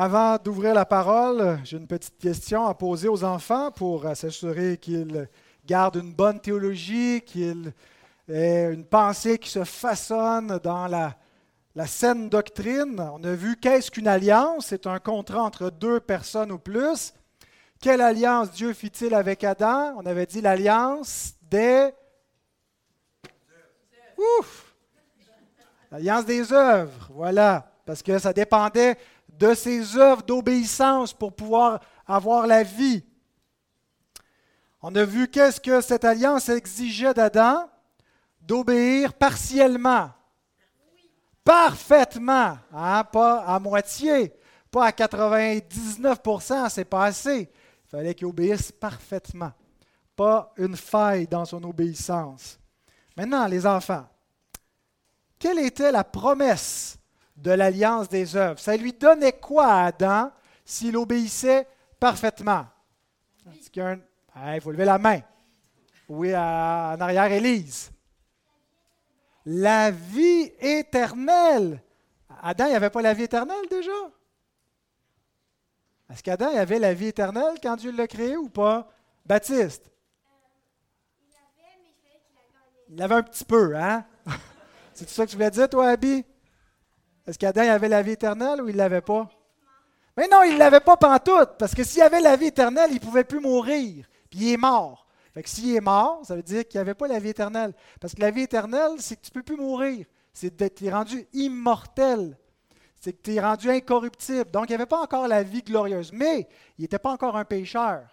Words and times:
Avant 0.00 0.36
d'ouvrir 0.36 0.74
la 0.74 0.84
parole, 0.84 1.58
j'ai 1.64 1.76
une 1.76 1.88
petite 1.88 2.18
question 2.18 2.68
à 2.68 2.74
poser 2.74 3.08
aux 3.08 3.24
enfants 3.24 3.72
pour 3.72 4.04
s'assurer 4.14 4.76
qu'ils 4.76 5.28
gardent 5.66 5.96
une 5.96 6.14
bonne 6.14 6.38
théologie, 6.38 7.20
qu'ils 7.22 7.72
aient 8.28 8.72
une 8.72 8.84
pensée 8.84 9.40
qui 9.40 9.50
se 9.50 9.64
façonne 9.64 10.60
dans 10.62 10.86
la, 10.86 11.16
la 11.74 11.88
saine 11.88 12.28
doctrine. 12.28 13.00
On 13.12 13.24
a 13.24 13.32
vu 13.32 13.56
qu'est-ce 13.56 13.90
qu'une 13.90 14.06
alliance? 14.06 14.66
C'est 14.66 14.86
un 14.86 15.00
contrat 15.00 15.42
entre 15.42 15.68
deux 15.68 15.98
personnes 15.98 16.52
ou 16.52 16.58
plus. 16.58 17.12
Quelle 17.80 18.00
alliance 18.00 18.52
Dieu 18.52 18.74
fit-il 18.74 19.12
avec 19.14 19.42
Adam? 19.42 19.94
On 19.96 20.06
avait 20.06 20.26
dit 20.26 20.40
l'alliance 20.40 21.32
des... 21.42 21.90
Ouf 24.16 24.72
L'alliance 25.90 26.24
des 26.24 26.52
œuvres, 26.52 27.10
voilà, 27.12 27.72
parce 27.84 28.04
que 28.04 28.16
ça 28.20 28.32
dépendait 28.32 28.96
de 29.38 29.54
ses 29.54 29.96
œuvres 29.96 30.22
d'obéissance 30.22 31.12
pour 31.12 31.32
pouvoir 31.32 31.80
avoir 32.06 32.46
la 32.46 32.62
vie. 32.62 33.04
On 34.82 34.94
a 34.94 35.04
vu 35.04 35.28
qu'est-ce 35.28 35.60
que 35.60 35.80
cette 35.80 36.04
alliance 36.04 36.48
exigeait 36.48 37.14
d'Adam 37.14 37.68
d'obéir 38.40 39.12
partiellement, 39.12 40.10
parfaitement, 41.44 42.56
hein, 42.72 43.04
pas 43.04 43.40
à 43.40 43.58
moitié, 43.58 44.32
pas 44.70 44.86
à 44.86 44.90
99%, 44.90 46.70
c'est 46.70 46.84
pas 46.86 47.04
assez. 47.04 47.40
Il 47.40 47.88
fallait 47.90 48.14
qu'il 48.14 48.26
obéisse 48.26 48.72
parfaitement, 48.72 49.52
pas 50.16 50.52
une 50.56 50.76
faille 50.76 51.26
dans 51.26 51.44
son 51.44 51.62
obéissance. 51.64 52.58
Maintenant, 53.14 53.46
les 53.46 53.66
enfants, 53.66 54.06
quelle 55.38 55.58
était 55.58 55.92
la 55.92 56.04
promesse 56.04 56.97
de 57.38 57.50
l'alliance 57.50 58.08
des 58.08 58.36
œuvres? 58.36 58.58
Ça 58.58 58.76
lui 58.76 58.92
donnait 58.92 59.32
quoi 59.32 59.66
à 59.66 59.86
Adam 59.86 60.30
s'il 60.64 60.96
obéissait 60.96 61.66
parfaitement? 61.98 62.66
Il 64.54 64.60
faut 64.60 64.70
lever 64.70 64.84
la 64.84 64.98
main. 64.98 65.20
Oui, 66.08 66.34
en 66.34 67.00
arrière, 67.00 67.30
Élise. 67.30 67.90
La 69.46 69.90
vie 69.90 70.52
éternelle. 70.60 71.82
Adam, 72.42 72.66
il 72.66 72.74
avait 72.74 72.90
pas 72.90 73.02
la 73.02 73.14
vie 73.14 73.24
éternelle 73.24 73.66
déjà? 73.70 73.90
Est-ce 76.10 76.22
qu'Adam 76.22 76.48
avait 76.56 76.78
la 76.78 76.94
vie 76.94 77.08
éternelle 77.08 77.56
quand 77.62 77.76
Dieu 77.76 77.92
l'a 77.92 78.06
créé 78.06 78.36
ou 78.36 78.48
pas? 78.48 78.88
Baptiste? 79.26 79.90
Il 82.90 83.02
avait 83.02 83.16
un 83.16 83.22
petit 83.22 83.44
peu, 83.44 83.76
hein? 83.76 84.04
C'est 84.94 85.08
ça 85.08 85.26
que 85.26 85.30
tu 85.30 85.36
voulais 85.36 85.50
dire, 85.50 85.68
toi, 85.68 85.90
Abby? 85.90 86.24
Est-ce 87.28 87.38
qu'Adam 87.38 87.60
avait 87.60 87.88
la 87.88 88.02
vie 88.02 88.12
éternelle 88.12 88.62
ou 88.62 88.68
il 88.68 88.72
ne 88.72 88.78
l'avait 88.78 89.02
pas? 89.02 89.28
Mais 90.16 90.26
non, 90.28 90.42
il 90.42 90.54
ne 90.54 90.58
l'avait 90.58 90.80
pas 90.80 90.96
pantoute, 90.96 91.50
parce 91.58 91.74
que 91.74 91.84
s'il 91.84 92.02
avait 92.02 92.20
la 92.20 92.36
vie 92.36 92.46
éternelle, 92.46 92.88
il 92.90 92.94
ne 92.94 93.00
pouvait 93.00 93.22
plus 93.22 93.38
mourir, 93.38 94.06
puis 94.30 94.40
il 94.40 94.52
est 94.54 94.56
mort. 94.56 95.06
Fait 95.34 95.42
que 95.42 95.48
s'il 95.48 95.76
est 95.76 95.80
mort, 95.80 96.22
ça 96.24 96.34
veut 96.34 96.42
dire 96.42 96.66
qu'il 96.66 96.78
n'y 96.78 96.82
avait 96.82 96.94
pas 96.94 97.06
la 97.06 97.20
vie 97.20 97.28
éternelle. 97.28 97.74
Parce 98.00 98.14
que 98.14 98.20
la 98.20 98.30
vie 98.30 98.42
éternelle, 98.42 98.92
c'est 98.98 99.16
que 99.16 99.20
tu 99.20 99.30
ne 99.30 99.34
peux 99.34 99.42
plus 99.42 99.56
mourir. 99.56 100.06
C'est 100.32 100.56
d'être 100.56 100.84
rendu 100.90 101.28
immortel. 101.32 102.36
C'est 102.98 103.12
que 103.12 103.22
tu 103.22 103.34
es 103.34 103.40
rendu 103.40 103.70
incorruptible. 103.70 104.50
Donc, 104.50 104.64
il 104.64 104.70
n'y 104.70 104.74
avait 104.74 104.86
pas 104.86 105.00
encore 105.00 105.28
la 105.28 105.44
vie 105.44 105.62
glorieuse. 105.62 106.10
Mais 106.12 106.48
il 106.78 106.82
n'était 106.82 106.98
pas 106.98 107.12
encore 107.12 107.36
un 107.36 107.44
pécheur. 107.44 108.08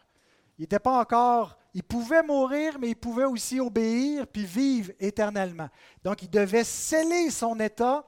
Il 0.60 0.64
n'était 0.64 0.78
pas 0.78 1.00
encore 1.00 1.58
il 1.76 1.84
pouvait 1.84 2.24
mourir, 2.24 2.78
mais 2.80 2.92
il 2.92 2.96
pouvait 2.96 3.26
aussi 3.26 3.60
obéir 3.60 4.26
puis 4.28 4.46
vivre 4.46 4.94
éternellement. 4.98 5.68
Donc, 6.06 6.24
il 6.24 6.30
devait 6.30 6.64
sceller 6.64 7.30
son 7.30 7.60
état, 7.60 8.06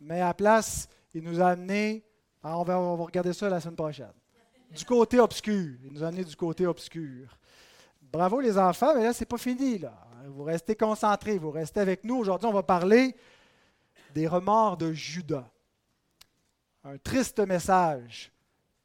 mais 0.00 0.20
à 0.20 0.34
place, 0.34 0.88
il 1.14 1.22
nous 1.22 1.40
a 1.40 1.48
amené, 1.48 2.04
ah, 2.42 2.58
on 2.58 2.62
va, 2.62 2.78
on 2.78 2.96
va 2.96 3.04
regarder 3.04 3.32
ça 3.32 3.48
la 3.48 3.60
semaine 3.60 3.76
prochaine, 3.76 4.12
du 4.70 4.84
côté 4.84 5.18
obscur. 5.18 5.78
Il 5.84 5.92
nous 5.92 6.04
a 6.04 6.08
amené 6.08 6.24
du 6.24 6.36
côté 6.36 6.66
obscur. 6.66 7.36
Bravo 8.00 8.40
les 8.40 8.56
enfants, 8.56 8.94
mais 8.94 9.04
là, 9.04 9.12
ce 9.12 9.20
n'est 9.20 9.26
pas 9.26 9.38
fini. 9.38 9.78
Là. 9.78 9.92
Vous 10.26 10.44
restez 10.44 10.76
concentrés, 10.76 11.38
vous 11.38 11.50
restez 11.50 11.80
avec 11.80 12.04
nous. 12.04 12.16
Aujourd'hui, 12.16 12.48
on 12.48 12.52
va 12.52 12.62
parler 12.62 13.16
des 14.14 14.26
remords 14.26 14.76
de 14.76 14.92
Judas. 14.92 15.50
Un 16.84 16.98
triste 16.98 17.40
message 17.40 18.32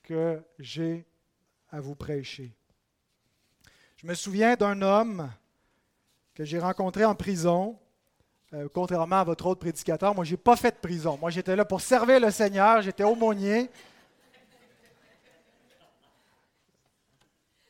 que 0.03 0.41
j'ai 0.59 1.05
à 1.69 1.79
vous 1.79 1.95
prêcher. 1.95 2.55
Je 3.97 4.07
me 4.07 4.13
souviens 4.13 4.55
d'un 4.55 4.81
homme 4.81 5.31
que 6.33 6.43
j'ai 6.43 6.59
rencontré 6.59 7.05
en 7.05 7.15
prison. 7.15 7.77
Euh, 8.53 8.67
contrairement 8.73 9.17
à 9.17 9.23
votre 9.23 9.45
autre 9.45 9.61
prédicateur, 9.61 10.13
moi, 10.13 10.25
je 10.25 10.31
n'ai 10.31 10.37
pas 10.37 10.57
fait 10.57 10.71
de 10.71 10.75
prison. 10.75 11.17
Moi, 11.21 11.29
j'étais 11.29 11.55
là 11.55 11.63
pour 11.63 11.79
servir 11.79 12.19
le 12.19 12.31
Seigneur, 12.31 12.81
j'étais 12.81 13.03
aumônier. 13.03 13.69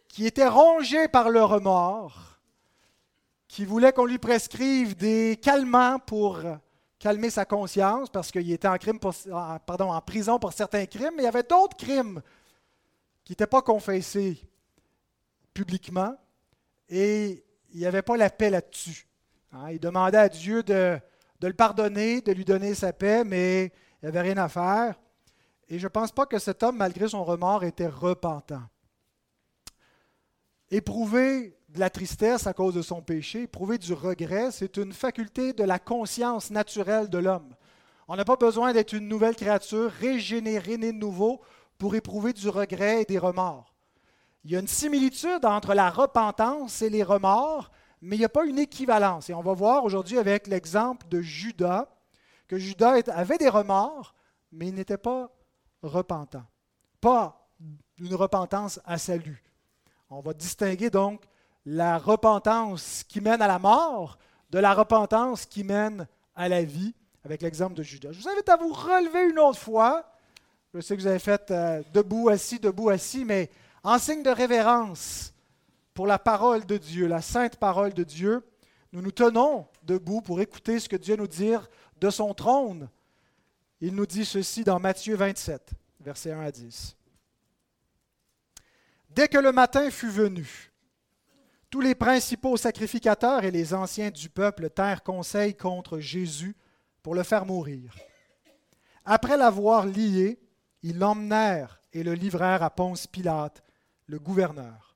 qui 0.08 0.26
était 0.26 0.48
rongé 0.48 1.08
par 1.08 1.30
le 1.30 1.42
remords, 1.42 2.38
qui 3.48 3.64
voulait 3.64 3.94
qu'on 3.94 4.04
lui 4.04 4.18
prescrive 4.18 4.98
des 4.98 5.40
calmants 5.42 6.00
pour 6.00 6.42
calmer 7.00 7.30
sa 7.30 7.46
conscience, 7.46 8.10
parce 8.10 8.30
qu'il 8.30 8.52
était 8.52 8.68
en, 8.68 8.76
en 8.76 10.02
prison 10.02 10.38
pour 10.38 10.52
certains 10.52 10.86
crimes, 10.86 11.14
mais 11.16 11.24
il 11.24 11.26
y 11.26 11.30
avait 11.30 11.44
d'autres 11.44 11.78
crimes 11.78 12.22
qui 13.24 13.32
n'étaient 13.32 13.48
pas 13.48 13.62
confessés 13.62 14.42
publiquement 15.54 16.14
et 16.90 17.46
il 17.74 17.80
n'y 17.80 17.86
avait 17.86 18.02
pas 18.02 18.18
la 18.18 18.30
paix 18.30 18.50
là-dessus. 18.50 19.08
Hein. 19.52 19.72
il 19.72 19.80
demandait 19.80 20.18
à 20.18 20.30
Dieu 20.30 20.64
de, 20.64 21.00
le 21.42 21.54
pardonner, 21.54 22.22
de 22.22 22.32
lui 22.32 22.46
donner 22.46 22.74
sa 22.76 22.94
paix, 22.94 23.24
mais 23.24 23.66
il 23.66 24.06
n'y 24.06 24.10
avait 24.10 24.22
rien 24.22 24.38
à 24.38 24.50
faire. 24.50 24.96
Et 25.68 25.80
je 25.80 25.86
ne 25.86 25.90
pense 25.90 26.12
pas 26.12 26.26
que 26.26 26.40
cet 26.40 26.64
homme, 26.64 26.78
malgré 26.78 27.08
son 27.08 27.24
remords, 27.24 27.64
était 27.64 27.88
repentant. 27.88 28.64
Éprouver 30.70 31.58
de 31.70 31.80
la 31.80 31.90
tristesse 31.90 32.48
à 32.48 32.54
cause 32.54 32.74
de 32.74 32.82
son 32.82 33.02
péché, 33.02 33.44
éprouver 33.44 33.78
du 33.78 33.94
regret, 33.94 34.52
c'est 34.52 34.78
une 34.78 34.94
faculté 34.94 35.54
de 35.54 35.64
la 35.64 35.80
conscience 35.80 36.52
naturelle 36.52 37.10
de 37.10 37.18
l'homme. 37.18 37.56
On 38.08 38.16
n'a 38.16 38.26
pas 38.26 38.36
besoin 38.36 38.74
d'être 38.74 38.94
une 38.94 39.08
nouvelle 39.08 39.36
créature, 39.36 39.90
régénérée, 39.90 40.78
née 40.78 40.92
de 40.92 40.98
nouveau, 40.98 41.42
pour 41.78 41.96
éprouver 41.96 42.34
du 42.34 42.50
regret 42.50 43.02
et 43.02 43.06
des 43.06 43.18
remords. 43.18 43.74
Il 44.44 44.52
y 44.52 44.56
a 44.56 44.60
une 44.60 44.68
similitude 44.68 45.46
entre 45.46 45.74
la 45.74 45.90
repentance 45.90 46.82
et 46.82 46.90
les 46.90 47.04
remords, 47.04 47.72
mais 48.02 48.16
il 48.16 48.20
n'y 48.20 48.26
a 48.26 48.30
pas 48.30 48.46
une 48.46 48.60
équivalence. 48.60 49.30
Et 49.30 49.34
on 49.34 49.42
va 49.42 49.54
voir 49.54 49.84
aujourd'hui 49.84 50.18
avec 50.18 50.48
l'exemple 50.48 51.08
de 51.08 51.22
Judas, 51.22 51.88
que 52.48 52.58
Judas 52.58 53.02
avait 53.08 53.38
des 53.38 53.50
remords, 53.50 54.14
mais 54.52 54.68
il 54.68 54.76
n'était 54.76 54.98
pas 54.98 55.30
repentant. 55.82 56.44
Pas 57.00 57.48
une 57.98 58.16
repentance 58.16 58.80
à 58.86 58.98
salut. 58.98 59.44
On 60.10 60.22
va 60.22 60.34
distinguer 60.34 60.90
donc 60.90 61.22
la 61.66 61.98
repentance 61.98 63.04
qui 63.08 63.22
mène 63.22 63.42
à 63.42 63.48
la 63.48 63.60
mort 63.60 64.18
de 64.50 64.60
la 64.60 64.74
repentance 64.74 65.46
qui 65.46 65.64
mène 65.64 66.08
à 66.36 66.50
la 66.50 66.64
vie, 66.64 66.94
avec 67.24 67.42
l'exemple 67.42 67.74
de 67.74 67.84
Judas. 67.84 68.12
Je 68.12 68.22
vous 68.22 68.30
invite 68.30 68.50
à 68.50 68.58
vous 68.58 68.74
relever 68.74 69.30
une 69.30 69.40
autre 69.40 69.60
fois. 69.60 70.06
Je 70.74 70.82
sais 70.82 70.96
que 70.96 71.02
vous 71.02 71.08
avez 71.08 71.20
fait 71.20 71.52
euh, 71.52 71.82
debout, 71.94 72.30
assis, 72.30 72.60
debout, 72.60 72.90
assis, 72.90 73.24
mais 73.24 73.50
en 73.84 73.98
signe 73.98 74.24
de 74.24 74.30
révérence 74.30 75.31
pour 75.94 76.08
la 76.08 76.20
parole 76.20 76.66
de 76.66 76.78
Dieu, 76.78 77.08
la 77.08 77.22
sainte 77.22 77.58
parole 77.58 77.94
de 77.94 78.04
Dieu, 78.04 78.44
nous 78.94 79.02
nous 79.02 79.12
tenons 79.12 79.68
debout 79.84 80.22
pour 80.22 80.42
écouter 80.42 80.80
ce 80.80 80.90
que 80.90 80.96
Dieu 80.96 81.16
nous 81.16 81.28
dit 81.28 81.54
de 82.00 82.10
son 82.10 82.34
trône. 82.34 82.90
Il 83.80 83.96
nous 83.96 84.06
dit 84.06 84.26
ceci 84.26 84.64
dans 84.64 84.80
Matthieu 84.80 85.16
27, 85.16 85.72
versets 86.00 86.32
1 86.32 86.42
à 86.42 86.52
10. 86.52 86.96
Dès 89.10 89.28
que 89.28 89.38
le 89.38 89.52
matin 89.52 89.90
fut 89.90 90.10
venu, 90.10 90.72
tous 91.70 91.82
les 91.82 91.96
principaux 91.96 92.58
sacrificateurs 92.58 93.44
et 93.44 93.52
les 93.52 93.74
anciens 93.74 94.12
du 94.12 94.30
peuple 94.30 94.70
tinrent 94.70 95.04
conseil 95.04 95.56
contre 95.56 96.00
Jésus 96.00 96.56
pour 97.02 97.16
le 97.16 97.24
faire 97.24 97.46
mourir. 97.46 97.96
Après 99.06 99.38
l'avoir 99.38 99.86
lié, 99.86 100.40
ils 100.84 100.98
l'emmenèrent 100.98 101.82
et 101.94 102.04
le 102.04 102.14
livrèrent 102.14 102.64
à 102.64 102.70
Ponce 102.70 103.08
Pilate, 103.08 103.64
le 104.06 104.20
gouverneur. 104.20 104.91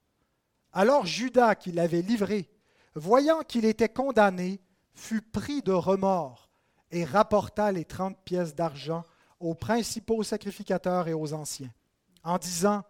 Alors 0.76 1.06
Judas, 1.06 1.56
qui 1.56 1.72
l'avait 1.72 2.02
livré, 2.02 2.50
voyant 2.96 3.44
qu'il 3.44 3.64
était 3.64 3.88
condamné, 3.88 4.60
fut 4.94 5.22
pris 5.22 5.62
de 5.62 5.72
remords 5.72 6.50
et 6.92 7.06
rapporta 7.06 7.72
les 7.72 7.86
trente 7.86 8.22
pièces 8.26 8.56
d'argent 8.56 9.06
aux 9.40 9.56
principaux 9.56 10.22
sacrificateurs 10.22 11.08
et 11.08 11.14
aux 11.14 11.34
anciens, 11.34 11.74
en 12.24 12.38
disant, 12.38 12.84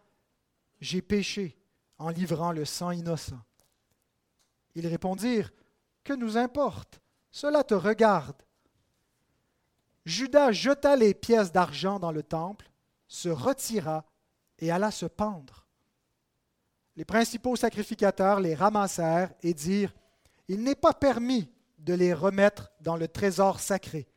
J'ai 0.82 1.04
péché 1.04 1.60
en 2.00 2.10
livrant 2.10 2.52
le 2.52 2.66
sang 2.66 2.90
innocent. 2.90 3.40
Ils 4.74 4.88
répondirent, 4.88 5.52
Que 6.04 6.14
nous 6.14 6.38
importe? 6.38 7.00
Cela 7.30 7.64
te 7.64 7.76
regarde. 7.76 8.42
Judas 10.06 10.52
jeta 10.54 10.96
les 10.96 11.14
pièces 11.14 11.52
d'argent 11.52 12.00
dans 12.00 12.12
le 12.12 12.24
temple, 12.24 12.72
se 13.08 13.30
retira 13.30 14.06
et 14.58 14.72
alla 14.72 14.90
se 14.90 15.06
pendre 15.06 15.65
les 16.96 17.06
principaux 17.06 17.56
sacrificateurs 17.56 18.40
les 18.40 18.56
ramassèrent 18.56 19.34
et 19.42 19.54
dirent, 19.54 19.94
Il 20.48 20.64
n'est 20.64 20.76
pas 20.76 20.94
permis 20.94 21.50
de 21.80 21.94
les 21.94 22.14
remettre 22.14 22.72
dans 22.82 22.96
le 22.96 23.08
trésor 23.08 23.60
sacré, 23.60 24.08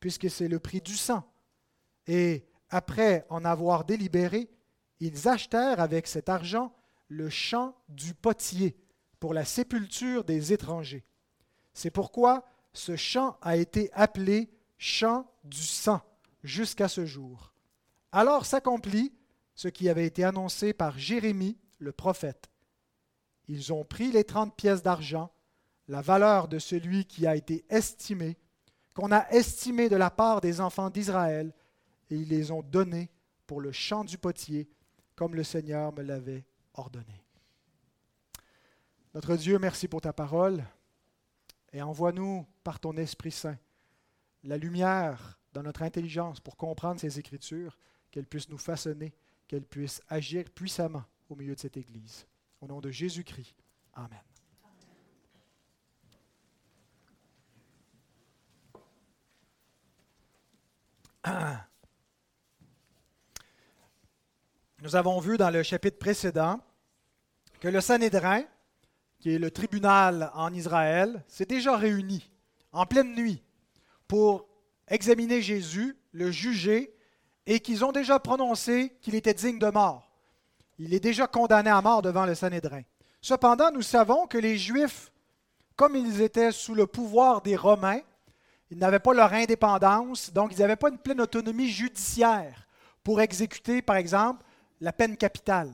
puisque 0.00 0.30
c'est 0.30 0.48
le 0.48 0.58
prix 0.58 0.80
du 0.80 0.96
sang. 0.96 1.24
Et 2.06 2.44
après 2.70 3.26
en 3.28 3.44
avoir 3.44 3.84
délibéré, 3.84 4.50
ils 5.00 5.28
achetèrent 5.28 5.80
avec 5.80 6.06
cet 6.06 6.28
argent 6.28 6.74
le 7.08 7.28
champ 7.28 7.76
du 7.88 8.14
potier 8.14 8.76
pour 9.20 9.34
la 9.34 9.44
sépulture 9.44 10.24
des 10.24 10.52
étrangers. 10.52 11.04
C'est 11.74 11.90
pourquoi 11.90 12.44
ce 12.72 12.96
champ 12.96 13.36
a 13.42 13.56
été 13.56 13.90
appelé 13.92 14.50
champ 14.78 15.30
du 15.44 15.62
sang 15.62 16.00
jusqu'à 16.42 16.88
ce 16.88 17.04
jour. 17.04 17.52
Alors 18.10 18.46
s'accomplit 18.46 19.12
ce 19.54 19.68
qui 19.68 19.88
avait 19.88 20.06
été 20.06 20.24
annoncé 20.24 20.72
par 20.72 20.98
Jérémie 20.98 21.58
le 21.82 21.92
prophète. 21.92 22.50
Ils 23.48 23.72
ont 23.72 23.84
pris 23.84 24.12
les 24.12 24.24
trente 24.24 24.56
pièces 24.56 24.82
d'argent, 24.82 25.32
la 25.88 26.00
valeur 26.00 26.48
de 26.48 26.58
celui 26.58 27.04
qui 27.04 27.26
a 27.26 27.36
été 27.36 27.64
estimé, 27.68 28.38
qu'on 28.94 29.12
a 29.12 29.28
estimé 29.30 29.88
de 29.88 29.96
la 29.96 30.10
part 30.10 30.40
des 30.40 30.60
enfants 30.60 30.90
d'Israël, 30.90 31.52
et 32.10 32.16
ils 32.16 32.28
les 32.28 32.50
ont 32.50 32.62
donnés 32.62 33.10
pour 33.46 33.60
le 33.60 33.72
champ 33.72 34.04
du 34.04 34.18
potier, 34.18 34.68
comme 35.16 35.34
le 35.34 35.44
Seigneur 35.44 35.92
me 35.92 36.02
l'avait 36.02 36.44
ordonné. 36.74 37.24
Notre 39.14 39.36
Dieu, 39.36 39.58
merci 39.58 39.88
pour 39.88 40.00
ta 40.00 40.12
parole, 40.12 40.64
et 41.72 41.82
envoie-nous 41.82 42.46
par 42.62 42.80
ton 42.80 42.96
Esprit 42.96 43.32
Saint 43.32 43.58
la 44.44 44.56
lumière 44.56 45.38
dans 45.52 45.62
notre 45.62 45.82
intelligence 45.82 46.40
pour 46.40 46.56
comprendre 46.56 47.00
ces 47.00 47.18
Écritures, 47.18 47.78
qu'elles 48.10 48.26
puissent 48.26 48.48
nous 48.48 48.58
façonner, 48.58 49.14
qu'elles 49.48 49.64
puissent 49.64 50.02
agir 50.08 50.50
puissamment 50.50 51.04
au 51.28 51.36
milieu 51.36 51.54
de 51.54 51.60
cette 51.60 51.76
Église. 51.76 52.26
Au 52.60 52.66
nom 52.66 52.80
de 52.80 52.90
Jésus-Christ. 52.90 53.54
Amen. 53.94 54.20
Nous 64.82 64.96
avons 64.96 65.20
vu 65.20 65.36
dans 65.36 65.50
le 65.50 65.62
chapitre 65.62 65.98
précédent 65.98 66.58
que 67.60 67.68
le 67.68 67.80
Sanhédrin, 67.80 68.42
qui 69.20 69.32
est 69.32 69.38
le 69.38 69.52
tribunal 69.52 70.32
en 70.34 70.52
Israël, 70.52 71.22
s'est 71.28 71.46
déjà 71.46 71.76
réuni 71.76 72.28
en 72.72 72.86
pleine 72.86 73.14
nuit 73.14 73.44
pour 74.08 74.48
examiner 74.88 75.40
Jésus, 75.40 75.96
le 76.10 76.32
juger, 76.32 76.92
et 77.46 77.60
qu'ils 77.60 77.84
ont 77.84 77.92
déjà 77.92 78.18
prononcé 78.18 78.96
qu'il 79.00 79.14
était 79.14 79.34
digne 79.34 79.58
de 79.58 79.68
mort. 79.68 80.11
Il 80.84 80.92
est 80.94 81.00
déjà 81.00 81.28
condamné 81.28 81.70
à 81.70 81.80
mort 81.80 82.02
devant 82.02 82.26
le 82.26 82.34
Sanhédrin. 82.34 82.82
Cependant, 83.20 83.70
nous 83.70 83.82
savons 83.82 84.26
que 84.26 84.36
les 84.36 84.58
Juifs, 84.58 85.12
comme 85.76 85.94
ils 85.94 86.20
étaient 86.20 86.50
sous 86.50 86.74
le 86.74 86.88
pouvoir 86.88 87.40
des 87.40 87.54
Romains, 87.54 88.00
ils 88.68 88.78
n'avaient 88.78 88.98
pas 88.98 89.14
leur 89.14 89.32
indépendance, 89.32 90.32
donc 90.32 90.50
ils 90.52 90.58
n'avaient 90.58 90.74
pas 90.74 90.88
une 90.88 90.98
pleine 90.98 91.20
autonomie 91.20 91.68
judiciaire 91.68 92.66
pour 93.04 93.20
exécuter, 93.20 93.80
par 93.80 93.94
exemple, 93.94 94.44
la 94.80 94.92
peine 94.92 95.16
capitale. 95.16 95.72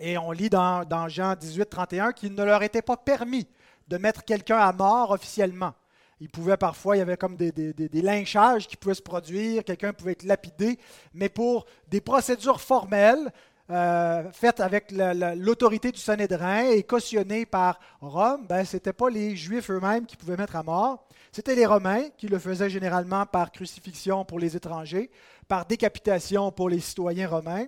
Et 0.00 0.18
on 0.18 0.32
lit 0.32 0.50
dans, 0.50 1.08
Jean 1.08 1.36
18, 1.36 1.70
31 1.70 2.12
qu'il 2.12 2.34
ne 2.34 2.42
leur 2.42 2.64
était 2.64 2.82
pas 2.82 2.96
permis 2.96 3.46
de 3.86 3.96
mettre 3.96 4.24
quelqu'un 4.24 4.58
à 4.58 4.72
mort 4.72 5.12
officiellement. 5.12 5.74
Ils 6.18 6.28
pouvaient 6.28 6.56
parfois, 6.56 6.96
il 6.96 6.98
y 6.98 7.02
avait 7.02 7.16
comme 7.16 7.36
des 7.36 8.02
lynchages 8.02 8.66
qui 8.66 8.76
pouvaient 8.76 8.94
se 8.94 9.02
produire, 9.02 9.62
quelqu'un 9.62 9.92
pouvait 9.92 10.12
être 10.12 10.24
lapidé, 10.24 10.80
mais 11.14 11.28
pour 11.28 11.64
des 11.86 12.00
procédures 12.00 12.60
formelles, 12.60 13.32
euh, 13.70 14.30
faite 14.32 14.60
avec 14.60 14.90
l'autorité 14.90 15.92
du 15.92 16.00
Sanhédrin 16.00 16.70
et 16.70 16.82
cautionnée 16.82 17.46
par 17.46 17.78
Rome, 18.00 18.46
ben, 18.48 18.64
ce 18.64 18.76
n'était 18.76 18.92
pas 18.92 19.08
les 19.08 19.36
Juifs 19.36 19.70
eux-mêmes 19.70 20.06
qui 20.06 20.16
pouvaient 20.16 20.36
mettre 20.36 20.56
à 20.56 20.62
mort, 20.62 21.06
c'était 21.32 21.54
les 21.54 21.66
Romains 21.66 22.08
qui 22.16 22.26
le 22.26 22.38
faisaient 22.38 22.70
généralement 22.70 23.24
par 23.26 23.52
crucifixion 23.52 24.24
pour 24.24 24.40
les 24.40 24.56
étrangers, 24.56 25.10
par 25.46 25.66
décapitation 25.66 26.50
pour 26.50 26.68
les 26.68 26.80
citoyens 26.80 27.28
romains. 27.28 27.66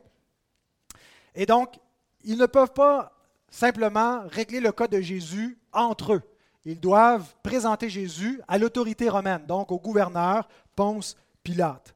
Et 1.34 1.46
donc, 1.46 1.78
ils 2.24 2.38
ne 2.38 2.46
peuvent 2.46 2.72
pas 2.72 3.12
simplement 3.50 4.22
régler 4.28 4.60
le 4.60 4.72
cas 4.72 4.88
de 4.88 5.00
Jésus 5.00 5.58
entre 5.72 6.14
eux. 6.14 6.22
Ils 6.64 6.80
doivent 6.80 7.34
présenter 7.42 7.88
Jésus 7.88 8.40
à 8.48 8.58
l'autorité 8.58 9.08
romaine, 9.08 9.44
donc 9.46 9.70
au 9.72 9.78
gouverneur 9.78 10.48
Ponce 10.74 11.16
Pilate. 11.42 11.94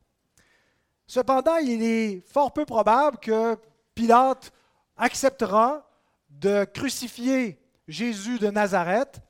Cependant, 1.07 1.57
il 1.57 1.83
est 1.83 2.23
fort 2.27 2.53
peu 2.53 2.65
probable 2.65 3.19
que 3.19 3.57
Pilate 3.97 4.53
acceptera 4.99 5.89
de 6.29 6.65
crucifier 6.65 7.59
Jésus 7.89 8.39
de 8.39 8.49
Nazareth 8.49 9.21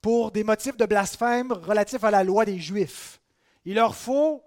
pour 0.00 0.32
des 0.32 0.44
motifs 0.44 0.78
de 0.78 0.86
blasphème 0.86 1.52
relatifs 1.52 2.02
à 2.02 2.10
la 2.10 2.24
loi 2.24 2.46
des 2.46 2.58
Juifs. 2.58 3.20
Il 3.66 3.74
leur 3.74 3.94
faut 3.94 4.42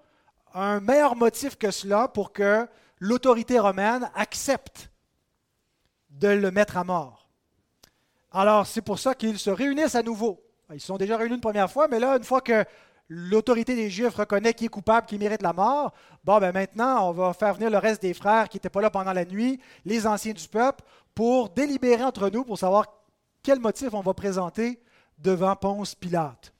un 0.53 0.79
meilleur 0.79 1.15
motif 1.15 1.57
que 1.57 1.69
cela 1.69 2.07
pour 2.07 2.33
que 2.33 2.67
l'autorité 2.99 3.59
romaine 3.59 4.09
accepte 4.15 4.89
de 6.09 6.29
le 6.29 6.49
mettre 6.49 6.77
à 6.77 6.83
mort. 6.83 7.29
Alors, 8.31 8.65
c'est 8.65 8.81
pour 8.81 8.97
ça 8.97 9.13
qu'ils 9.13 9.37
se 9.37 9.51
réunissent 9.51 9.95
à 9.95 10.03
nouveau. 10.03 10.43
Ils 10.73 10.81
sont 10.81 10.97
déjà 10.97 11.17
réunis 11.17 11.35
une 11.35 11.41
première 11.41 11.71
fois, 11.71 11.87
mais 11.87 11.99
là, 11.99 12.17
une 12.17 12.23
fois 12.23 12.41
que 12.41 12.65
l'autorité 13.09 13.75
des 13.75 13.89
Juifs 13.89 14.15
reconnaît 14.15 14.53
qui 14.53 14.65
est 14.65 14.69
coupable, 14.69 15.05
qui 15.07 15.17
mérite 15.17 15.41
la 15.41 15.53
mort, 15.53 15.93
bon, 16.23 16.39
ben 16.39 16.51
maintenant, 16.51 17.09
on 17.09 17.11
va 17.11 17.33
faire 17.33 17.53
venir 17.53 17.69
le 17.69 17.77
reste 17.77 18.01
des 18.01 18.13
frères 18.13 18.49
qui 18.49 18.57
n'étaient 18.57 18.69
pas 18.69 18.81
là 18.81 18.89
pendant 18.89 19.13
la 19.13 19.25
nuit, 19.25 19.59
les 19.85 20.07
anciens 20.07 20.33
du 20.33 20.47
peuple, 20.47 20.83
pour 21.13 21.49
délibérer 21.49 22.03
entre 22.03 22.29
nous, 22.29 22.43
pour 22.43 22.57
savoir 22.57 22.85
quel 23.43 23.59
motif 23.59 23.93
on 23.93 24.01
va 24.01 24.13
présenter 24.13 24.79
devant 25.17 25.55
Ponce 25.55 25.95
Pilate. 25.95 26.51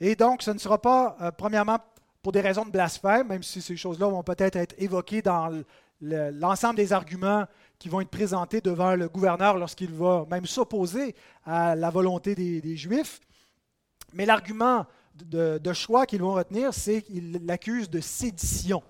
Et 0.00 0.14
donc, 0.16 0.42
ce 0.42 0.50
ne 0.50 0.58
sera 0.58 0.80
pas, 0.80 1.16
euh, 1.20 1.30
premièrement, 1.30 1.78
pour 2.22 2.32
des 2.32 2.40
raisons 2.40 2.64
de 2.64 2.70
blasphème, 2.70 3.28
même 3.28 3.42
si 3.42 3.60
ces 3.60 3.76
choses-là 3.76 4.08
vont 4.08 4.22
peut-être 4.22 4.56
être 4.56 4.74
évoquées 4.78 5.22
dans 5.22 5.62
l'ensemble 6.00 6.76
des 6.76 6.92
arguments 6.92 7.44
qui 7.78 7.88
vont 7.88 8.00
être 8.00 8.10
présentés 8.10 8.60
devant 8.60 8.94
le 8.94 9.08
gouverneur 9.08 9.58
lorsqu'il 9.58 9.92
va 9.92 10.24
même 10.30 10.46
s'opposer 10.46 11.14
à 11.44 11.74
la 11.74 11.90
volonté 11.90 12.34
des, 12.34 12.60
des 12.60 12.76
Juifs. 12.76 13.20
Mais 14.14 14.24
l'argument 14.24 14.86
de, 15.14 15.72
choix 15.72 16.06
qu'ils 16.06 16.22
vont 16.22 16.34
retenir, 16.34 16.74
c'est 16.74 17.02
qu'ils 17.02 17.40
l'accusent 17.46 17.90
de 17.90 18.00
sédition, 18.00 18.82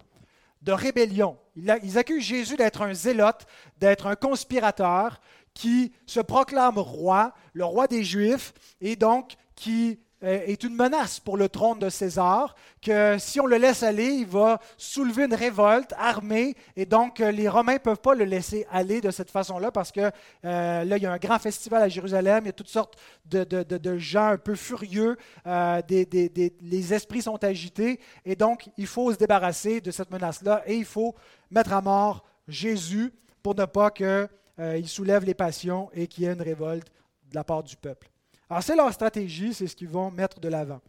de 0.62 0.72
rébellion. 0.72 1.38
Ils 1.56 1.98
accusent 1.98 2.24
Jésus 2.24 2.56
d'être 2.56 2.82
un 2.82 2.94
zélote, 2.94 3.46
d'être 3.78 4.06
un 4.06 4.16
conspirateur 4.16 5.20
qui 5.52 5.92
se 6.06 6.20
proclame 6.20 6.78
roi, 6.78 7.34
le 7.52 7.64
roi 7.64 7.86
des 7.86 8.02
Juifs, 8.02 8.52
et 8.80 8.96
donc 8.96 9.34
qui 9.54 10.00
est 10.24 10.62
une 10.64 10.74
menace 10.74 11.20
pour 11.20 11.36
le 11.36 11.48
trône 11.48 11.78
de 11.78 11.88
César, 11.88 12.54
que 12.82 13.16
si 13.18 13.40
on 13.40 13.46
le 13.46 13.56
laisse 13.56 13.82
aller, 13.82 14.06
il 14.06 14.26
va 14.26 14.60
soulever 14.76 15.24
une 15.24 15.34
révolte 15.34 15.92
armée, 15.98 16.54
et 16.76 16.86
donc 16.86 17.20
euh, 17.20 17.30
les 17.30 17.48
Romains 17.48 17.74
ne 17.74 17.78
peuvent 17.78 18.00
pas 18.00 18.14
le 18.14 18.24
laisser 18.24 18.66
aller 18.70 19.00
de 19.00 19.10
cette 19.10 19.30
façon-là, 19.30 19.70
parce 19.70 19.92
que 19.92 20.00
euh, 20.00 20.84
là, 20.84 20.96
il 20.96 21.02
y 21.02 21.06
a 21.06 21.12
un 21.12 21.18
grand 21.18 21.38
festival 21.38 21.82
à 21.82 21.88
Jérusalem, 21.88 22.44
il 22.44 22.46
y 22.46 22.50
a 22.50 22.52
toutes 22.52 22.68
sortes 22.68 22.96
de, 23.26 23.98
gens 23.98 24.28
un 24.28 24.38
peu 24.38 24.54
furieux, 24.54 25.16
les 25.46 26.94
esprits 26.94 27.22
sont 27.22 27.42
agités, 27.44 28.00
et 28.24 28.36
donc 28.36 28.68
il 28.76 28.86
faut 28.86 29.12
se 29.12 29.18
débarrasser 29.18 29.80
de 29.80 29.90
cette 29.90 30.10
menace-là, 30.10 30.62
et 30.66 30.74
il 30.74 30.84
faut 30.84 31.14
mettre 31.50 31.72
à 31.72 31.80
mort 31.80 32.24
Jésus 32.48 33.12
pour 33.42 33.54
ne 33.54 33.64
pas 33.64 33.90
qu'il 33.90 34.88
soulève 34.88 35.24
les 35.24 35.34
passions 35.34 35.90
et 35.92 36.06
qu'il 36.06 36.24
y 36.24 36.26
ait 36.26 36.32
une 36.32 36.42
révolte 36.42 36.88
de 37.30 37.34
la 37.34 37.44
part 37.44 37.62
du 37.62 37.76
peuple. 37.76 38.08
Alors 38.48 38.62
c'est 38.62 38.76
leur 38.76 38.92
stratégie, 38.92 39.54
c'est 39.54 39.66
ce 39.66 39.76
qu'ils 39.76 39.88
vont 39.88 40.10
mettre 40.10 40.40
de 40.40 40.48
l'avant. 40.48 40.80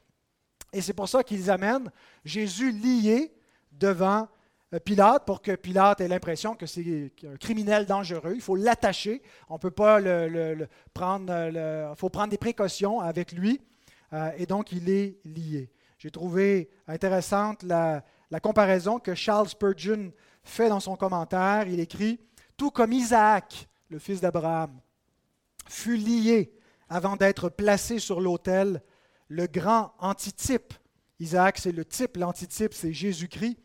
Et 0.74 0.82
c'est 0.82 0.94
pour 0.94 1.08
ça 1.08 1.24
qu'ils 1.24 1.50
amènent 1.50 1.90
Jésus 2.26 2.72
lié 2.72 3.34
devant 3.72 4.28
euh, 4.74 4.80
Pilate 4.80 5.26
pour 5.26 5.42
que 5.42 5.56
Pilate 5.56 6.02
ait 6.02 6.08
l'impression 6.08 6.56
que 6.56 6.66
c'est 6.66 7.12
un 7.24 7.38
criminel 7.38 7.86
dangereux. 7.86 8.34
Il 8.36 8.42
faut 8.42 8.56
l'attacher. 8.56 9.22
On 9.50 9.54
ne 9.54 9.60
peut 9.60 9.72
pas 9.72 10.00
le, 10.00 10.68
prendre. 10.94 11.32
Il 11.32 11.96
faut 11.98 12.10
prendre 12.10 12.30
des 12.30 12.38
précautions 12.38 13.00
avec 13.00 13.32
lui. 13.32 13.62
Euh, 14.14 14.32
et 14.38 14.46
donc, 14.46 14.72
il 14.72 14.90
est 14.90 15.18
lié. 15.24 15.72
J'ai 15.98 16.12
trouvé 16.12 16.70
intéressante 16.88 17.64
la 17.64 18.04
comparaison 18.42 19.00
que 19.00 19.16
Charles 19.16 19.48
Spurgeon 19.48 20.12
fait 20.44 20.70
dans 20.70 20.80
son 20.80 20.96
commentaire. 20.96 21.68
Il 21.68 21.80
écrit 21.80 22.20
Tout 22.58 22.70
comme 22.70 22.92
Isaac, 22.92 23.68
le 23.90 24.00
fils 24.00 24.20
d'Abraham, 24.20 24.80
fut 25.68 25.98
lié 25.98 26.52
avant 26.90 27.16
d'être 27.16 27.50
placé 27.50 28.00
sur 28.00 28.22
l'autel, 28.22 28.82
le 29.28 29.48
grand 29.48 29.94
antitype. 30.00 30.74
Isaac, 31.20 31.58
c'est 31.58 31.72
le 31.72 31.86
type, 31.86 32.18
l'antitype, 32.18 32.74
c'est 32.74 32.94
Jésus-Christ. 32.94 33.58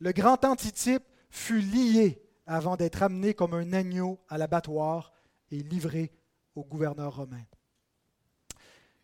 Le 0.00 0.12
grand 0.12 0.44
antitype 0.44 1.04
fut 1.30 1.60
lié 1.60 2.22
avant 2.46 2.76
d'être 2.76 3.02
amené 3.02 3.34
comme 3.34 3.54
un 3.54 3.72
agneau 3.72 4.20
à 4.28 4.38
l'abattoir 4.38 5.12
et 5.50 5.58
livré 5.58 6.12
au 6.54 6.64
gouverneur 6.64 7.16
romain. 7.16 7.42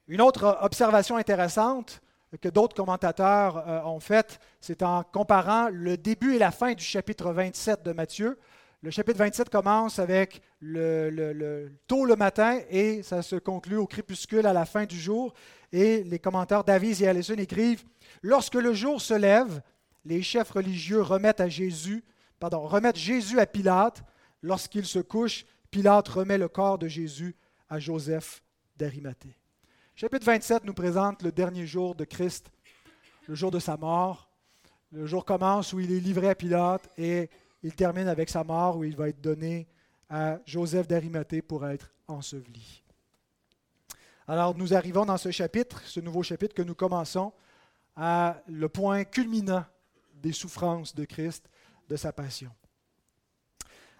Une 0.08 0.20
autre 0.20 0.58
observation 0.60 1.16
intéressante 1.16 2.02
que 2.40 2.48
d'autres 2.48 2.76
commentateurs 2.76 3.56
euh, 3.68 3.82
ont 3.84 4.00
faite, 4.00 4.40
c'est 4.60 4.82
en 4.82 5.02
comparant 5.02 5.68
le 5.68 5.96
début 5.96 6.34
et 6.34 6.38
la 6.38 6.50
fin 6.50 6.74
du 6.74 6.84
chapitre 6.84 7.32
27 7.32 7.82
de 7.82 7.92
Matthieu. 7.92 8.38
Le 8.82 8.90
chapitre 8.90 9.18
27 9.18 9.50
commence 9.50 9.98
avec 9.98 10.40
le, 10.60 11.70
tôt 11.86 12.06
le 12.06 12.16
matin 12.16 12.60
et 12.70 13.02
ça 13.02 13.20
se 13.20 13.36
conclut 13.36 13.76
au 13.76 13.86
crépuscule 13.86 14.46
à 14.46 14.54
la 14.54 14.64
fin 14.64 14.86
du 14.86 14.98
jour. 14.98 15.34
Et 15.70 16.02
les 16.02 16.18
commentaires 16.18 16.64
Davis 16.64 17.02
et 17.02 17.06
Allison 17.06 17.34
écrivent 17.34 17.84
Lorsque 18.22 18.54
le 18.54 18.72
jour 18.72 19.02
se 19.02 19.12
lève, 19.12 19.60
les 20.06 20.22
chefs 20.22 20.50
religieux 20.50 21.02
remettent 21.02 21.42
à 21.42 21.48
Jésus, 21.50 22.02
pardon, 22.38 22.66
remettent 22.66 22.96
Jésus 22.96 23.38
à 23.38 23.44
Pilate. 23.44 24.02
Lorsqu'il 24.40 24.86
se 24.86 24.98
couche, 24.98 25.44
Pilate 25.70 26.08
remet 26.08 26.38
le 26.38 26.48
corps 26.48 26.78
de 26.78 26.88
Jésus 26.88 27.36
à 27.68 27.78
Joseph 27.78 28.42
d'Arimathée. 28.78 29.36
Chapitre 29.94 30.24
27 30.24 30.64
nous 30.64 30.72
présente 30.72 31.22
le 31.22 31.32
dernier 31.32 31.66
jour 31.66 31.94
de 31.94 32.04
Christ, 32.04 32.50
le 33.28 33.34
jour 33.34 33.50
de 33.50 33.58
sa 33.58 33.76
mort. 33.76 34.30
Le 34.90 35.04
jour 35.04 35.26
commence 35.26 35.74
où 35.74 35.80
il 35.80 35.92
est 35.92 36.00
livré 36.00 36.30
à 36.30 36.34
Pilate 36.34 36.88
et 36.96 37.28
il 37.62 37.74
termine 37.74 38.08
avec 38.08 38.28
sa 38.28 38.44
mort 38.44 38.76
où 38.76 38.84
il 38.84 38.96
va 38.96 39.08
être 39.08 39.20
donné 39.20 39.66
à 40.08 40.38
Joseph 40.46 40.88
d'Arimathée 40.88 41.42
pour 41.42 41.66
être 41.66 41.90
enseveli. 42.08 42.82
Alors 44.26 44.56
nous 44.56 44.74
arrivons 44.74 45.04
dans 45.04 45.16
ce 45.16 45.30
chapitre, 45.30 45.82
ce 45.84 46.00
nouveau 46.00 46.22
chapitre 46.22 46.54
que 46.54 46.62
nous 46.62 46.74
commençons, 46.74 47.32
à 47.96 48.40
le 48.46 48.68
point 48.68 49.04
culminant 49.04 49.64
des 50.14 50.32
souffrances 50.32 50.94
de 50.94 51.04
Christ, 51.04 51.48
de 51.88 51.96
sa 51.96 52.12
passion. 52.12 52.50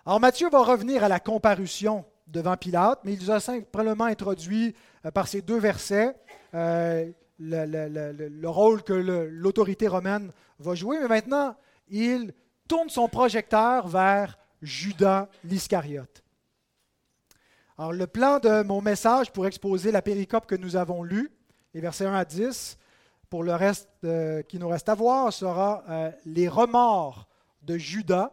Alors 0.07 0.21
Matthieu 0.21 0.49
va 0.49 0.63
revenir 0.63 1.05
à 1.05 1.09
la 1.09 1.21
comparution 1.21 2.05
devant 2.27 2.57
Pilate, 2.57 3.01
mais 3.05 3.15
il 3.15 3.21
nous 3.21 3.31
a 3.31 3.41
simplement 3.41 4.05
introduit 4.05 4.75
euh, 5.05 5.11
par 5.11 5.29
ces 5.29 5.43
deux 5.43 5.59
versets 5.59 6.15
euh, 6.55 7.11
le, 7.39 8.47
rôle 8.49 8.83
que 8.83 8.93
l'autorité 8.93 9.89
romaine 9.89 10.31
va 10.59 10.75
jouer. 10.75 10.99
Mais 11.01 11.09
maintenant, 11.09 11.57
il 11.89 12.33
tourne 12.71 12.89
son 12.89 13.09
projecteur 13.09 13.89
vers 13.89 14.39
Judas 14.63 15.29
l'Iscariote. 15.43 16.23
Alors, 17.77 17.93
le 17.93 18.07
plan 18.07 18.39
de 18.39 18.63
mon 18.63 18.81
message 18.81 19.33
pour 19.33 19.49
exposer 19.49 19.91
la 19.91 20.03
péricope 20.03 20.47
que 20.47 20.55
nous 20.55 20.77
avons 20.77 21.03
lue, 21.03 21.33
les 21.75 21.81
versets 21.81 22.07
1 22.07 22.15
à 22.15 22.25
10, 22.25 22.79
pour 23.29 23.43
le 23.43 23.53
reste 23.57 23.89
euh, 24.05 24.43
qui 24.43 24.61
nous 24.61 24.69
reste 24.69 24.89
à 24.89 24.95
voir, 24.95 25.33
sera 25.33 25.83
les 26.25 26.47
remords 26.47 27.27
de 27.63 27.77
Judas, 27.77 28.33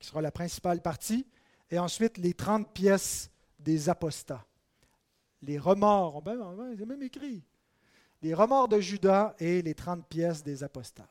qui 0.00 0.08
sera 0.08 0.22
la 0.22 0.32
principale 0.32 0.82
partie, 0.82 1.24
et 1.70 1.78
ensuite 1.78 2.18
les 2.18 2.34
30 2.34 2.72
pièces 2.72 3.30
des 3.60 3.88
apostats. 3.88 4.44
Les 5.40 5.56
remords, 5.56 6.20
on 6.26 6.28
a 6.28 6.84
même 6.84 7.02
écrit. 7.04 7.44
Les 8.22 8.34
remords 8.34 8.66
de 8.66 8.80
Judas 8.80 9.36
et 9.38 9.62
les 9.62 9.74
30 9.76 10.04
pièces 10.08 10.42
des 10.42 10.64
apostats. 10.64 11.08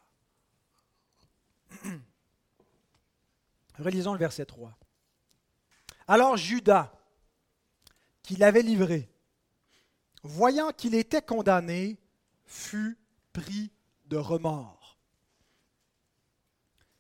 Relisons 3.78 4.14
le 4.14 4.20
verset 4.20 4.46
3. 4.46 4.78
Alors 6.08 6.38
Judas, 6.38 6.92
qui 8.24 8.36
l'avait 8.36 8.62
livré, 8.62 9.10
voyant 10.24 10.72
qu'il 10.72 10.96
était 10.96 11.22
condamné, 11.22 11.98
fut 12.46 12.98
pris 13.34 13.72
de 14.06 14.18
remords. 14.18 14.98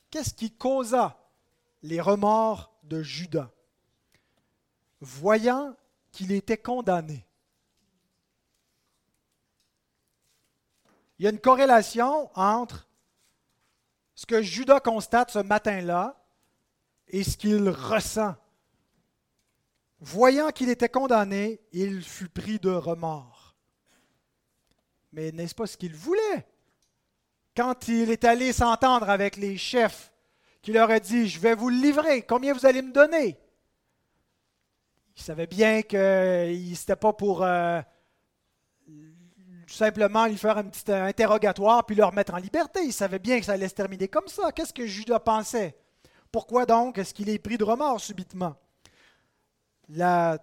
Qu'est-ce 0.10 0.34
qui 0.34 0.52
causa 0.52 1.18
les 1.84 2.02
remords 2.02 2.74
de 2.84 3.02
Judas, 3.02 3.52
voyant 5.02 5.76
qu'il 6.12 6.32
était 6.32 6.58
condamné. 6.58 7.26
Il 11.20 11.24
y 11.24 11.28
a 11.28 11.32
une 11.32 11.40
corrélation 11.40 12.32
entre 12.38 12.88
ce 14.16 14.26
que 14.26 14.42
Judas 14.42 14.80
constate 14.80 15.32
ce 15.32 15.40
matin-là 15.40 16.17
et 17.10 17.24
ce 17.24 17.38
qu'il 17.38 17.70
ressent. 17.70 18.36
Voyant 20.00 20.50
qu'il 20.50 20.70
était 20.70 20.90
condamné, 20.90 21.60
il 21.72 22.04
fut 22.04 22.30
pris 22.30 22.60
de 22.60 22.70
remords. 22.70 23.56
Mais 25.12 25.32
n'est-ce 25.32 25.56
pas 25.56 25.66
ce 25.66 25.78
qu'il 25.78 25.96
voulait? 25.96 26.46
Quand 27.56 27.88
il 27.88 28.12
est 28.12 28.24
allé 28.24 28.54
s'entendre 28.54 29.10
avec 29.10 29.36
les 29.38 29.58
chefs 29.58 30.14
qui 30.62 30.72
leur 30.72 30.92
a 30.92 31.00
dit, 31.00 31.28
je 31.28 31.40
vais 31.40 31.56
vous 31.56 31.70
le 31.70 31.78
livrer, 31.78 32.22
combien 32.22 32.54
vous 32.54 32.66
allez 32.66 32.82
me 32.82 32.92
donner? 32.92 33.40
Il 35.16 35.24
savait 35.24 35.48
bien 35.48 35.82
qu'il 35.82 36.70
n'était 36.70 36.96
pas 36.96 37.14
pour 37.14 37.44
euh, 37.44 37.82
simplement 39.66 40.28
lui 40.28 40.38
faire 40.38 40.58
un 40.58 40.66
petit 40.66 40.92
interrogatoire 40.92 41.84
puis 41.86 41.96
le 41.96 42.06
remettre 42.06 42.36
en 42.36 42.38
liberté. 42.38 42.82
Il 42.84 42.94
savait 42.94 43.18
bien 43.18 43.40
que 43.40 43.46
ça 43.46 43.54
allait 43.54 43.68
se 43.68 43.74
terminer 43.74 44.08
comme 44.08 44.28
ça. 44.28 44.52
Qu'est-ce 44.52 44.74
que 44.74 44.86
Judas 44.86 45.20
pensait? 45.20 45.76
Pourquoi 46.32 46.66
donc 46.66 46.98
est-ce 46.98 47.14
qu'il 47.14 47.30
est 47.30 47.40
pris 47.40 47.58
de 47.58 47.64
remords 47.64 48.02
subitement? 48.02 48.56
La, 49.90 50.38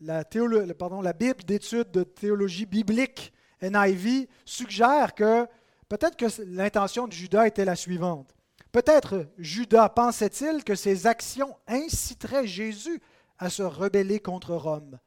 Bible 0.00 1.44
d'études 1.44 1.90
de 1.90 2.04
théologie 2.04 2.66
biblique 2.66 3.32
NIV 3.62 4.28
suggère 4.44 5.14
que 5.14 5.46
peut-être 5.88 6.16
que 6.16 6.42
l'intention 6.42 7.06
de 7.06 7.12
Judas 7.12 7.46
était 7.46 7.64
la 7.64 7.76
suivante. 7.76 8.34
Peut-être 8.72 9.26
Judas 9.38 9.88
pensait-il 9.88 10.62
que 10.64 10.74
ses 10.74 11.06
actions 11.06 11.56
inciteraient 11.66 12.46
Jésus 12.46 13.00
à 13.38 13.50
se 13.50 13.62
rebeller 13.62 14.20
contre 14.20 14.54
Rome. 14.54 14.98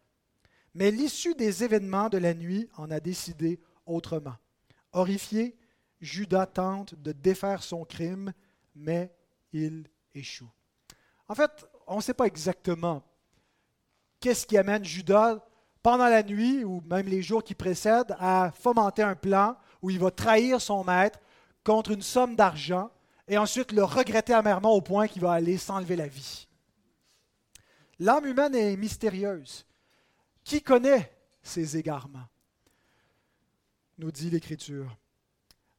Mais 0.73 0.91
l'issue 0.91 1.35
des 1.35 1.63
événements 1.63 2.09
de 2.09 2.17
la 2.17 2.33
nuit 2.33 2.69
en 2.77 2.89
a 2.91 2.99
décidé 2.99 3.59
autrement. 3.85 4.35
Horrifié, 4.93 5.57
Judas 5.99 6.47
tente 6.47 6.95
de 6.95 7.11
défaire 7.11 7.61
son 7.61 7.85
crime, 7.85 8.33
mais 8.75 9.13
il 9.53 9.85
échoue. 10.13 10.49
En 11.27 11.35
fait, 11.35 11.65
on 11.87 11.97
ne 11.97 12.01
sait 12.01 12.13
pas 12.13 12.25
exactement 12.25 13.03
qu'est-ce 14.19 14.45
qui 14.45 14.57
amène 14.57 14.83
Judas 14.83 15.39
pendant 15.83 16.07
la 16.07 16.23
nuit 16.23 16.63
ou 16.63 16.81
même 16.81 17.07
les 17.07 17.21
jours 17.21 17.43
qui 17.43 17.55
précèdent 17.55 18.15
à 18.19 18.51
fomenter 18.51 19.01
un 19.01 19.15
plan 19.15 19.57
où 19.81 19.89
il 19.89 19.99
va 19.99 20.11
trahir 20.11 20.61
son 20.61 20.83
maître 20.83 21.19
contre 21.63 21.91
une 21.91 22.01
somme 22.01 22.35
d'argent 22.35 22.91
et 23.27 23.37
ensuite 23.37 23.71
le 23.71 23.83
regretter 23.83 24.33
amèrement 24.33 24.71
au 24.71 24.81
point 24.81 25.07
qu'il 25.07 25.21
va 25.21 25.31
aller 25.31 25.57
s'enlever 25.57 25.95
la 25.95 26.07
vie. 26.07 26.47
L'âme 27.99 28.25
humaine 28.25 28.55
est 28.55 28.75
mystérieuse. 28.77 29.65
Qui 30.43 30.61
connaît 30.61 31.15
ses 31.43 31.77
égarements? 31.77 32.27
Nous 33.97 34.11
dit 34.11 34.29
l'Écriture. 34.29 34.97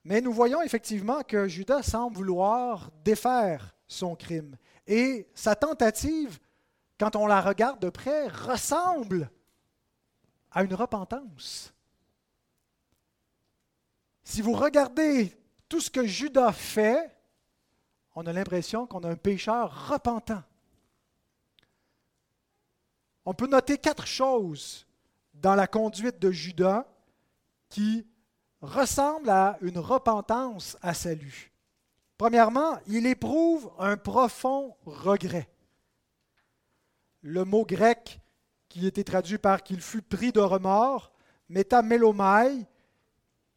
Mais 0.04 0.20
nous 0.20 0.32
voyons 0.32 0.62
effectivement 0.62 1.22
que 1.22 1.48
Judas 1.48 1.82
semble 1.82 2.16
vouloir 2.16 2.90
défaire 3.04 3.74
son 3.92 4.16
crime. 4.16 4.56
Et 4.86 5.28
sa 5.34 5.54
tentative, 5.54 6.38
quand 6.98 7.16
on 7.16 7.26
la 7.26 7.40
regarde 7.40 7.80
de 7.80 7.90
près, 7.90 8.28
ressemble 8.28 9.30
à 10.50 10.62
une 10.64 10.74
repentance. 10.74 11.72
Si 14.24 14.42
vous 14.42 14.52
regardez 14.52 15.36
tout 15.68 15.80
ce 15.80 15.90
que 15.90 16.06
Judas 16.06 16.52
fait, 16.52 17.16
on 18.14 18.26
a 18.26 18.32
l'impression 18.32 18.86
qu'on 18.86 19.04
a 19.04 19.10
un 19.10 19.16
pécheur 19.16 19.88
repentant. 19.88 20.42
On 23.24 23.34
peut 23.34 23.46
noter 23.46 23.78
quatre 23.78 24.06
choses 24.06 24.86
dans 25.34 25.54
la 25.54 25.66
conduite 25.66 26.18
de 26.18 26.30
Judas 26.30 26.86
qui 27.68 28.06
ressemblent 28.60 29.30
à 29.30 29.58
une 29.60 29.78
repentance 29.78 30.76
à 30.82 30.92
salut. 30.94 31.51
Premièrement, 32.18 32.78
il 32.86 33.06
éprouve 33.06 33.72
un 33.78 33.96
profond 33.96 34.76
regret. 34.84 35.48
Le 37.22 37.44
mot 37.44 37.64
grec 37.64 38.20
qui 38.68 38.86
était 38.86 39.04
traduit 39.04 39.38
par 39.38 39.62
qu'il 39.62 39.80
fut 39.80 40.02
pris 40.02 40.32
de 40.32 40.40
remords, 40.40 41.12
métamélomai, 41.48 42.66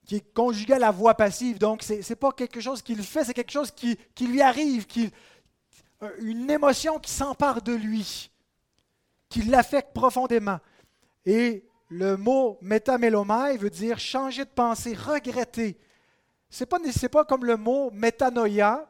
qui 0.05 0.17
est 0.17 0.33
conjugué 0.33 0.73
à 0.73 0.79
la 0.79 0.91
voix 0.91 1.15
passive. 1.15 1.57
Donc, 1.57 1.83
ce 1.83 1.93
n'est 1.93 2.15
pas 2.15 2.31
quelque 2.31 2.59
chose 2.59 2.81
qu'il 2.81 3.01
fait, 3.01 3.23
c'est 3.23 3.33
quelque 3.33 3.51
chose 3.51 3.71
qui, 3.71 3.97
lui 4.19 4.41
arrive, 4.41 4.85
qui, 4.85 5.11
euh, 6.03 6.11
une 6.19 6.49
émotion 6.49 6.99
qui 6.99 7.11
s'empare 7.11 7.61
de 7.61 7.73
lui, 7.73 8.31
qui 9.29 9.43
l'affecte 9.43 9.93
profondément. 9.93 10.59
Et 11.25 11.65
le 11.89 12.17
mot 12.17 12.57
métamélomai 12.61 13.57
veut 13.57 13.69
dire 13.69 13.99
changer 13.99 14.45
de 14.45 14.49
pensée, 14.49 14.93
regretter. 14.93 15.77
Ce 16.55 16.63
n'est 16.63 16.67
pas, 16.67 16.79
pas 17.11 17.25
comme 17.25 17.45
le 17.45 17.57
mot 17.57 17.91
métanoïa 17.91 18.87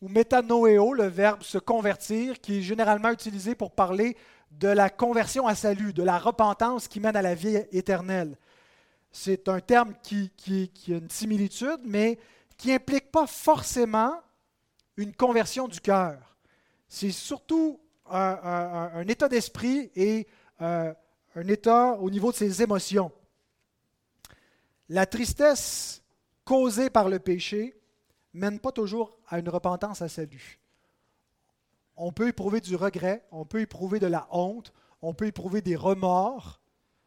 ou 0.00 0.08
métanoéo, 0.08 0.92
le 0.92 1.06
verbe 1.06 1.42
se 1.42 1.58
convertir, 1.58 2.40
qui 2.40 2.58
est 2.58 2.62
généralement 2.62 3.10
utilisé 3.10 3.54
pour 3.54 3.72
parler 3.72 4.16
de 4.52 4.68
la 4.68 4.88
conversion 4.88 5.46
à 5.46 5.54
salut, 5.54 5.92
de 5.92 6.02
la 6.02 6.18
repentance 6.18 6.86
qui 6.86 7.00
mène 7.00 7.16
à 7.16 7.22
la 7.22 7.34
vie 7.34 7.56
éternelle 7.72 8.36
c'est 9.18 9.48
un 9.48 9.60
terme 9.60 9.94
qui, 10.02 10.30
a 10.88 10.90
une 10.90 11.08
similitude, 11.08 11.80
mais 11.84 12.18
qui 12.58 12.68
n'implique 12.68 13.10
pas 13.10 13.26
forcément 13.26 14.12
une 14.98 15.14
conversion 15.14 15.68
du 15.68 15.80
cœur. 15.80 16.36
C'est 16.86 17.12
surtout 17.12 17.80
un, 18.10 19.08
état 19.08 19.30
d'esprit 19.30 19.90
et 19.96 20.26
euh, 20.60 20.92
un 21.34 21.48
état 21.48 21.92
au 21.94 22.10
niveau 22.10 22.30
de 22.30 22.36
ses 22.36 22.62
émotions. 22.62 23.10
La 24.90 25.06
tristesse 25.06 26.02
causée 26.46 26.88
par 26.88 27.10
le 27.10 27.18
péché 27.18 27.78
mène 28.32 28.58
pas 28.60 28.72
toujours 28.72 29.18
à 29.28 29.38
une 29.38 29.48
repentance 29.50 30.00
à 30.00 30.08
salut. 30.08 30.58
On 31.96 32.12
peut 32.12 32.28
éprouver 32.28 32.60
du 32.60 32.76
regret, 32.76 33.26
on 33.32 33.44
peut 33.44 33.60
éprouver 33.60 33.98
de 33.98 34.06
la 34.06 34.28
honte, 34.30 34.72
on 35.02 35.12
peut 35.12 35.26
éprouver 35.26 35.60
des 35.60 35.76
remords 35.76 36.60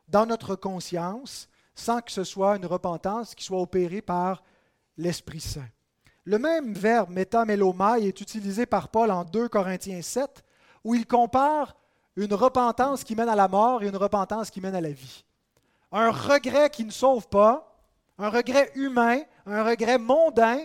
dans 0.07 0.25
notre 0.25 0.55
conscience, 0.55 1.47
sans 1.73 2.01
que 2.01 2.11
ce 2.11 2.23
soit 2.23 2.57
une 2.57 2.65
repentance 2.65 3.33
qui 3.33 3.43
soit 3.43 3.61
opérée 3.61 4.01
par 4.01 4.43
l'Esprit 4.97 5.39
Saint. 5.39 5.69
Le 6.25 6.37
même 6.37 6.73
verbe 6.73 7.11
métamélomai 7.11 8.07
est 8.07 8.21
utilisé 8.21 8.65
par 8.65 8.89
Paul 8.89 9.09
en 9.09 9.23
2 9.23 9.47
Corinthiens 9.47 10.01
7, 10.01 10.43
où 10.83 10.95
il 10.95 11.07
compare 11.07 11.77
une 12.15 12.33
repentance 12.33 13.03
qui 13.03 13.15
mène 13.15 13.29
à 13.29 13.35
la 13.35 13.47
mort 13.47 13.83
et 13.83 13.87
une 13.87 13.95
repentance 13.95 14.49
qui 14.49 14.59
mène 14.59 14.75
à 14.75 14.81
la 14.81 14.91
vie. 14.91 15.23
Un 15.91 16.11
regret 16.11 16.69
qui 16.69 16.83
ne 16.83 16.91
sauve 16.91 17.27
pas, 17.29 17.68
un 18.19 18.29
regret 18.29 18.71
humain, 18.75 19.21
un 19.45 19.63
regret 19.63 19.97
mondain 19.97 20.59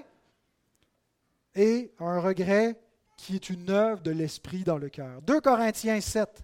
et 1.54 1.92
un 2.00 2.20
regret 2.20 2.78
qui 3.16 3.37
est 3.37 3.49
une 3.49 3.70
œuvre 3.70 4.02
de 4.02 4.11
l'Esprit 4.11 4.64
dans 4.64 4.76
le 4.76 4.88
cœur. 4.88 5.23
2 5.23 5.40
Corinthiens 5.40 6.00
7, 6.00 6.42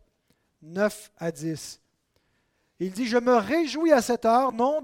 9 0.62 1.10
à 1.18 1.32
10. 1.32 1.80
Il 2.78 2.92
dit, 2.92 3.06
je 3.06 3.18
me 3.18 3.34
réjouis 3.34 3.92
à 3.92 4.00
cette 4.00 4.24
heure, 4.24 4.52
non, 4.52 4.80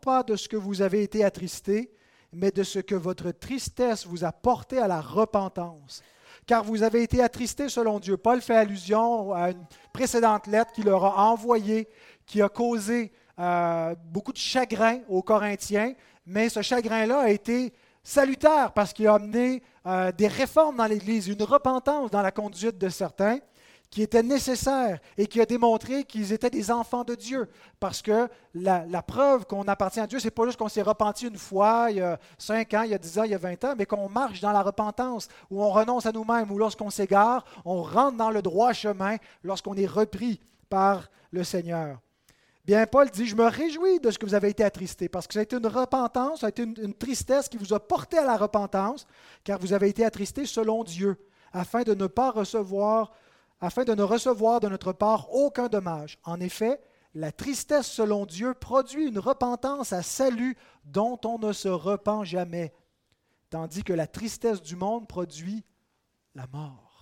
pas 0.00 0.22
de 0.22 0.36
ce 0.36 0.48
que 0.48 0.56
vous 0.56 0.80
avez 0.80 1.02
été 1.02 1.24
attristés, 1.24 1.92
mais 2.32 2.52
de 2.52 2.62
ce 2.62 2.78
que 2.78 2.94
votre 2.94 3.32
tristesse 3.32 4.06
vous 4.06 4.24
a 4.24 4.32
porté 4.32 4.78
à 4.78 4.88
la 4.88 5.00
repentance. 5.00 6.02
Car 6.46 6.62
vous 6.62 6.82
avez 6.82 7.02
été 7.02 7.22
attristés 7.22 7.68
selon 7.68 7.98
Dieu. 7.98 8.16
Paul 8.16 8.40
fait 8.40 8.56
allusion 8.56 9.32
à 9.32 9.50
une 9.50 9.64
précédente 9.92 10.46
lettre 10.46 10.72
qu'il 10.72 10.84
leur 10.84 11.04
a 11.04 11.30
envoyée, 11.30 11.88
qui 12.26 12.40
a 12.40 12.48
causé 12.48 13.12
euh, 13.38 13.94
beaucoup 14.06 14.32
de 14.32 14.38
chagrin 14.38 15.00
aux 15.08 15.22
Corinthiens, 15.22 15.94
mais 16.26 16.48
ce 16.48 16.62
chagrin-là 16.62 17.20
a 17.20 17.30
été 17.30 17.72
salutaire 18.02 18.72
parce 18.72 18.92
qu'il 18.92 19.06
a 19.06 19.14
amené 19.14 19.62
euh, 19.86 20.12
des 20.12 20.28
réformes 20.28 20.76
dans 20.76 20.86
l'Église, 20.86 21.26
une 21.28 21.42
repentance 21.42 22.10
dans 22.10 22.22
la 22.22 22.30
conduite 22.30 22.78
de 22.78 22.88
certains 22.88 23.38
qui 23.94 24.02
était 24.02 24.24
nécessaire 24.24 24.98
et 25.16 25.28
qui 25.28 25.40
a 25.40 25.46
démontré 25.46 26.02
qu'ils 26.02 26.32
étaient 26.32 26.50
des 26.50 26.72
enfants 26.72 27.04
de 27.04 27.14
Dieu. 27.14 27.48
Parce 27.78 28.02
que 28.02 28.28
la, 28.52 29.02
preuve 29.02 29.46
qu'on 29.46 29.62
appartient 29.68 30.00
à 30.00 30.06
Dieu, 30.08 30.18
c'est 30.18 30.32
pas 30.32 30.44
juste 30.46 30.58
qu'on 30.58 30.68
s'est 30.68 30.82
repenti 30.82 31.28
une 31.28 31.36
fois, 31.36 31.86
il 31.90 31.98
y 31.98 32.00
a 32.00 32.18
5 32.36 32.74
ans, 32.74 32.82
il 32.82 32.90
y 32.90 32.94
a 32.94 32.98
10 32.98 33.18
ans, 33.20 33.22
il 33.22 33.30
y 33.30 33.34
a 33.34 33.38
20 33.38 33.64
ans, 33.64 33.74
mais 33.78 33.86
qu'on 33.86 34.08
marche 34.08 34.40
dans 34.40 34.50
la 34.50 34.62
repentance, 34.62 35.28
où 35.48 35.62
on 35.62 35.70
renonce 35.70 36.06
à 36.06 36.12
nous-mêmes, 36.12 36.50
ou 36.50 36.58
lorsqu'on 36.58 36.90
s'égare, 36.90 37.44
on 37.64 37.82
rentre 37.82 38.16
dans 38.16 38.30
le 38.30 38.42
droit 38.42 38.72
chemin 38.72 39.16
lorsqu'on 39.44 39.74
est 39.74 39.86
repris 39.86 40.40
par 40.68 41.08
le 41.30 41.44
Seigneur. 41.44 42.00
Bien, 42.64 42.86
Paul 42.86 43.10
dit, 43.10 43.26
je 43.26 43.36
me 43.36 43.44
réjouis 43.44 44.00
de 44.00 44.10
ce 44.10 44.18
que 44.18 44.24
vous 44.24 44.34
avez 44.34 44.48
été 44.48 44.64
attristés, 44.64 45.10
parce 45.10 45.26
que 45.26 45.34
ça 45.34 45.40
a 45.40 45.42
été 45.42 45.56
une 45.56 45.66
repentance, 45.66 46.40
ça 46.40 46.46
a 46.46 46.48
été 46.48 46.62
une, 46.62 46.94
tristesse 46.94 47.48
qui 47.48 47.58
vous 47.58 47.74
a 47.74 47.80
porté 47.80 48.16
à 48.16 48.24
la 48.24 48.38
repentance, 48.38 49.06
car 49.44 49.58
vous 49.58 49.74
avez 49.74 49.90
été 49.90 50.04
attristés 50.04 50.46
selon 50.46 50.82
Dieu, 50.82 51.16
afin 51.52 51.82
de 51.82 51.94
ne 51.94 52.06
pas 52.06 52.30
recevoir 52.30 53.12
afin 53.60 53.84
de 53.84 53.94
ne 53.94 54.02
recevoir 54.02 54.60
de 54.60 54.68
notre 54.68 54.92
part 54.92 55.32
aucun 55.32 55.68
dommage. 55.68 56.18
En 56.24 56.38
effet, 56.40 56.80
la 57.14 57.32
tristesse 57.32 57.86
selon 57.86 58.26
Dieu 58.26 58.52
produit 58.54 59.06
une 59.06 59.18
repentance 59.18 59.92
à 59.92 60.02
salut 60.02 60.56
dont 60.84 61.18
on 61.24 61.38
ne 61.38 61.52
se 61.52 61.68
repent 61.68 62.24
jamais, 62.24 62.74
tandis 63.50 63.84
que 63.84 63.92
la 63.92 64.06
tristesse 64.06 64.60
du 64.60 64.76
monde 64.76 65.08
produit 65.08 65.64
la 66.34 66.46
mort. 66.48 66.93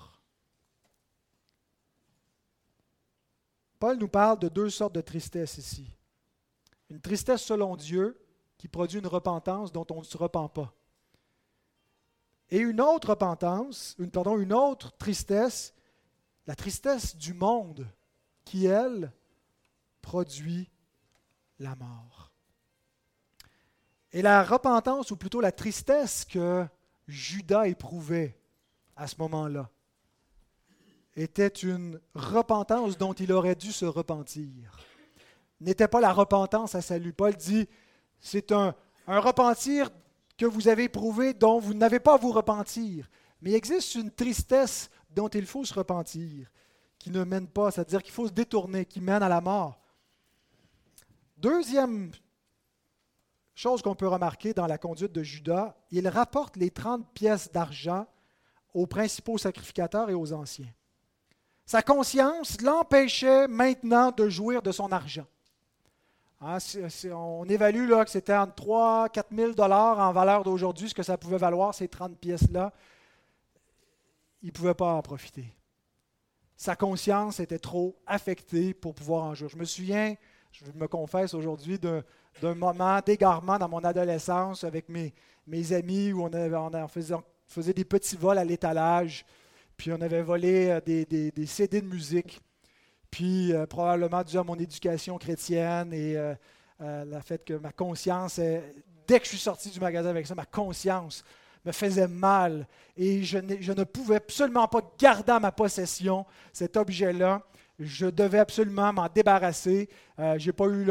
Paul 3.83 3.99
nous 3.99 4.07
parle 4.07 4.39
de 4.39 4.49
deux 4.49 4.71
sortes 4.71 4.95
de 4.95 5.01
tristesse 5.01 5.59
ici. 5.59 5.91
Une 6.89 7.01
tristesse 7.01 7.43
selon 7.43 7.75
Dieu 7.75 8.17
qui 8.57 8.69
produit 8.69 9.01
une 9.01 9.09
repentance 9.09 9.73
dont 9.73 9.85
on 9.91 9.99
ne 9.99 10.05
se 10.05 10.17
repent 10.17 10.53
pas. 10.55 10.73
Et 12.49 12.59
une 12.59 12.81
autre 12.81 13.11
repentance, 13.11 13.97
pardon, 14.13 14.39
une 14.39 14.53
autre 14.53 14.97
tristesse 14.99 15.75
la 16.47 16.55
tristesse 16.55 17.17
du 17.17 17.35
monde 17.35 17.85
qui, 18.45 18.67
elle, 18.67 19.13
produit 20.01 20.71
la 21.59 21.75
mort. 21.75 22.31
Et 24.13 24.23
la 24.23 24.45
repentance, 24.45 25.11
ou 25.11 25.17
plutôt 25.17 25.41
la 25.41 25.51
tristesse 25.51 26.25
que 26.25 26.65
Judas 27.09 27.67
éprouvait 27.67 28.39
à 28.95 29.09
ce 29.09 29.17
moment-là, 29.19 29.69
était 31.15 31.49
une 31.49 32.01
repentance 32.15 32.97
dont 32.97 33.13
il 33.13 33.33
aurait 33.33 33.55
dû 33.55 33.73
se 33.73 33.85
repentir. 33.85 34.79
N'était 35.61 35.89
pas 35.89 36.01
la 36.01 36.13
repentance 36.13 36.75
à 36.75 36.81
salut. 36.83 37.13
Paul 37.13 37.35
dit, 37.37 37.69
c'est 38.21 38.53
un, 38.53 38.75
un 39.07 39.21
repentir 39.21 39.91
que 40.37 40.47
vous 40.47 40.69
avez 40.69 40.85
éprouvé 40.85 41.35
dont 41.35 41.59
vous 41.59 41.75
n'avez 41.75 42.01
pas 42.01 42.15
à 42.15 42.19
vous 42.19 42.33
repentir. 42.33 43.09
Mais 43.41 43.51
il 43.51 43.55
existe 43.55 43.95
une 43.95 44.11
tristesse 44.11 44.91
dont 45.11 45.29
il 45.29 45.47
faut 45.47 45.65
se 45.65 45.75
repentir, 45.75 46.51
qui 46.99 47.11
ne 47.11 47.25
mène 47.25 47.49
pas, 47.49 47.71
c'est-à-dire 47.71 48.03
qu'il 48.03 48.13
faut 48.13 48.29
se 48.29 48.33
détourner, 48.33 48.85
qui 48.85 49.01
mène 49.01 49.23
à 49.23 49.29
la 49.29 49.41
mort. 49.41 49.79
Deuxième 51.37 52.13
chose 53.55 53.83
qu'on 53.83 53.95
peut 53.95 54.09
remarquer 54.09 54.55
dans 54.55 54.67
la 54.67 54.79
conduite 54.79 55.13
de 55.13 55.23
Judas, 55.23 55.77
il 55.91 56.09
rapporte 56.09 56.57
les 56.57 56.71
30 56.71 57.13
pièces 57.13 57.51
d'argent 57.53 58.07
aux 58.73 58.87
principaux 58.87 59.39
sacrificateurs 59.39 60.09
et 60.09 60.15
aux 60.15 60.33
anciens. 60.33 60.73
Sa 61.73 61.81
conscience 61.81 62.61
l'empêchait 62.61 63.49
maintenant 63.49 64.11
de 64.11 64.29
jouir 64.29 64.61
de 64.61 64.73
son 64.73 64.93
argent. 64.93 65.25
Hein, 66.43 66.59
on 67.15 67.47
évalue 67.49 67.89
là, 67.89 68.05
que 68.05 68.11
c'était 68.11 68.37
entre 68.37 68.55
3 68.57 69.09
4 69.09 69.29
000 69.35 69.53
dollars 69.53 69.99
en 69.99 70.13
valeur 70.13 70.45
d'aujourd'hui, 70.45 70.91
ce 70.91 70.95
que 70.95 71.03
ça 71.03 71.17
pouvait 71.17 71.39
valoir, 71.39 71.75
ces 71.75 71.89
30 71.89 72.19
pièces-là 72.19 72.75
il 74.43 74.49
ne 74.49 74.53
pouvait 74.53 74.75
pas 74.75 74.93
en 74.93 75.01
profiter. 75.01 75.47
Sa 76.59 76.77
conscience 76.77 77.41
était 77.41 77.59
trop 77.59 77.97
affectée 78.07 78.75
pour 78.75 78.95
pouvoir 78.95 79.25
en 79.25 79.35
jouer. 79.35 79.49
Je 79.49 79.57
me 79.57 79.65
souviens, 79.65 80.15
je 80.51 80.67
me 80.75 80.87
confesse 80.87 81.33
aujourd'hui, 81.33 81.79
d'un 81.79 82.55
moment 82.55 83.01
d'égarement 83.01 83.57
dans 83.57 83.71
mon 83.71 83.83
adolescence 83.83 84.63
avec 84.63 84.91
mes, 84.91 85.73
amis 85.73 86.13
où 86.13 86.23
on, 86.23 86.89
faisait, 87.49 87.73
des 87.73 87.87
petits 87.87 88.17
vols 88.17 88.37
à 88.37 88.45
l'étalage, 88.45 89.25
puis 89.83 89.93
on 89.93 90.01
avait 90.01 90.23
volé 90.23 90.69
euh, 90.71 90.81
des, 90.81 91.05
des, 91.05 91.47
CD 91.47 91.81
de 91.81 91.87
musique, 91.87 92.41
puis 93.11 93.53
euh, 93.53 93.67
probablement 93.67 94.23
dû 94.23 94.39
à 94.39 94.45
mon 94.45 94.55
éducation 94.55 95.19
chrétienne 95.19 95.93
et 95.93 96.17
euh, 96.17 96.35
le 96.79 97.21
fait 97.21 97.45
que 97.45 97.55
ma 97.55 97.73
conscience, 97.73 98.39
dès 98.39 99.19
que 99.19 99.25
je 99.25 99.31
suis 99.31 99.39
sorti 99.39 99.71
du 99.71 99.81
magasin 99.81 100.11
avec 100.11 100.29
ça, 100.29 100.37
ma 100.37 100.45
conscience 100.45 101.25
me 101.65 101.73
faisait 101.73 102.07
mal 102.07 102.69
et 102.97 103.25
je, 103.25 103.39
je 103.59 103.73
ne 103.73 103.83
pouvais 103.83 104.17
absolument 104.17 104.69
pas 104.69 104.89
garder 104.97 105.33
à 105.33 105.41
ma 105.41 105.51
possession 105.51 106.27
cet 106.53 106.77
objet-là. 106.77 107.43
Je 107.79 108.07
devais 108.07 108.39
absolument 108.39 108.93
m'en 108.93 109.09
débarrasser. 109.13 109.89
Euh, 110.19 110.39
je 110.39 110.47
n'ai 110.47 110.53
pas 110.53 110.67
eu 110.67 110.85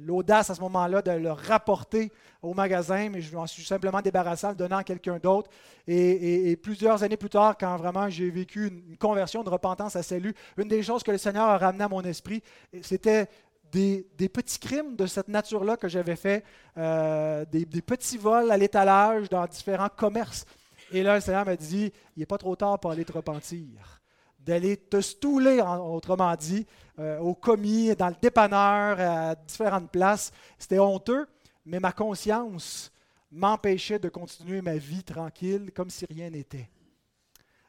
l'audace 0.00 0.50
à 0.50 0.54
ce 0.54 0.60
moment-là 0.62 1.02
de 1.02 1.10
le 1.12 1.30
rapporter 1.30 2.10
au 2.42 2.54
magasin, 2.54 3.10
mais 3.10 3.20
je 3.20 3.34
m'en 3.34 3.46
suis 3.46 3.64
simplement 3.64 4.00
débarrassé 4.00 4.46
en 4.46 4.50
le 4.50 4.56
donnant 4.56 4.78
à 4.78 4.84
quelqu'un 4.84 5.18
d'autre. 5.18 5.50
Et, 5.86 6.56
plusieurs 6.56 7.02
années 7.02 7.16
plus 7.16 7.28
tard, 7.28 7.56
quand 7.58 7.76
vraiment 7.76 8.08
j'ai 8.08 8.30
vécu 8.30 8.68
une, 8.68 8.96
conversion, 8.96 9.42
de 9.42 9.50
repentance 9.50 9.96
à 9.96 10.02
salut, 10.02 10.34
une 10.56 10.68
des 10.68 10.82
choses 10.82 11.02
que 11.02 11.10
le 11.10 11.18
Seigneur 11.18 11.48
a 11.48 11.58
ramené 11.58 11.84
à 11.84 11.88
mon 11.88 12.02
esprit, 12.02 12.42
c'était 12.82 13.28
des, 13.72 14.28
petits 14.32 14.58
crimes 14.58 14.96
de 14.96 15.06
cette 15.06 15.28
nature-là 15.28 15.76
que 15.76 15.88
j'avais 15.88 16.16
fait, 16.16 16.44
euh, 16.76 17.44
des, 17.46 17.82
petits 17.82 18.18
vols 18.18 18.50
à 18.50 18.56
l'étalage 18.56 19.28
dans 19.28 19.46
différents 19.46 19.88
commerces. 19.94 20.44
Et 20.92 21.02
là, 21.02 21.16
le 21.16 21.20
Seigneur 21.20 21.44
m'a 21.44 21.56
dit, 21.56 21.92
il 22.16 22.20
n'est 22.20 22.26
pas 22.26 22.38
trop 22.38 22.56
tard 22.56 22.78
pour 22.78 22.90
aller 22.90 23.04
te 23.04 23.12
repentir, 23.12 24.00
d'aller 24.48 24.78
te 24.78 25.02
stouler, 25.02 25.60
autrement 25.60 26.34
dit, 26.34 26.66
euh, 26.98 27.18
au 27.18 27.34
commis, 27.34 27.94
dans 27.94 28.08
le 28.08 28.14
dépanneur, 28.20 28.98
à 28.98 29.34
différentes 29.34 29.90
places. 29.90 30.32
C'était 30.58 30.78
honteux, 30.78 31.28
mais 31.66 31.80
ma 31.80 31.92
conscience 31.92 32.90
m'empêchait 33.30 33.98
de 33.98 34.08
continuer 34.08 34.62
ma 34.62 34.78
vie 34.78 35.04
tranquille 35.04 35.70
comme 35.74 35.90
si 35.90 36.06
rien 36.06 36.30
n'était. 36.30 36.70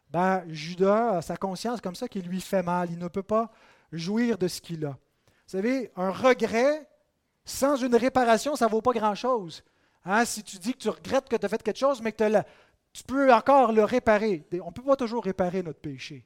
Ben, 0.09 0.45
Judas 0.47 1.17
a 1.17 1.21
sa 1.21 1.35
conscience 1.35 1.81
comme 1.81 1.95
ça 1.95 2.07
qui 2.07 2.21
lui 2.21 2.39
fait 2.39 2.63
mal. 2.63 2.89
Il 2.89 2.97
ne 2.97 3.09
peut 3.09 3.23
pas 3.23 3.51
jouir 3.91 4.37
de 4.37 4.47
ce 4.47 4.61
qu'il 4.61 4.85
a. 4.85 4.91
Vous 4.91 5.57
savez, 5.57 5.91
un 5.97 6.11
regret 6.11 6.87
sans 7.43 7.75
une 7.75 7.95
réparation, 7.95 8.55
ça 8.55 8.67
ne 8.67 8.71
vaut 8.71 8.81
pas 8.81 8.93
grand-chose. 8.93 9.65
Hein, 10.05 10.23
si 10.23 10.43
tu 10.43 10.57
dis 10.57 10.71
que 10.71 10.77
tu 10.77 10.89
regrettes 10.89 11.27
que 11.27 11.35
tu 11.35 11.45
as 11.45 11.49
fait 11.49 11.61
quelque 11.61 11.77
chose, 11.77 12.01
mais 12.01 12.13
que 12.13 12.41
tu 12.93 13.03
peux 13.03 13.33
encore 13.33 13.73
le 13.73 13.83
réparer. 13.83 14.47
On 14.63 14.67
ne 14.67 14.71
peut 14.71 14.81
pas 14.81 14.95
toujours 14.95 15.25
réparer 15.25 15.61
notre 15.61 15.81
péché. 15.81 16.25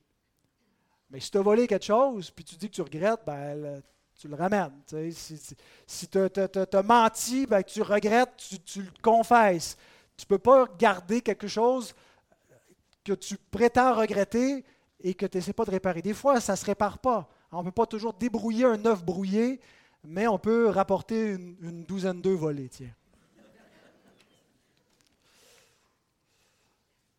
Mais 1.14 1.20
si 1.20 1.30
tu 1.30 1.38
as 1.38 1.42
volé 1.42 1.68
quelque 1.68 1.86
chose, 1.86 2.32
puis 2.32 2.44
tu 2.44 2.56
dis 2.56 2.68
que 2.68 2.74
tu 2.74 2.82
regrettes, 2.82 3.22
ben, 3.24 3.84
tu 4.20 4.28
le 4.28 4.36
ramènes. 4.36 4.72
Si, 5.86 6.08
tu 6.08 6.18
as, 6.18 6.84
menti, 6.84 7.46
ben, 7.46 7.62
tu 7.62 7.84
regrettes, 7.84 8.32
tu, 8.66 8.82
le 8.82 8.92
confesses. 9.00 9.78
Tu 10.18 10.26
ne 10.26 10.28
peux 10.28 10.40
pas 10.40 10.66
garder 10.78 11.22
quelque 11.22 11.48
chose 11.48 11.94
que 13.04 13.14
tu 13.14 13.38
prétends 13.52 13.94
regretter 13.94 14.66
et 15.02 15.14
que 15.14 15.28
tu 15.28 15.38
n'essaies 15.38 15.54
pas 15.54 15.66
de 15.66 15.72
réparer. 15.72 16.02
Des 16.02 16.16
fois, 16.16 16.42
ça 16.42 16.54
ne 16.54 16.58
se 16.58 16.66
répare 16.66 16.98
pas. 16.98 17.30
On 17.52 17.60
ne 17.60 17.66
peut 17.66 17.72
pas 17.72 17.86
toujours 17.86 18.14
débrouiller 18.14 18.66
un 18.66 18.84
œuf 18.88 19.04
brouillé, 19.04 19.60
mais 20.04 20.28
on 20.28 20.40
peut 20.40 20.70
rapporter 20.70 21.34
une, 21.34 21.84
douzaine 21.84 22.22
d'œufs 22.22 22.40
volés. 22.40 22.70
Tiens. 22.70 22.90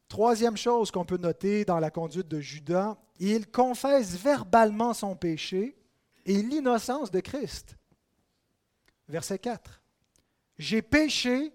Troisième 0.09 0.57
chose 0.57 0.91
qu'on 0.91 1.05
peut 1.05 1.17
noter 1.17 1.65
dans 1.65 1.79
la 1.79 1.91
conduite 1.91 2.29
de 2.29 2.41
Judas, 2.41 2.97
il 3.19 3.51
confesse 3.51 4.17
verbalement 4.17 4.95
son 4.95 5.17
péché 5.17 5.77
et 6.25 6.43
l'innocence 6.43 7.11
de 7.11 7.21
Christ. 7.21 7.77
Verset 9.09 9.39
4. 9.39 9.83
J'ai 10.59 10.83
péché 10.83 11.53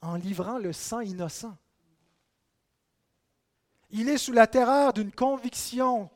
en 0.00 0.14
livrant 0.14 0.58
le 0.58 0.72
sang 0.72 1.00
innocent. 1.00 1.56
Il 3.90 4.08
est 4.08 4.18
sous 4.18 4.32
la 4.32 4.46
terreur 4.46 4.92
d'une 4.92 5.12
conviction 5.12 6.10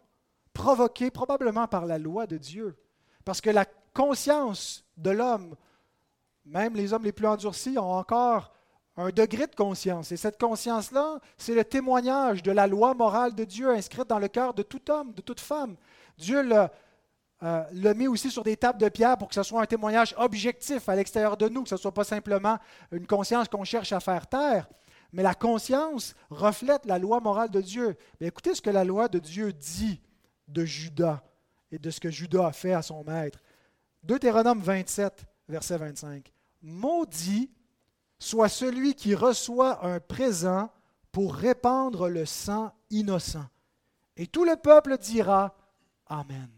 provoquée 0.53 1.11
probablement 1.11 1.66
par 1.66 1.87
la 1.87 1.98
loi 1.98 2.27
de 2.27 2.37
Dieu. 2.37 2.77
Parce 3.25 3.40
que 3.40 3.51
la 3.51 3.64
conscience 3.64 4.85
de 4.96 5.11
l'homme, 5.11 5.57
même 6.44 6.75
les 6.75 6.92
hommes 6.92 7.05
les 7.05 7.12
plus 7.12 7.27
endurcis, 7.27 7.79
ont 7.79 7.92
encore 7.92 8.53
un 8.96 9.11
degré 9.11 9.46
de 9.46 9.55
conscience. 9.55 10.12
Et 10.12 10.16
cette 10.16 10.38
conscience-là, 10.38 11.18
c'est 11.38 11.55
le 11.55 11.64
témoignage 11.64 12.42
de 12.42 12.52
la 12.52 12.66
loi 12.66 12.94
morale 12.94 13.35
de 13.35 13.44
Dieu 13.44 13.70
inscrite 13.70 14.09
dans 14.09 14.18
le 14.18 14.28
cœur 14.28 14.55
de 14.55 14.62
tout 14.62 14.90
homme, 14.90 15.12
de 15.14 15.22
toute 15.22 15.40
femme. 15.40 15.76
Dieu 16.18 16.42
l'a 16.42 16.70
euh, 17.42 17.64
le 17.72 18.09
aussi 18.09 18.31
sur 18.31 18.44
des 18.44 18.57
tables 18.57 18.81
de 18.81 18.88
pierre 18.88 19.18
pour 19.18 19.28
que 19.28 19.35
ce 19.35 19.42
soit 19.42 19.62
un 19.62 19.66
témoignage 19.66 20.14
objectif 20.16 20.88
à 20.88 20.94
l'extérieur 20.94 21.37
de 21.37 21.48
nous, 21.48 21.64
que 21.64 21.68
ce 21.68 21.74
ne 21.74 21.81
soit 21.81 21.94
pas 21.94 22.05
simplement 22.05 22.59
une 22.92 23.07
conscience 23.07 23.48
qu'on 23.48 23.64
cherche 23.64 23.92
à 23.92 23.98
faire 23.98 24.26
taire. 24.28 24.68
Mais 25.12 25.22
la 25.22 25.35
conscience 25.35 26.14
reflète 26.31 26.87
la 26.87 26.98
loi 26.98 27.20
morale 27.20 27.50
de 27.50 27.61
Dieu. 27.61 27.96
Mais 28.20 28.28
écoutez 28.28 28.55
ce 28.55 28.62
que 28.62 28.70
la 28.70 28.85
loi 28.85 29.09
de 29.09 29.18
Dieu 29.18 29.52
dit 29.52 30.00
de 30.46 30.64
Judas 30.64 31.22
et 31.72 31.78
de 31.78 31.90
ce 31.90 31.98
que 31.98 32.11
Judas 32.11 32.46
a 32.46 32.52
fait 32.52 32.74
à 32.74 32.83
son 32.83 33.02
maître. 33.02 33.40
Deutéronome 34.02 34.61
27, 34.61 35.24
verset 35.48 35.78
25. 35.78 36.33
Maudit 36.62 37.50
soit 38.23 38.49
celui 38.49 38.95
qui 38.95 39.17
reçoit 39.17 39.85
un 39.85 39.99
présent 39.99 40.71
pour 41.11 41.35
répandre 41.35 42.09
le 42.09 42.25
sang 42.25 42.73
innocent. 42.91 43.45
Et 44.17 44.29
tout 44.29 44.45
le 44.45 44.55
peuple 44.55 44.97
dira 44.97 45.57
Amen. 46.07 46.51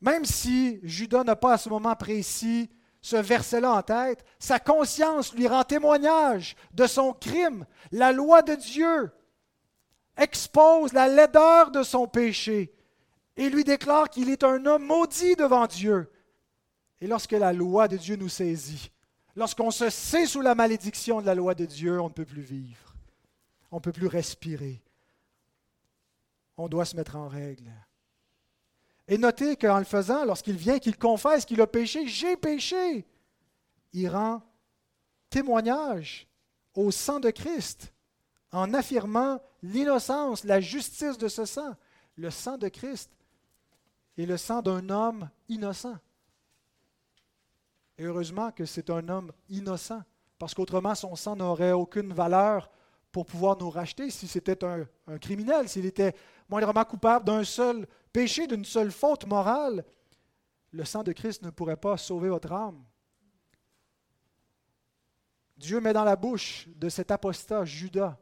Même 0.00 0.24
si 0.24 0.80
Judas 0.82 1.22
n'a 1.22 1.36
pas 1.36 1.54
à 1.54 1.58
ce 1.58 1.68
moment 1.68 1.94
précis 1.94 2.68
ce 3.00 3.16
verset-là 3.16 3.74
en 3.74 3.82
tête, 3.82 4.24
sa 4.38 4.58
conscience 4.58 5.34
lui 5.34 5.46
rend 5.46 5.62
témoignage 5.62 6.56
de 6.72 6.86
son 6.86 7.12
crime. 7.12 7.66
La 7.92 8.12
loi 8.12 8.42
de 8.42 8.54
Dieu 8.54 9.12
expose 10.16 10.92
la 10.92 11.06
laideur 11.06 11.70
de 11.70 11.82
son 11.82 12.08
péché 12.08 12.74
et 13.36 13.48
lui 13.50 13.62
déclare 13.62 14.10
qu'il 14.10 14.30
est 14.30 14.42
un 14.42 14.66
homme 14.66 14.84
maudit 14.84 15.36
devant 15.36 15.66
Dieu. 15.66 16.10
Et 17.00 17.06
lorsque 17.06 17.32
la 17.32 17.52
loi 17.52 17.88
de 17.88 17.96
Dieu 17.96 18.16
nous 18.16 18.28
saisit, 18.28 18.90
lorsqu'on 19.36 19.70
se 19.70 19.90
sait 19.90 20.26
sous 20.26 20.40
la 20.40 20.54
malédiction 20.54 21.20
de 21.20 21.26
la 21.26 21.34
loi 21.34 21.54
de 21.54 21.64
Dieu, 21.64 22.00
on 22.00 22.08
ne 22.08 22.14
peut 22.14 22.24
plus 22.24 22.42
vivre, 22.42 22.94
on 23.70 23.76
ne 23.76 23.80
peut 23.80 23.92
plus 23.92 24.06
respirer. 24.06 24.82
On 26.56 26.68
doit 26.68 26.84
se 26.84 26.96
mettre 26.96 27.16
en 27.16 27.28
règle. 27.28 27.70
Et 29.08 29.18
notez 29.18 29.56
qu'en 29.56 29.78
le 29.78 29.84
faisant, 29.84 30.24
lorsqu'il 30.24 30.56
vient, 30.56 30.78
qu'il 30.78 30.96
confesse 30.96 31.44
qu'il 31.44 31.60
a 31.60 31.66
péché, 31.66 32.06
j'ai 32.06 32.36
péché, 32.36 33.04
il 33.92 34.08
rend 34.08 34.42
témoignage 35.28 36.26
au 36.74 36.90
sang 36.90 37.20
de 37.20 37.30
Christ 37.30 37.92
en 38.52 38.72
affirmant 38.72 39.40
l'innocence, 39.62 40.44
la 40.44 40.60
justice 40.60 41.18
de 41.18 41.28
ce 41.28 41.44
sang. 41.44 41.74
Le 42.16 42.30
sang 42.30 42.56
de 42.56 42.68
Christ 42.68 43.10
est 44.16 44.26
le 44.26 44.36
sang 44.36 44.62
d'un 44.62 44.88
homme 44.88 45.28
innocent. 45.48 45.96
Et 47.98 48.04
heureusement 48.04 48.50
que 48.50 48.64
c'est 48.64 48.90
un 48.90 49.08
homme 49.08 49.32
innocent, 49.48 50.02
parce 50.38 50.54
qu'autrement 50.54 50.94
son 50.94 51.14
sang 51.14 51.36
n'aurait 51.36 51.72
aucune 51.72 52.12
valeur 52.12 52.70
pour 53.12 53.26
pouvoir 53.26 53.56
nous 53.58 53.70
racheter 53.70 54.10
si 54.10 54.26
c'était 54.26 54.64
un, 54.64 54.86
un 55.06 55.18
criminel, 55.18 55.68
s'il 55.68 55.86
était 55.86 56.14
moindrement 56.48 56.84
coupable 56.84 57.24
d'un 57.24 57.44
seul 57.44 57.86
péché, 58.12 58.46
d'une 58.46 58.64
seule 58.64 58.90
faute 58.90 59.26
morale, 59.26 59.84
le 60.72 60.84
sang 60.84 61.04
de 61.04 61.12
Christ 61.12 61.42
ne 61.42 61.50
pourrait 61.50 61.76
pas 61.76 61.96
sauver 61.96 62.28
votre 62.28 62.50
âme. 62.50 62.84
Dieu 65.56 65.80
met 65.80 65.92
dans 65.92 66.04
la 66.04 66.16
bouche 66.16 66.68
de 66.74 66.88
cet 66.88 67.12
apostat 67.12 67.64
Judas 67.64 68.18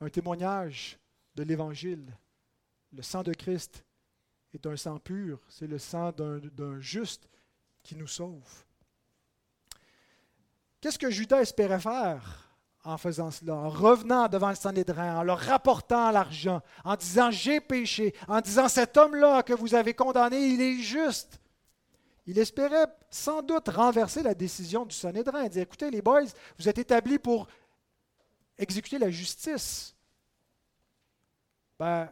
un 0.00 0.08
témoignage 0.08 0.98
de 1.34 1.42
l'Évangile. 1.42 2.16
Le 2.92 3.02
sang 3.02 3.24
de 3.24 3.32
Christ 3.32 3.84
est 4.52 4.64
un 4.66 4.76
sang 4.76 4.98
pur, 5.00 5.40
c'est 5.48 5.66
le 5.66 5.78
sang 5.78 6.12
d'un 6.12 6.78
juste 6.78 7.28
qui 7.84 7.94
nous 7.94 8.08
sauve. 8.08 8.64
Qu'est-ce 10.80 10.98
que 10.98 11.10
Judas 11.10 11.40
espérait 11.40 11.80
faire 11.80 12.44
en 12.84 12.98
faisant 12.98 13.30
cela, 13.30 13.54
en 13.54 13.70
revenant 13.70 14.28
devant 14.28 14.50
le 14.50 14.54
Sanhédrin, 14.54 15.16
en 15.18 15.22
leur 15.22 15.38
rapportant 15.38 16.10
l'argent, 16.10 16.60
en 16.84 16.96
disant 16.96 17.30
j'ai 17.30 17.60
péché, 17.60 18.14
en 18.28 18.42
disant 18.42 18.68
cet 18.68 18.96
homme-là 18.98 19.42
que 19.42 19.54
vous 19.54 19.74
avez 19.74 19.94
condamné, 19.94 20.48
il 20.48 20.60
est 20.60 20.82
juste. 20.82 21.40
Il 22.26 22.38
espérait 22.38 22.86
sans 23.08 23.40
doute 23.42 23.68
renverser 23.68 24.22
la 24.22 24.34
décision 24.34 24.84
du 24.84 24.94
Sanhédrin, 24.94 25.48
dire 25.48 25.62
écoutez 25.62 25.90
les 25.90 26.02
boys, 26.02 26.24
vous 26.58 26.68
êtes 26.68 26.78
établis 26.78 27.18
pour 27.18 27.46
exécuter 28.58 28.98
la 28.98 29.10
justice. 29.10 29.94
Ben, 31.78 32.10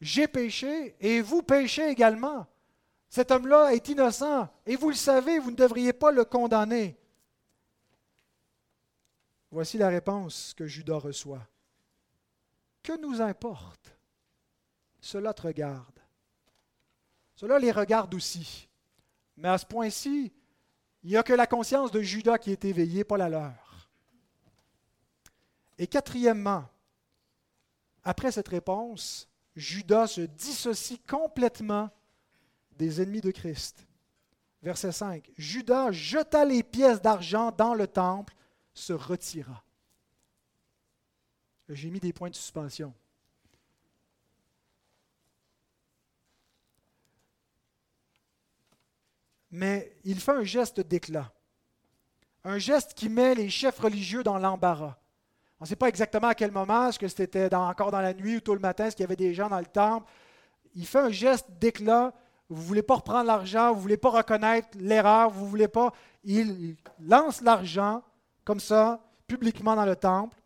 j'ai 0.00 0.26
péché 0.26 0.96
et 1.00 1.20
vous 1.20 1.42
péchez 1.42 1.88
également. 1.88 2.46
Cet 3.16 3.30
homme-là 3.30 3.72
est 3.72 3.88
innocent 3.88 4.46
et 4.66 4.76
vous 4.76 4.90
le 4.90 4.94
savez, 4.94 5.38
vous 5.38 5.50
ne 5.50 5.56
devriez 5.56 5.94
pas 5.94 6.12
le 6.12 6.26
condamner. 6.26 6.98
Voici 9.50 9.78
la 9.78 9.88
réponse 9.88 10.52
que 10.52 10.66
Judas 10.66 10.98
reçoit. 10.98 11.48
Que 12.82 13.00
nous 13.00 13.22
importe 13.22 13.96
Cela 15.00 15.32
te 15.32 15.40
regarde? 15.40 15.98
Cela 17.36 17.58
les 17.58 17.72
regarde 17.72 18.12
aussi. 18.12 18.68
Mais 19.38 19.48
à 19.48 19.56
ce 19.56 19.64
point-ci, 19.64 20.30
il 21.02 21.08
n'y 21.08 21.16
a 21.16 21.22
que 21.22 21.32
la 21.32 21.46
conscience 21.46 21.90
de 21.90 22.02
Judas 22.02 22.36
qui 22.36 22.52
est 22.52 22.66
éveillée, 22.66 23.02
pas 23.02 23.16
la 23.16 23.30
leur. 23.30 23.88
Et 25.78 25.86
quatrièmement, 25.86 26.68
après 28.04 28.30
cette 28.30 28.48
réponse, 28.48 29.26
Judas 29.54 30.06
se 30.06 30.20
dissocie 30.20 31.00
complètement 31.08 31.88
des 32.76 33.00
ennemis 33.00 33.20
de 33.20 33.30
Christ. 33.30 33.86
Verset 34.62 34.92
5. 34.92 35.30
Judas 35.36 35.92
jeta 35.92 36.44
les 36.44 36.62
pièces 36.62 37.00
d'argent 37.00 37.52
dans 37.52 37.74
le 37.74 37.86
temple 37.86 38.34
se 38.74 38.92
retira. 38.92 39.62
J'ai 41.68 41.90
mis 41.90 42.00
des 42.00 42.12
points 42.12 42.30
de 42.30 42.34
suspension. 42.34 42.92
Mais 49.50 49.96
il 50.04 50.20
fait 50.20 50.32
un 50.32 50.44
geste 50.44 50.80
d'éclat. 50.80 51.32
Un 52.44 52.58
geste 52.58 52.94
qui 52.94 53.08
met 53.08 53.34
les 53.34 53.48
chefs 53.48 53.78
religieux 53.78 54.22
dans 54.22 54.38
l'embarras. 54.38 54.98
On 55.58 55.64
ne 55.64 55.68
sait 55.68 55.76
pas 55.76 55.88
exactement 55.88 56.28
à 56.28 56.34
quel 56.34 56.52
moment, 56.52 56.88
est-ce 56.88 56.98
que 56.98 57.08
c'était 57.08 57.52
encore 57.54 57.90
dans 57.90 58.00
la 58.00 58.12
nuit 58.12 58.36
ou 58.36 58.40
tôt 58.40 58.54
le 58.54 58.60
matin, 58.60 58.86
est-ce 58.86 58.96
qu'il 58.96 59.04
y 59.04 59.06
avait 59.06 59.16
des 59.16 59.32
gens 59.32 59.48
dans 59.48 59.58
le 59.58 59.66
temple. 59.66 60.10
Il 60.74 60.86
fait 60.86 60.98
un 60.98 61.10
geste 61.10 61.46
d'éclat. 61.58 62.12
Vous 62.48 62.62
ne 62.62 62.66
voulez 62.66 62.82
pas 62.82 62.96
reprendre 62.96 63.26
l'argent, 63.26 63.70
vous 63.70 63.76
ne 63.76 63.82
voulez 63.82 63.96
pas 63.96 64.10
reconnaître 64.10 64.68
l'erreur, 64.78 65.30
vous 65.30 65.44
ne 65.44 65.50
voulez 65.50 65.68
pas. 65.68 65.92
Il 66.24 66.76
lance 67.00 67.40
l'argent 67.40 68.02
comme 68.44 68.60
ça, 68.60 69.00
publiquement 69.26 69.74
dans 69.74 69.84
le 69.84 69.96
temple. 69.96 70.36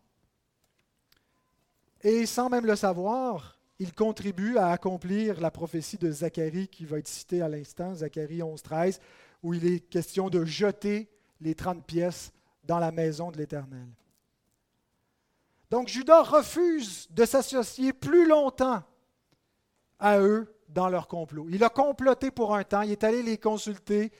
Et 2.01 2.25
sans 2.25 2.49
même 2.49 2.65
le 2.65 2.75
savoir, 2.75 3.59
il 3.77 3.93
contribue 3.93 4.57
à 4.57 4.69
accomplir 4.69 5.39
la 5.39 5.51
prophétie 5.51 5.97
de 5.97 6.11
Zacharie 6.11 6.67
qui 6.67 6.85
va 6.85 6.97
être 6.97 7.07
citée 7.07 7.41
à 7.41 7.49
l'instant, 7.49 7.93
Zacharie 7.93 8.41
11, 8.41 8.61
13, 8.61 8.99
où 9.43 9.53
il 9.53 9.65
est 9.65 9.79
question 9.79 10.29
de 10.29 10.43
jeter 10.43 11.09
les 11.39 11.53
30 11.53 11.85
pièces 11.85 12.31
dans 12.63 12.79
la 12.79 12.91
maison 12.91 13.31
de 13.31 13.37
l'Éternel. 13.37 13.87
Donc 15.69 15.87
Judas 15.87 16.23
refuse 16.23 17.07
de 17.11 17.25
s'associer 17.25 17.93
plus 17.93 18.27
longtemps 18.27 18.83
à 19.99 20.19
eux 20.19 20.53
dans 20.71 20.89
leur 20.89 21.07
complot. 21.07 21.47
Il 21.49 21.63
a 21.63 21.69
comploté 21.69 22.31
pour 22.31 22.55
un 22.55 22.63
temps, 22.63 22.81
il 22.81 22.91
est 22.91 23.03
allé 23.03 23.23
les 23.23 23.37
consulter 23.37 24.11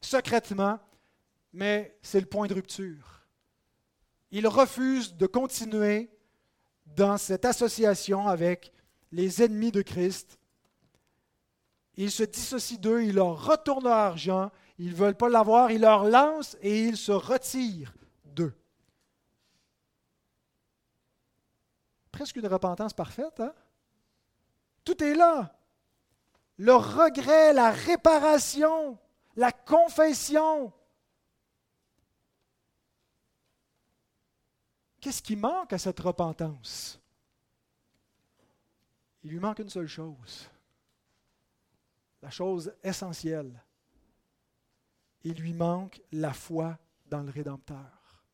secrètement, 0.00 0.78
mais 1.52 1.98
c'est 2.02 2.20
le 2.20 2.26
point 2.26 2.46
de 2.46 2.54
rupture 2.54 3.20
il 4.30 4.46
refuse 4.46 5.14
de 5.16 5.26
continuer 5.26 6.10
dans 6.86 7.18
cette 7.18 7.44
association 7.44 8.28
avec 8.28 8.72
les 9.12 9.42
ennemis 9.42 9.72
de 9.72 9.82
Christ. 9.82 10.38
Il 11.96 12.10
se 12.10 12.22
dissocie 12.22 12.78
d'eux, 12.78 13.02
il 13.02 13.16
leur 13.16 13.44
retourne 13.44 13.84
leur 13.84 13.92
argent, 13.92 14.50
ils 14.78 14.90
ne 14.90 14.94
veulent 14.94 15.16
pas 15.16 15.28
l'avoir, 15.28 15.70
il 15.70 15.80
leur 15.80 16.04
lance 16.04 16.56
et 16.62 16.84
il 16.84 16.96
se 16.96 17.12
retire 17.12 17.92
d'eux. 18.24 18.54
Presque 22.12 22.36
une 22.36 22.46
repentance 22.46 22.92
parfaite, 22.92 23.40
hein? 23.40 23.52
Tout 24.84 25.02
est 25.02 25.14
là. 25.14 25.54
Le 26.60 26.74
regret, 26.74 27.54
la 27.54 27.70
réparation, 27.70 28.98
la 29.34 29.50
confession, 29.50 30.70
Qu'est-ce 35.00 35.22
qui 35.22 35.36
manque 35.36 35.72
à 35.72 35.78
cette 35.78 35.98
repentance? 36.00 37.00
Il 39.22 39.30
lui 39.30 39.38
manque 39.38 39.60
une 39.60 39.70
seule 39.70 39.86
chose, 39.86 40.50
la 42.20 42.30
chose 42.30 42.74
essentielle. 42.82 43.64
il 45.24 45.40
lui 45.40 45.54
manque 45.54 46.00
la 46.12 46.32
foi 46.34 46.78
dans 47.06 47.22
le 47.22 47.30
Rédempteur. 47.30 48.24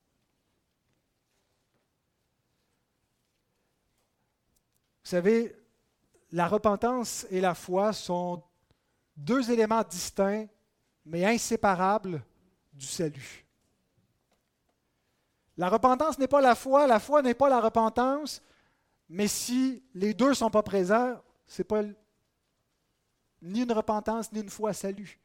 Vous 5.03 5.11
savez, 5.11 5.57
la 6.33 6.49
repentance 6.49 7.27
et 7.31 7.41
la 7.41 7.55
foi 7.55 7.93
sont 7.93 8.43
deux 9.17 9.51
éléments 9.51 9.83
distincts, 9.83 10.47
mais 11.05 11.25
inséparables 11.25 12.23
du 12.73 12.87
salut. 12.87 13.47
La 15.57 15.69
repentance 15.69 16.19
n'est 16.19 16.29
pas 16.29 16.41
la 16.41 16.55
foi, 16.55 16.87
la 16.87 17.01
foi 17.01 17.23
n'est 17.23 17.35
pas 17.35 17.49
la 17.49 17.61
repentance, 17.61 18.43
mais 19.09 19.29
si 19.29 19.83
les 19.95 20.13
deux 20.13 20.31
ne 20.31 20.35
sont 20.35 20.51
pas 20.51 20.63
présents, 20.63 21.17
ce 21.47 21.63
n'est 21.63 21.67
pas 21.67 21.83
ni 23.41 23.63
une 23.63 23.73
repentance, 23.73 24.31
ni 24.33 24.41
une 24.41 24.51
foi 24.51 24.73
salut. 24.73 25.19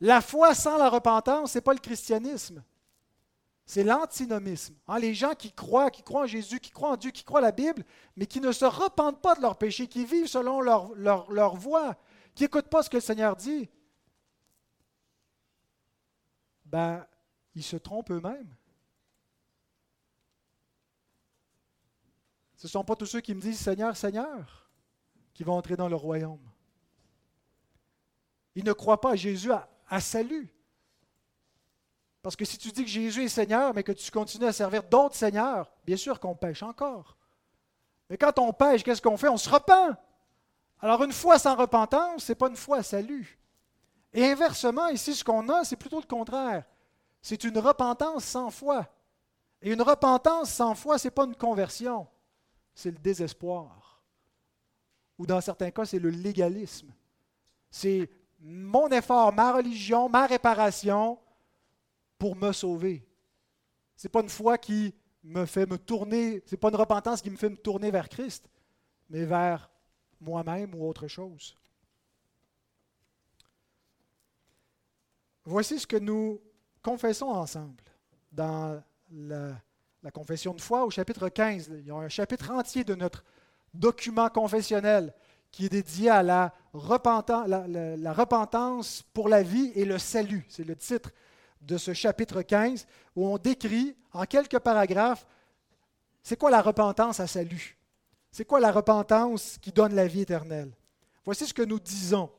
La 0.00 0.20
foi 0.20 0.54
sans 0.54 0.76
la 0.76 0.88
repentance, 0.88 1.52
ce 1.52 1.58
n'est 1.58 1.62
pas 1.62 1.74
le 1.74 1.78
christianisme. 1.78 2.62
C'est 3.66 3.84
l'antinomisme. 3.84 4.74
Hein, 4.88 4.98
les 4.98 5.14
gens 5.14 5.34
qui 5.34 5.52
croient, 5.52 5.90
qui 5.90 6.02
croient 6.02 6.22
en 6.22 6.26
Jésus, 6.26 6.60
qui 6.60 6.70
croient 6.70 6.90
en 6.90 6.96
Dieu, 6.96 7.10
qui 7.10 7.24
croient 7.24 7.40
à 7.40 7.42
la 7.42 7.52
Bible, 7.52 7.84
mais 8.16 8.26
qui 8.26 8.40
ne 8.40 8.52
se 8.52 8.64
repentent 8.64 9.22
pas 9.22 9.34
de 9.34 9.40
leurs 9.40 9.56
péchés, 9.56 9.88
qui 9.88 10.04
vivent 10.04 10.26
selon 10.26 10.60
leur, 10.60 10.94
leur, 10.94 11.30
leur 11.30 11.56
voie, 11.56 11.96
qui 12.34 12.42
n'écoutent 12.42 12.68
pas 12.68 12.82
ce 12.82 12.90
que 12.90 12.96
le 12.96 13.02
Seigneur 13.02 13.36
dit, 13.36 13.70
ben, 16.66 17.06
ils 17.54 17.62
se 17.62 17.76
trompent 17.76 18.10
eux-mêmes. 18.10 18.54
Ce 22.56 22.66
ne 22.66 22.70
sont 22.70 22.84
pas 22.84 22.96
tous 22.96 23.06
ceux 23.06 23.20
qui 23.20 23.34
me 23.34 23.40
disent 23.40 23.60
Seigneur, 23.60 23.96
Seigneur, 23.96 24.70
qui 25.34 25.44
vont 25.44 25.54
entrer 25.54 25.76
dans 25.76 25.88
le 25.88 25.96
royaume. 25.96 26.40
Ils 28.54 28.64
ne 28.64 28.72
croient 28.72 29.00
pas 29.00 29.12
à 29.12 29.16
Jésus 29.16 29.50
à, 29.52 30.00
salut. 30.00 30.53
Parce 32.24 32.36
que 32.36 32.46
si 32.46 32.56
tu 32.56 32.70
dis 32.72 32.84
que 32.84 32.90
Jésus 32.90 33.24
est 33.24 33.28
Seigneur, 33.28 33.74
mais 33.74 33.82
que 33.82 33.92
tu 33.92 34.10
continues 34.10 34.46
à 34.46 34.52
servir 34.54 34.82
d'autres 34.82 35.14
seigneurs, 35.14 35.70
bien 35.84 35.98
sûr 35.98 36.18
qu'on 36.18 36.34
pêche 36.34 36.62
encore. 36.62 37.18
Mais 38.08 38.16
quand 38.16 38.38
on 38.38 38.50
pêche, 38.50 38.82
qu'est-ce 38.82 39.02
qu'on 39.02 39.18
fait? 39.18 39.28
On 39.28 39.36
se 39.36 39.50
repent. 39.50 39.94
Alors 40.80 41.04
une 41.04 41.12
foi 41.12 41.38
sans 41.38 41.54
repentance, 41.54 42.24
ce 42.24 42.32
n'est 42.32 42.36
pas 42.36 42.48
une 42.48 42.56
foi 42.56 42.78
à 42.78 42.82
salut. 42.82 43.38
Et 44.14 44.24
inversement, 44.24 44.88
ici, 44.88 45.14
ce 45.14 45.22
qu'on 45.22 45.46
a, 45.50 45.64
c'est 45.64 45.76
plutôt 45.76 46.00
le 46.00 46.06
contraire. 46.06 46.64
C'est 47.20 47.44
une 47.44 47.58
repentance 47.58 48.24
sans 48.24 48.50
foi. 48.50 48.86
Et 49.60 49.70
une 49.70 49.82
repentance 49.82 50.48
sans 50.48 50.74
foi, 50.74 50.96
ce 50.96 51.08
n'est 51.08 51.10
pas 51.10 51.26
une 51.26 51.36
conversion, 51.36 52.06
c'est 52.74 52.90
le 52.90 52.98
désespoir. 52.98 54.02
Ou 55.18 55.26
dans 55.26 55.42
certains 55.42 55.70
cas, 55.70 55.84
c'est 55.84 55.98
le 55.98 56.08
légalisme. 56.08 56.90
C'est 57.70 58.08
mon 58.40 58.88
effort, 58.88 59.30
ma 59.34 59.52
religion, 59.52 60.08
ma 60.08 60.24
réparation 60.24 61.18
pour 62.18 62.36
me 62.36 62.52
sauver. 62.52 63.06
Ce 63.96 64.06
n'est 64.06 64.10
pas 64.10 64.22
une 64.22 64.28
foi 64.28 64.58
qui 64.58 64.94
me 65.22 65.46
fait 65.46 65.66
me 65.66 65.78
tourner, 65.78 66.42
ce 66.46 66.54
n'est 66.54 66.58
pas 66.58 66.68
une 66.68 66.76
repentance 66.76 67.22
qui 67.22 67.30
me 67.30 67.36
fait 67.36 67.48
me 67.48 67.56
tourner 67.56 67.90
vers 67.90 68.08
Christ, 68.08 68.48
mais 69.08 69.24
vers 69.24 69.70
moi-même 70.20 70.74
ou 70.74 70.86
autre 70.86 71.08
chose. 71.08 71.54
Voici 75.44 75.78
ce 75.78 75.86
que 75.86 75.96
nous 75.96 76.40
confessons 76.82 77.28
ensemble 77.28 77.82
dans 78.32 78.82
la, 79.10 79.60
confession 80.12 80.54
de 80.54 80.60
foi 80.60 80.84
au 80.84 80.90
chapitre 80.90 81.28
15. 81.28 81.70
Il 81.78 81.86
y 81.86 81.90
a 81.90 81.94
un 81.94 82.08
chapitre 82.08 82.50
entier 82.50 82.84
de 82.84 82.94
notre 82.94 83.24
document 83.72 84.28
confessionnel 84.28 85.14
qui 85.50 85.66
est 85.66 85.70
dédié 85.70 86.10
à 86.10 86.22
la, 86.22 86.52
la 86.72 88.12
repentance 88.12 89.02
pour 89.14 89.28
la 89.28 89.42
vie 89.42 89.72
et 89.74 89.84
le 89.84 89.98
salut. 89.98 90.46
C'est 90.48 90.64
le 90.64 90.76
titre 90.76 91.10
de 91.64 91.78
ce 91.78 91.92
chapitre 91.92 92.42
15 92.42 92.86
où 93.16 93.26
on 93.26 93.38
décrit 93.38 93.96
en 94.12 94.24
quelques 94.24 94.58
paragraphes 94.58 95.26
c'est 96.24 96.38
quoi 96.38 96.50
la 96.50 96.62
repentance 96.62 97.20
à 97.20 97.26
salut? 97.26 97.76
C'est 98.32 98.46
quoi 98.46 98.58
la 98.58 98.72
repentance 98.72 99.58
qui 99.60 99.70
donne 99.70 99.94
la 99.94 100.06
vie 100.06 100.22
éternelle? 100.22 100.72
Voici 101.22 101.46
ce 101.46 101.52
que 101.52 101.62
nous 101.62 101.78
disons 101.78 102.30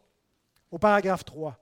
au 0.72 0.80
paragraphe 0.80 1.24
3. 1.24 1.56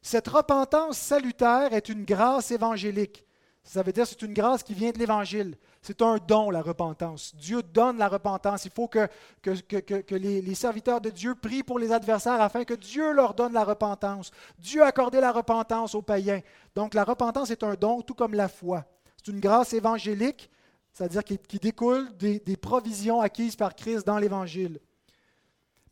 Cette 0.00 0.28
repentance 0.28 0.96
salutaire 0.96 1.72
est 1.72 1.88
une 1.88 2.04
grâce 2.04 2.52
évangélique. 2.52 3.24
Ça 3.64 3.82
veut 3.82 3.92
dire 3.92 4.04
que 4.04 4.10
c'est 4.10 4.22
une 4.22 4.34
grâce 4.34 4.62
qui 4.62 4.74
vient 4.74 4.90
de 4.90 4.98
l'Évangile. 4.98 5.56
C'est 5.80 6.02
un 6.02 6.18
don, 6.18 6.50
la 6.50 6.62
repentance. 6.62 7.34
Dieu 7.34 7.62
donne 7.62 7.98
la 7.98 8.08
repentance. 8.08 8.66
Il 8.66 8.70
faut 8.70 8.88
que, 8.88 9.08
que, 9.42 10.14
les, 10.14 10.42
les, 10.42 10.54
serviteurs 10.54 11.00
de 11.00 11.10
Dieu 11.10 11.34
prient 11.34 11.62
pour 11.62 11.78
les 11.78 11.90
adversaires 11.90 12.40
afin 12.40 12.64
que 12.64 12.74
Dieu 12.74 13.12
leur 13.12 13.34
donne 13.34 13.54
la 13.54 13.64
repentance. 13.64 14.30
Dieu 14.58 14.82
a 14.82 14.86
accordé 14.86 15.20
la 15.20 15.32
repentance 15.32 15.94
aux 15.94 16.02
païens. 16.02 16.40
Donc 16.74 16.94
la 16.94 17.04
repentance 17.04 17.50
est 17.50 17.64
un 17.64 17.74
don, 17.74 18.02
tout 18.02 18.14
comme 18.14 18.34
la 18.34 18.48
foi. 18.48 18.84
C'est 19.16 19.32
une 19.32 19.40
grâce 19.40 19.72
évangélique 19.72 20.50
c'est-à-dire 20.94 21.24
qui, 21.24 21.58
découle 21.58 22.16
des, 22.16 22.38
des, 22.38 22.56
provisions 22.56 23.20
acquises 23.20 23.56
par 23.56 23.74
Christ 23.74 24.06
dans 24.06 24.18
l'Évangile, 24.18 24.78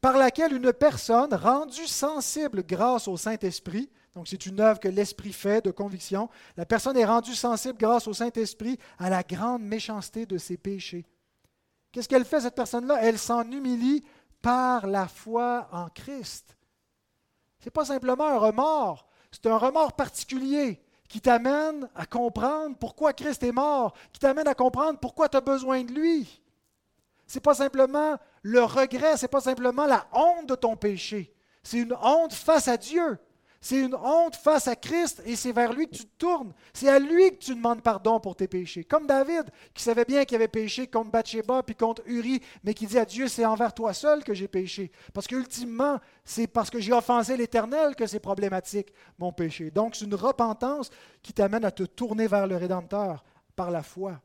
par 0.00 0.16
laquelle 0.16 0.52
une 0.52 0.72
personne 0.72 1.34
rendue 1.34 1.88
sensible 1.88 2.62
grâce 2.64 3.08
au 3.08 3.16
Saint-Esprit, 3.16 3.90
donc 4.14 4.28
c'est 4.28 4.46
une 4.46 4.60
œuvre 4.60 4.78
que 4.78 4.88
l'Esprit 4.88 5.32
fait 5.32 5.64
de 5.64 5.70
conviction, 5.70 6.28
la 6.56 6.66
personne 6.66 6.96
est 6.96 7.04
rendue 7.04 7.34
sensible 7.34 7.78
grâce 7.78 8.06
au 8.06 8.12
Saint-Esprit 8.12 8.78
à 8.98 9.08
la 9.08 9.22
grande 9.22 9.62
méchanceté 9.62 10.26
de 10.26 10.38
ses 10.38 10.56
péchés. 10.56 11.06
Qu'est-ce 11.90 12.08
qu'elle 12.08 12.24
fait, 12.24 12.40
cette 12.40 12.54
personne-là? 12.54 12.98
Elle 13.02 13.18
s'en 13.18 13.50
humilie 13.50 14.04
par 14.40 14.86
la 14.86 15.08
foi 15.08 15.68
en 15.72 15.88
Christ. 15.88 16.56
Ce 17.60 17.66
n'est 17.66 17.70
pas 17.70 17.84
simplement 17.84 18.26
un 18.26 18.38
remords, 18.38 19.08
c'est 19.30 19.46
un 19.46 19.56
remords 19.56 19.94
particulier 19.94 20.82
qui 21.08 21.20
t'amène 21.20 21.88
à 21.94 22.06
comprendre 22.06 22.76
pourquoi 22.78 23.12
Christ 23.12 23.42
est 23.42 23.52
mort, 23.52 23.94
qui 24.12 24.20
t'amène 24.20 24.48
à 24.48 24.54
comprendre 24.54 24.98
pourquoi 24.98 25.28
tu 25.28 25.36
as 25.36 25.42
besoin 25.42 25.84
de 25.84 25.92
lui. 25.92 26.42
Ce 27.26 27.36
n'est 27.36 27.42
pas 27.42 27.54
simplement 27.54 28.16
le 28.42 28.62
regret, 28.62 29.16
ce 29.16 29.22
n'est 29.22 29.28
pas 29.28 29.40
simplement 29.40 29.86
la 29.86 30.06
honte 30.12 30.48
de 30.48 30.54
ton 30.54 30.76
péché. 30.76 31.34
C'est 31.62 31.78
une 31.78 31.94
honte 32.02 32.32
face 32.32 32.68
à 32.68 32.76
Dieu. 32.76 33.18
C'est 33.64 33.78
une 33.78 33.94
honte 33.94 34.34
face 34.34 34.66
à 34.66 34.74
Christ 34.74 35.22
et 35.24 35.36
c'est 35.36 35.52
vers 35.52 35.72
lui 35.72 35.86
que 35.86 35.94
tu 35.94 36.04
te 36.04 36.18
tournes. 36.18 36.52
C'est 36.74 36.88
à 36.88 36.98
lui 36.98 37.30
que 37.30 37.44
tu 37.44 37.54
demandes 37.54 37.80
pardon 37.80 38.18
pour 38.18 38.34
tes 38.34 38.48
péchés. 38.48 38.82
Comme 38.82 39.06
David, 39.06 39.44
qui 39.72 39.84
savait 39.84 40.04
bien 40.04 40.24
qu'il 40.24 40.34
avait 40.34 40.48
péché 40.48 40.88
contre 40.88 41.12
Bathsheba 41.12 41.62
puis 41.62 41.76
contre 41.76 42.02
Uri, 42.06 42.42
mais 42.64 42.74
qui 42.74 42.88
dit 42.88 42.98
à 42.98 43.04
Dieu, 43.04 43.28
c'est 43.28 43.44
envers 43.44 43.72
toi 43.72 43.94
seul 43.94 44.24
que 44.24 44.34
j'ai 44.34 44.48
péché. 44.48 44.90
Parce 45.14 45.28
qu'ultimement, 45.28 46.00
c'est 46.24 46.48
parce 46.48 46.70
que 46.70 46.80
j'ai 46.80 46.92
offensé 46.92 47.36
l'Éternel 47.36 47.94
que 47.94 48.08
c'est 48.08 48.18
problématique, 48.18 48.92
mon 49.16 49.32
péché. 49.32 49.70
Donc, 49.70 49.94
c'est 49.94 50.06
une 50.06 50.16
repentance 50.16 50.90
qui 51.22 51.32
t'amène 51.32 51.64
à 51.64 51.70
te 51.70 51.84
tourner 51.84 52.26
vers 52.26 52.48
le 52.48 52.56
Rédempteur 52.56 53.22
par 53.54 53.70
la 53.70 53.84
foi. 53.84 54.20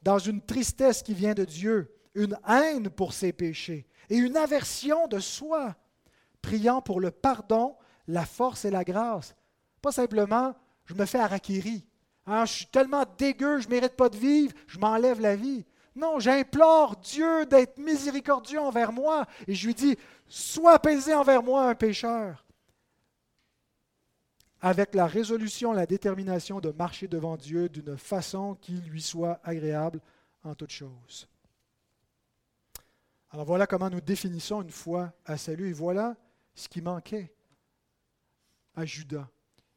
Dans 0.00 0.18
une 0.18 0.40
tristesse 0.40 1.02
qui 1.02 1.12
vient 1.12 1.34
de 1.34 1.44
Dieu, 1.44 1.94
une 2.14 2.38
haine 2.48 2.88
pour 2.88 3.12
ses 3.12 3.34
péchés 3.34 3.86
et 4.08 4.16
une 4.16 4.38
aversion 4.38 5.06
de 5.06 5.18
soi, 5.18 5.76
priant 6.40 6.80
pour 6.80 6.98
le 6.98 7.10
pardon 7.10 7.76
la 8.08 8.24
force 8.24 8.64
et 8.64 8.70
la 8.70 8.84
grâce. 8.84 9.34
Pas 9.80 9.92
simplement, 9.92 10.54
je 10.86 10.94
me 10.94 11.06
fais 11.06 11.18
harakiri. 11.18 11.84
Hein, 12.26 12.44
je 12.46 12.52
suis 12.52 12.66
tellement 12.66 13.04
dégueu, 13.18 13.60
je 13.60 13.66
ne 13.66 13.72
mérite 13.72 13.96
pas 13.96 14.08
de 14.08 14.16
vivre, 14.16 14.54
je 14.66 14.78
m'enlève 14.78 15.20
la 15.20 15.36
vie. 15.36 15.64
Non, 15.94 16.18
j'implore 16.18 16.96
Dieu 16.96 17.46
d'être 17.46 17.78
miséricordieux 17.78 18.60
envers 18.60 18.92
moi 18.92 19.26
et 19.46 19.54
je 19.54 19.66
lui 19.66 19.74
dis, 19.74 19.96
sois 20.26 20.74
apaisé 20.74 21.14
envers 21.14 21.42
moi, 21.42 21.68
un 21.68 21.74
pécheur. 21.74 22.44
Avec 24.60 24.94
la 24.94 25.06
résolution, 25.06 25.72
la 25.72 25.86
détermination 25.86 26.58
de 26.60 26.70
marcher 26.70 27.06
devant 27.06 27.36
Dieu 27.36 27.68
d'une 27.68 27.98
façon 27.98 28.56
qui 28.60 28.72
lui 28.72 29.02
soit 29.02 29.38
agréable 29.44 30.00
en 30.42 30.54
toutes 30.54 30.70
choses. 30.70 31.28
Alors 33.30 33.44
voilà 33.44 33.66
comment 33.66 33.90
nous 33.90 34.00
définissons 34.00 34.62
une 34.62 34.70
foi 34.70 35.12
à 35.26 35.36
salut 35.36 35.68
et 35.68 35.72
voilà 35.72 36.16
ce 36.54 36.68
qui 36.68 36.80
manquait 36.80 37.32
à 38.74 38.84
Judas. 38.84 39.28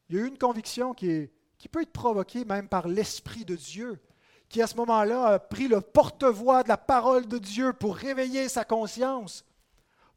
Il 0.08 0.16
y 0.16 0.18
a 0.18 0.22
eu 0.22 0.28
une 0.28 0.38
conviction 0.38 0.94
qui, 0.94 1.30
peut 1.70 1.82
être 1.82 1.92
provoquée 1.92 2.44
même 2.44 2.68
par 2.68 2.88
l'Esprit 2.88 3.44
de 3.44 3.56
Dieu, 3.56 4.00
qui 4.48 4.62
à 4.62 4.66
ce 4.66 4.76
moment-là 4.76 5.26
a 5.26 5.38
pris 5.38 5.68
le 5.68 5.80
porte-voix 5.80 6.62
de 6.62 6.68
la 6.68 6.78
parole 6.78 7.26
de 7.26 7.38
Dieu 7.38 7.72
pour 7.72 7.96
réveiller 7.96 8.48
sa 8.48 8.64
conscience, 8.64 9.44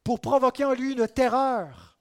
pour 0.04 0.22
provoquer 0.22 0.64
en 0.64 0.74
lui 0.74 0.94
une 0.94 1.08
terreur. 1.08 2.00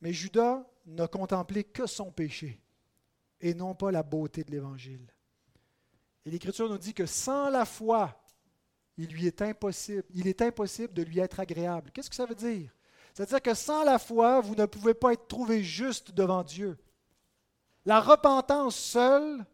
Mais 0.00 0.12
Judas 0.12 0.64
n'a 0.86 1.08
contemplé 1.08 1.64
que 1.64 1.86
son 1.86 2.10
péché 2.10 2.60
et 3.40 3.54
non 3.54 3.74
pas 3.74 3.90
la 3.90 4.02
beauté 4.02 4.44
de 4.44 4.50
l'Évangile. 4.50 5.12
Et 6.24 6.30
l'Écriture 6.30 6.68
nous 6.68 6.78
dit 6.78 6.94
que 6.94 7.06
sans 7.06 7.48
la 7.48 7.64
foi, 7.64 8.22
il 8.96 9.08
lui 9.08 9.26
est 9.26 9.40
impossible, 9.42 10.04
il 10.10 10.28
est 10.28 10.42
impossible 10.42 10.92
de 10.92 11.02
lui 11.02 11.18
être 11.18 11.40
agréable. 11.40 11.90
Qu'est-ce 11.90 12.10
que 12.10 12.16
ça 12.16 12.26
veut 12.26 12.34
dire? 12.34 12.70
C'est-à-dire 13.14 13.42
que 13.42 13.54
sans 13.54 13.84
la 13.84 13.98
foi, 13.98 14.40
vous 14.40 14.54
ne 14.54 14.66
pouvez 14.66 14.94
pas 14.94 15.12
être 15.12 15.26
trouvé 15.26 15.62
juste 15.62 16.12
devant 16.12 16.42
Dieu. 16.42 16.78
La 17.84 18.00
repentance 18.00 18.76
seule 18.76 19.44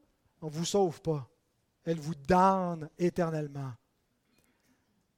ne 0.43 0.49
vous 0.51 0.65
sauve 0.65 1.01
pas. 1.01 1.29
Elle 1.85 2.01
vous 2.01 2.15
damne 2.15 2.89
éternellement. 2.99 3.73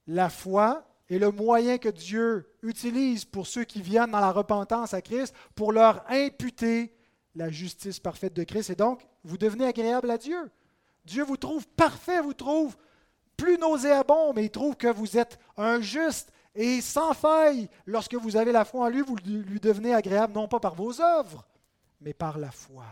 La 0.07 0.29
foi 0.29 0.85
est 1.09 1.19
le 1.19 1.31
moyen 1.31 1.79
que 1.79 1.89
Dieu 1.89 2.55
utilise 2.63 3.25
pour 3.25 3.47
ceux 3.47 3.65
qui 3.65 3.83
viennent 3.83 4.11
dans 4.11 4.21
la 4.21 4.33
repentance 4.33 4.93
à 4.93 5.03
Christ, 5.03 5.35
pour 5.55 5.73
leur 5.73 6.05
imputer 6.11 6.95
la 7.35 7.51
justice 7.51 7.99
parfaite 7.99 8.35
de 8.35 8.45
Christ. 8.45 8.71
Et 8.71 8.75
donc, 8.75 9.07
vous 9.25 9.39
devenez 9.39 9.67
agréable 9.67 10.11
à 10.11 10.19
Dieu. 10.19 10.51
Dieu 11.05 11.25
vous 11.25 11.37
trouve 11.37 11.67
parfait, 11.69 12.21
vous 12.21 12.35
trouve 12.35 12.77
plus 13.37 13.57
nauséabond, 13.57 14.35
mais 14.35 14.45
il 14.45 14.51
trouve 14.51 14.77
que 14.77 14.89
vous 14.89 15.17
êtes 15.17 15.39
un 15.57 15.81
juste 15.81 16.33
et 16.59 16.81
sans 16.81 17.15
faille. 17.15 17.71
Lorsque 17.87 18.17
vous 18.17 18.37
avez 18.37 18.51
la 18.51 18.65
foi 18.65 18.87
en 18.87 18.89
lui, 18.89 19.01
vous 19.01 19.17
lui 19.17 19.61
devenez 19.61 19.95
agréable 19.95 20.35
non 20.35 20.49
pas 20.49 20.59
par 20.59 20.75
vos 20.75 21.01
œuvres, 21.01 21.47
mais 22.01 22.13
par 22.13 22.37
la 22.37 22.51
foi. 22.51 22.85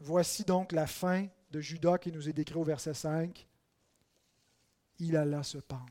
Voici 0.00 0.42
donc 0.42 0.72
la 0.72 0.86
fin 0.86 1.28
de 1.50 1.60
Judas 1.60 1.98
qui 1.98 2.10
nous 2.10 2.26
est 2.28 2.32
décrit 2.32 2.56
au 2.56 2.64
verset 2.64 2.94
5. 2.94 3.46
Il 5.00 5.16
alla 5.16 5.42
se 5.42 5.58
pendre. 5.58 5.84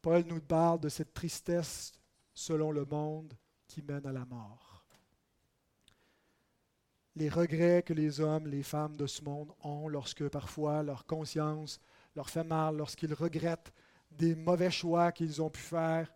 Paul 0.00 0.24
nous 0.26 0.40
parle 0.40 0.80
de 0.80 0.88
cette 0.88 1.12
tristesse 1.12 1.92
selon 2.32 2.70
le 2.70 2.84
monde 2.84 3.34
qui 3.66 3.82
mène 3.82 4.06
à 4.06 4.12
la 4.12 4.24
mort. 4.24 4.84
Les 7.16 7.28
regrets 7.28 7.82
que 7.82 7.92
les 7.92 8.20
hommes, 8.20 8.46
les 8.46 8.62
femmes 8.62 8.96
de 8.96 9.06
ce 9.06 9.22
monde 9.22 9.52
ont 9.62 9.88
lorsque 9.88 10.28
parfois 10.28 10.82
leur 10.82 11.06
conscience 11.06 11.80
leur 12.16 12.30
fait 12.30 12.44
mal, 12.44 12.76
lorsqu'ils 12.76 13.12
regrettent 13.12 13.72
des 14.10 14.34
mauvais 14.34 14.70
choix 14.70 15.12
qu'ils 15.12 15.42
ont 15.42 15.50
pu 15.50 15.60
faire. 15.60 16.12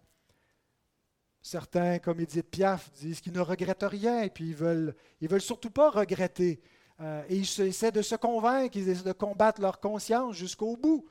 Certains, 1.42 1.98
comme 1.98 2.20
Edith 2.20 2.50
Piaf, 2.50 2.90
disent 2.92 3.20
qu'ils 3.20 3.34
ne 3.34 3.40
regrettent 3.40 3.84
rien 3.84 4.22
et 4.22 4.30
puis 4.30 4.48
ils 4.48 4.56
veulent, 4.56 4.94
veulent 5.20 5.40
surtout 5.40 5.70
pas 5.70 5.90
regretter. 5.90 6.60
Euh, 7.00 7.22
et 7.28 7.36
ils 7.36 7.60
essaient 7.60 7.92
de 7.92 8.02
se 8.02 8.14
convaincre, 8.14 8.76
ils 8.76 8.88
essaient 8.88 9.04
de 9.04 9.12
combattre 9.12 9.60
leur 9.60 9.78
conscience 9.78 10.34
jusqu'au 10.36 10.76
bout. 10.76 11.06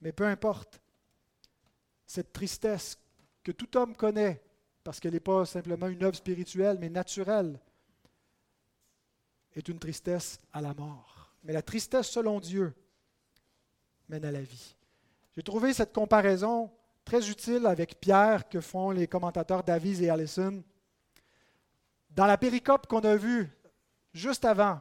Mais 0.00 0.12
peu 0.12 0.24
importe 0.24 0.80
cette 2.06 2.32
tristesse 2.32 2.98
que 3.42 3.52
tout 3.52 3.76
homme 3.76 3.96
connaît, 3.96 4.42
parce 4.84 5.00
qu'elle 5.00 5.12
n'est 5.12 5.20
pas 5.20 5.46
simplement 5.46 5.88
une 5.88 6.02
œuvre 6.02 6.16
spirituelle, 6.16 6.78
mais 6.80 6.88
naturelle, 6.88 7.60
est 9.54 9.68
une 9.68 9.78
tristesse 9.78 10.40
à 10.52 10.60
la 10.60 10.74
mort. 10.74 11.34
Mais 11.44 11.52
la 11.52 11.62
tristesse 11.62 12.08
selon 12.08 12.40
Dieu 12.40 12.74
mène 14.12 14.24
à 14.26 14.30
la 14.30 14.42
vie. 14.42 14.76
J'ai 15.34 15.42
trouvé 15.42 15.72
cette 15.72 15.92
comparaison 15.92 16.70
très 17.04 17.30
utile 17.30 17.66
avec 17.66 17.98
Pierre 17.98 18.46
que 18.48 18.60
font 18.60 18.90
les 18.90 19.06
commentateurs 19.06 19.64
Davies 19.64 20.04
et 20.04 20.10
Allison. 20.10 20.62
Dans 22.10 22.26
la 22.26 22.36
péricope 22.36 22.86
qu'on 22.86 23.00
a 23.00 23.16
vue 23.16 23.50
juste 24.12 24.44
avant, 24.44 24.80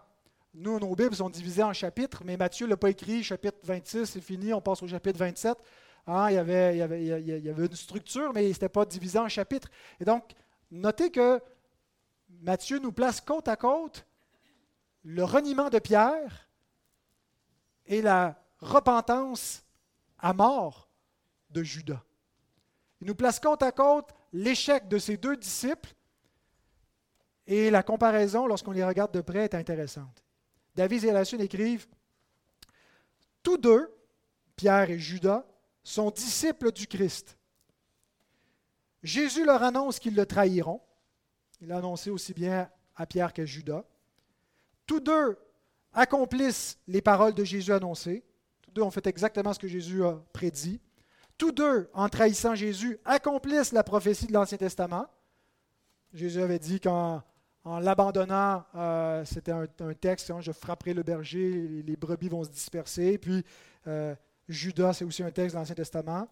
nous, 0.53 0.79
nos 0.79 0.93
Bibles 0.95 1.15
sont 1.15 1.29
divisées 1.29 1.63
en 1.63 1.71
chapitres, 1.71 2.23
mais 2.25 2.35
Matthieu 2.35 2.65
ne 2.65 2.71
l'a 2.71 2.77
pas 2.77 2.89
écrit, 2.89 3.23
chapitre 3.23 3.57
26, 3.63 4.05
c'est 4.05 4.21
fini, 4.21 4.53
on 4.53 4.59
passe 4.59 4.83
au 4.83 4.87
chapitre 4.87 5.19
27. 5.19 5.57
Ah, 6.05 6.27
il, 6.29 6.35
y 6.35 6.37
avait, 6.37 6.75
il, 6.75 6.79
y 6.79 6.81
avait, 6.81 7.01
il, 7.01 7.45
y 7.45 7.49
avait, 7.49 7.65
une 7.67 7.75
structure, 7.75 8.33
mais 8.33 8.43
il 8.43 8.49
n'était 8.49 8.67
pas 8.67 8.85
divisé 8.85 9.17
en 9.17 9.29
chapitres. 9.29 9.69
Et 10.01 10.03
donc, 10.03 10.25
notez 10.69 11.09
que 11.09 11.39
Matthieu 12.41 12.79
nous 12.79 12.91
place 12.91 13.21
côte 13.21 13.47
à 13.47 13.55
côte 13.55 14.05
le 15.03 15.23
reniement 15.23 15.69
de 15.69 15.79
Pierre 15.79 16.49
et 17.85 18.01
la 18.01 18.40
repentance 18.61 19.63
à 20.19 20.33
mort 20.33 20.89
de 21.49 21.63
Judas. 21.63 22.03
Il 23.01 23.07
nous 23.07 23.15
place 23.15 23.39
côte 23.39 23.63
à 23.63 23.71
côte 23.71 24.11
l'échec 24.31 24.87
de 24.87 24.97
ces 24.97 25.17
deux 25.17 25.35
disciples 25.35 25.93
et 27.47 27.69
la 27.69 27.83
comparaison, 27.83 28.47
lorsqu'on 28.47 28.71
les 28.71 28.83
regarde 28.83 29.13
de 29.13 29.21
près, 29.21 29.43
est 29.43 29.55
intéressante. 29.55 30.23
David 30.75 31.03
et 31.03 31.11
Lachine 31.11 31.41
écrivent 31.41 31.87
Tous 33.43 33.57
deux, 33.57 33.93
Pierre 34.55 34.89
et 34.89 34.99
Judas, 34.99 35.45
sont 35.83 36.11
disciples 36.11 36.71
du 36.71 36.87
Christ. 36.87 37.37
Jésus 39.03 39.43
leur 39.43 39.63
annonce 39.63 39.99
qu'ils 39.99 40.15
le 40.15 40.25
trahiront. 40.25 40.81
Il 41.59 41.67
l'a 41.67 41.77
annoncé 41.77 42.09
aussi 42.09 42.33
bien 42.33 42.69
à 42.95 43.05
Pierre 43.05 43.33
qu'à 43.33 43.45
Judas. 43.45 43.83
Tous 44.85 44.99
deux 44.99 45.37
accomplissent 45.93 46.77
les 46.87 47.01
paroles 47.01 47.33
de 47.33 47.43
Jésus 47.43 47.73
annoncées. 47.73 48.23
Tous 48.71 48.75
deux 48.75 48.81
ont 48.83 48.91
fait 48.91 49.05
exactement 49.07 49.51
ce 49.53 49.59
que 49.59 49.67
Jésus 49.67 50.01
a 50.05 50.17
prédit. 50.31 50.79
Tous 51.37 51.51
deux, 51.51 51.89
en 51.93 52.07
trahissant 52.07 52.55
Jésus, 52.55 52.97
accomplissent 53.03 53.73
la 53.73 53.83
prophétie 53.83 54.27
de 54.27 54.31
l'Ancien 54.31 54.57
Testament. 54.57 55.07
Jésus 56.13 56.41
avait 56.41 56.57
dit 56.57 56.79
qu'en 56.79 57.21
l'abandonnant, 57.65 58.63
euh, 58.75 59.25
c'était 59.25 59.51
un, 59.51 59.67
texte, 59.99 60.31
hein, 60.31 60.39
je 60.39 60.53
frapperai 60.53 60.93
le 60.93 61.03
berger, 61.03 61.83
les, 61.85 61.97
brebis 61.97 62.29
vont 62.29 62.45
se 62.45 62.49
disperser. 62.49 63.17
Puis 63.17 63.43
euh, 63.87 64.15
Judas, 64.47 64.93
c'est 64.93 65.03
aussi 65.03 65.21
un 65.21 65.31
texte 65.31 65.53
de 65.53 65.59
l'Ancien 65.59 65.75
Testament. 65.75 66.29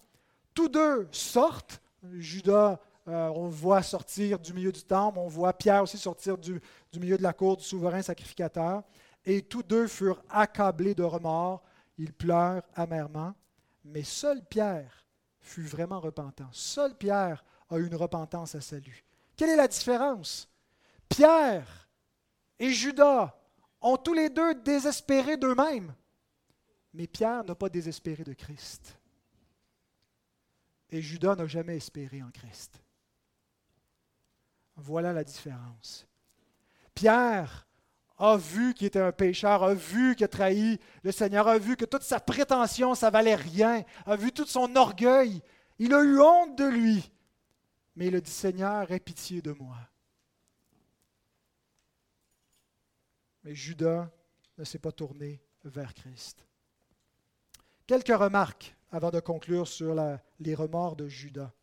Tous 0.53 0.69
deux 0.69 1.09
sortent. 1.11 1.81
Judas, 2.13 2.79
euh, 3.09 3.27
on 3.35 3.49
voit 3.49 3.83
sortir 3.83 4.39
du 4.39 4.53
milieu 4.53 4.71
du 4.71 4.83
temple. 4.83 5.19
On 5.19 5.27
voit 5.27 5.51
Pierre 5.51 5.83
aussi 5.83 5.97
sortir 5.97 6.37
du, 6.37 6.61
milieu 6.97 7.17
de 7.17 7.23
la 7.23 7.33
cour 7.33 7.57
du 7.57 7.65
souverain 7.65 8.01
sacrificateur. 8.01 8.83
Et 9.25 9.41
tous 9.41 9.63
deux 9.63 9.87
furent 9.87 10.23
accablés 10.29 10.95
de 10.95 11.03
remords. 11.03 11.61
Ils 11.99 12.13
pleurent 12.13 12.63
amèrement. 12.75 13.35
Mais 13.83 14.03
seul 14.03 14.43
Pierre 14.45 15.05
fut 15.41 15.63
vraiment 15.63 15.99
repentant. 15.99 16.49
Seul 16.51 16.97
Pierre 16.97 17.43
a 17.69 17.77
eu 17.77 17.85
une 17.85 17.95
repentance 17.95 18.55
à 18.55 18.61
salut. 18.61 19.03
Quelle 19.35 19.49
est 19.49 19.55
la 19.55 19.67
différence? 19.67 20.49
Pierre 21.09 21.89
et 22.57 22.71
Judas 22.71 23.37
ont 23.81 23.97
tous 23.97 24.13
les 24.13 24.29
deux 24.29 24.55
désespéré 24.55 25.37
d'eux-mêmes. 25.37 25.93
Mais 26.93 27.05
Pierre 27.05 27.43
n'a 27.43 27.55
pas 27.55 27.69
désespéré 27.69 28.23
de 28.23 28.33
Christ. 28.33 28.97
Et 30.89 31.01
Judas 31.01 31.35
n'a 31.35 31.47
jamais 31.47 31.77
espéré 31.77 32.23
en 32.23 32.31
Christ. 32.31 32.81
Voilà 34.77 35.11
la 35.11 35.23
différence. 35.25 36.07
Pierre 36.95 37.67
a 38.19 38.35
vu 38.35 38.73
qu'il 38.73 38.87
était 38.87 38.99
un 38.99 39.13
pécheur, 39.13 39.63
a 39.63 39.73
vu 39.73 40.15
qu'il 40.15 40.25
a 40.25 40.27
trahi 40.27 40.77
le 41.03 41.11
Seigneur, 41.11 41.47
a 41.47 41.57
vu 41.57 41.77
que 41.77 41.85
toute 41.85 42.03
sa 42.03 42.19
prétention, 42.19 42.93
ça 42.93 43.09
valait 43.09 43.35
rien, 43.35 43.83
a 44.05 44.15
vu 44.17 44.33
tout 44.33 44.45
son 44.45 44.75
orgueil. 44.75 45.41
Il 45.79 45.93
a 45.93 46.03
eu 46.03 46.19
honte 46.19 46.57
de 46.57 46.65
lui. 46.65 47.11
Mais 47.95 48.07
il 48.07 48.15
a 48.15 48.21
dit, 48.21 48.29
Seigneur, 48.29 48.91
aie 48.91 48.99
pitié 48.99 49.41
de 49.41 49.51
moi. 49.53 49.77
Mais 53.43 53.55
Judas 53.55 54.09
ne 54.57 54.65
s'est 54.65 54.79
pas 54.79 54.91
tourné 54.91 55.41
vers 55.63 55.93
Christ. 55.93 56.45
Quelques 57.87 58.07
remarques 58.07 58.75
avant 58.91 59.11
de 59.11 59.19
conclure 59.21 59.67
sur 59.67 59.95
les 60.39 60.55
remords 60.55 60.97
de 60.97 61.07
Judas. 61.07 61.53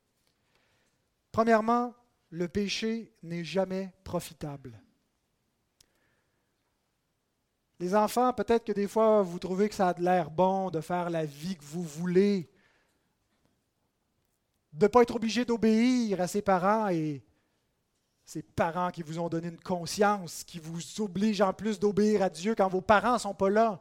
Premièrement, 1.32 1.94
le 2.30 2.48
péché 2.48 3.12
n'est 3.22 3.44
jamais 3.44 3.92
profitable. 4.04 4.80
Les 7.78 7.94
enfants, 7.94 8.32
peut-être 8.32 8.64
que 8.64 8.72
des 8.72 8.88
fois, 8.88 9.22
vous 9.22 9.38
trouvez 9.38 9.68
que 9.68 9.74
ça 9.74 9.88
a 9.88 9.94
de 9.94 10.02
l'air 10.02 10.30
bon 10.30 10.70
de 10.70 10.80
faire 10.80 11.10
la 11.10 11.26
vie 11.26 11.56
que 11.56 11.64
vous 11.64 11.82
voulez, 11.82 12.48
de 14.72 14.84
ne 14.84 14.88
pas 14.88 15.02
être 15.02 15.16
obligé 15.16 15.44
d'obéir 15.44 16.20
à 16.20 16.26
ses 16.26 16.42
parents 16.42 16.88
et 16.88 17.22
ces 18.24 18.42
parents 18.42 18.90
qui 18.90 19.02
vous 19.02 19.18
ont 19.18 19.28
donné 19.28 19.48
une 19.48 19.60
conscience, 19.60 20.42
qui 20.42 20.58
vous 20.58 20.80
obligent 21.00 21.42
en 21.42 21.52
plus 21.52 21.78
d'obéir 21.78 22.22
à 22.22 22.30
Dieu 22.30 22.54
quand 22.54 22.68
vos 22.68 22.80
parents 22.80 23.14
ne 23.14 23.18
sont 23.18 23.34
pas 23.34 23.50
là. 23.50 23.80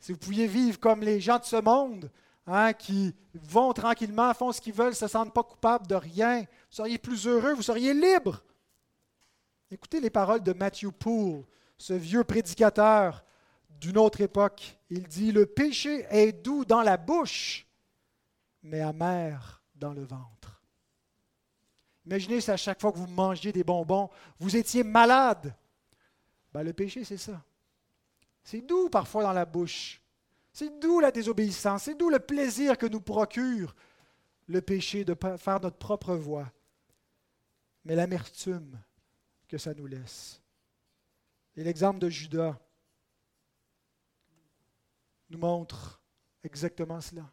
Si 0.00 0.12
vous 0.12 0.18
pouviez 0.18 0.48
vivre 0.48 0.80
comme 0.80 1.00
les 1.02 1.20
gens 1.20 1.38
de 1.38 1.44
ce 1.44 1.56
monde, 1.56 2.10
hein, 2.46 2.72
qui 2.72 3.14
vont 3.34 3.72
tranquillement, 3.72 4.34
font 4.34 4.52
ce 4.52 4.60
qu'ils 4.60 4.72
veulent, 4.72 4.90
ne 4.90 4.94
se 4.94 5.06
sentent 5.06 5.32
pas 5.32 5.44
coupables 5.44 5.86
de 5.86 5.94
rien, 5.94 6.40
vous 6.40 6.46
seriez 6.70 6.98
plus 6.98 7.26
heureux, 7.26 7.54
vous 7.54 7.62
seriez 7.62 7.94
libre. 7.94 8.42
Écoutez 9.70 10.00
les 10.00 10.10
paroles 10.10 10.42
de 10.42 10.52
Matthew 10.52 10.90
Poole, 10.90 11.44
ce 11.82 11.94
vieux 11.94 12.22
prédicateur 12.22 13.24
d'une 13.80 13.98
autre 13.98 14.20
époque. 14.20 14.78
Il 14.88 15.08
dit, 15.08 15.32
le 15.32 15.46
péché 15.46 16.06
est 16.10 16.30
doux 16.30 16.64
dans 16.64 16.82
la 16.82 16.96
bouche, 16.96 17.66
mais 18.62 18.80
amer 18.80 19.60
dans 19.74 19.92
le 19.92 20.04
ventre. 20.04 20.62
Imaginez 22.06 22.40
si 22.40 22.52
à 22.52 22.56
chaque 22.56 22.80
fois 22.80 22.92
que 22.92 22.98
vous 22.98 23.08
mangiez 23.08 23.50
des 23.50 23.64
bonbons, 23.64 24.10
vous 24.38 24.56
étiez 24.56 24.84
malade. 24.84 25.56
Ben, 26.52 26.62
le 26.62 26.72
péché, 26.72 27.02
c'est 27.02 27.16
ça. 27.16 27.42
C'est 28.44 28.60
doux 28.60 28.88
parfois 28.88 29.24
dans 29.24 29.32
la 29.32 29.44
bouche. 29.44 30.00
C'est 30.52 30.78
doux 30.78 31.00
la 31.00 31.10
désobéissance. 31.10 31.84
C'est 31.84 31.98
doux 31.98 32.10
le 32.10 32.20
plaisir 32.20 32.78
que 32.78 32.86
nous 32.86 33.00
procure 33.00 33.74
le 34.46 34.60
péché 34.60 35.04
de 35.04 35.16
faire 35.36 35.60
notre 35.60 35.78
propre 35.78 36.14
voie. 36.14 36.52
Mais 37.84 37.96
l'amertume 37.96 38.78
que 39.48 39.58
ça 39.58 39.74
nous 39.74 39.86
laisse. 39.86 40.41
Et 41.56 41.64
l'exemple 41.64 41.98
de 41.98 42.08
Judas 42.08 42.58
nous 45.30 45.38
montre 45.38 46.02
exactement 46.44 47.00
cela. 47.00 47.30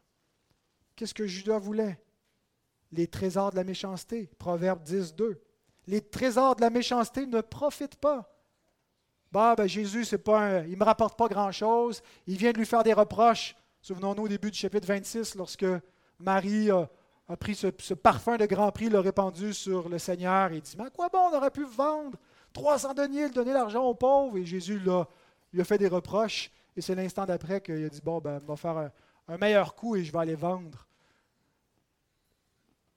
Qu'est-ce 0.96 1.14
que 1.14 1.28
Judas 1.28 1.60
voulait? 1.60 2.00
Les 2.92 3.08
trésors 3.08 3.52
de 3.52 3.56
la 3.56 3.64
méchanceté. 3.64 4.30
Proverbe 4.40 4.84
10, 4.84 5.16
2. 5.16 5.42
Les 5.88 6.02
trésors 6.02 6.56
de 6.56 6.62
la 6.62 6.70
méchanceté 6.70 7.26
ne 7.26 7.42
profitent 7.42 7.96
pas. 7.96 8.36
Bah, 9.32 9.56
ben 9.56 9.68
Jésus, 9.68 10.06
c'est 10.06 10.18
pas 10.18 10.62
il 10.64 10.72
ne 10.72 10.76
me 10.76 10.84
rapporte 10.84 11.18
pas 11.18 11.28
grand-chose. 11.28 12.02
Il 12.26 12.38
vient 12.38 12.52
de 12.52 12.58
lui 12.58 12.66
faire 12.66 12.84
des 12.84 12.94
reproches. 12.94 13.56
Souvenons-nous 13.82 14.24
au 14.24 14.28
début 14.28 14.52
du 14.52 14.58
chapitre 14.58 14.88
26, 14.88 15.36
lorsque 15.36 15.66
Marie 16.18 16.70
a, 16.72 16.90
pris 17.40 17.56
ce, 17.56 17.94
parfum 17.94 18.38
de 18.38 18.46
grand 18.46 18.72
prix, 18.72 18.90
l'a 18.90 19.02
répandu 19.02 19.54
sur 19.54 19.88
le 19.88 20.00
Seigneur 20.00 20.52
et 20.52 20.60
dit 20.60 20.76
Mais 20.78 20.86
à 20.86 20.90
quoi 20.90 21.10
bon 21.10 21.30
on 21.32 21.38
aurait 21.38 21.52
pu 21.52 21.64
vendre 21.64 22.18
300 22.54 22.94
deniers, 22.94 23.30
donner 23.30 23.54
l'argent 23.54 23.84
aux 23.84 23.96
pauvres 23.96 24.38
Et 24.38 24.46
Jésus 24.46 24.80
lui 24.80 25.62
a 25.62 25.64
fait 25.64 25.78
des 25.78 25.88
reproches. 25.88 26.52
Et 26.76 26.82
c'est 26.82 26.96
l'instant 26.96 27.26
d'après 27.26 27.62
qu'il 27.62 27.84
a 27.86 27.90
dit 27.90 28.02
Bon, 28.04 28.20
ben, 28.20 28.40
on 28.44 28.48
va 28.48 28.56
faire 28.56 28.92
un, 29.28 29.38
meilleur 29.38 29.76
coup 29.76 29.96
et 29.96 30.04
je 30.04 30.12
vais 30.12 30.20
aller 30.20 30.36
vendre 30.36 30.88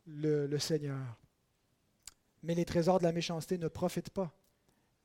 le, 0.07 0.47
le 0.47 0.59
Seigneur. 0.59 1.01
Mais 2.43 2.55
les 2.55 2.65
trésors 2.65 2.99
de 2.99 3.05
la 3.05 3.13
méchanceté 3.13 3.59
ne 3.59 3.69
profitent 3.69 4.11
pas, 4.11 4.33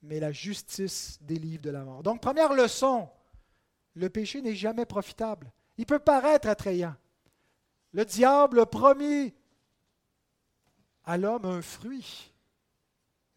mais 0.01 0.19
la 0.19 0.31
justice 0.31 1.19
délivre 1.21 1.61
de 1.61 1.69
la 1.69 1.83
mort. 1.83 2.01
Donc, 2.01 2.21
première 2.21 2.53
leçon 2.53 3.09
le 3.97 4.09
péché 4.09 4.41
n'est 4.41 4.55
jamais 4.55 4.85
profitable. 4.85 5.51
Il 5.77 5.85
peut 5.85 5.99
paraître 5.99 6.47
attrayant. 6.47 6.95
Le 7.93 8.05
diable 8.05 8.59
a 8.59 8.65
promis 8.65 9.33
à 11.03 11.17
l'homme 11.17 11.45
un 11.45 11.61
fruit, 11.61 12.33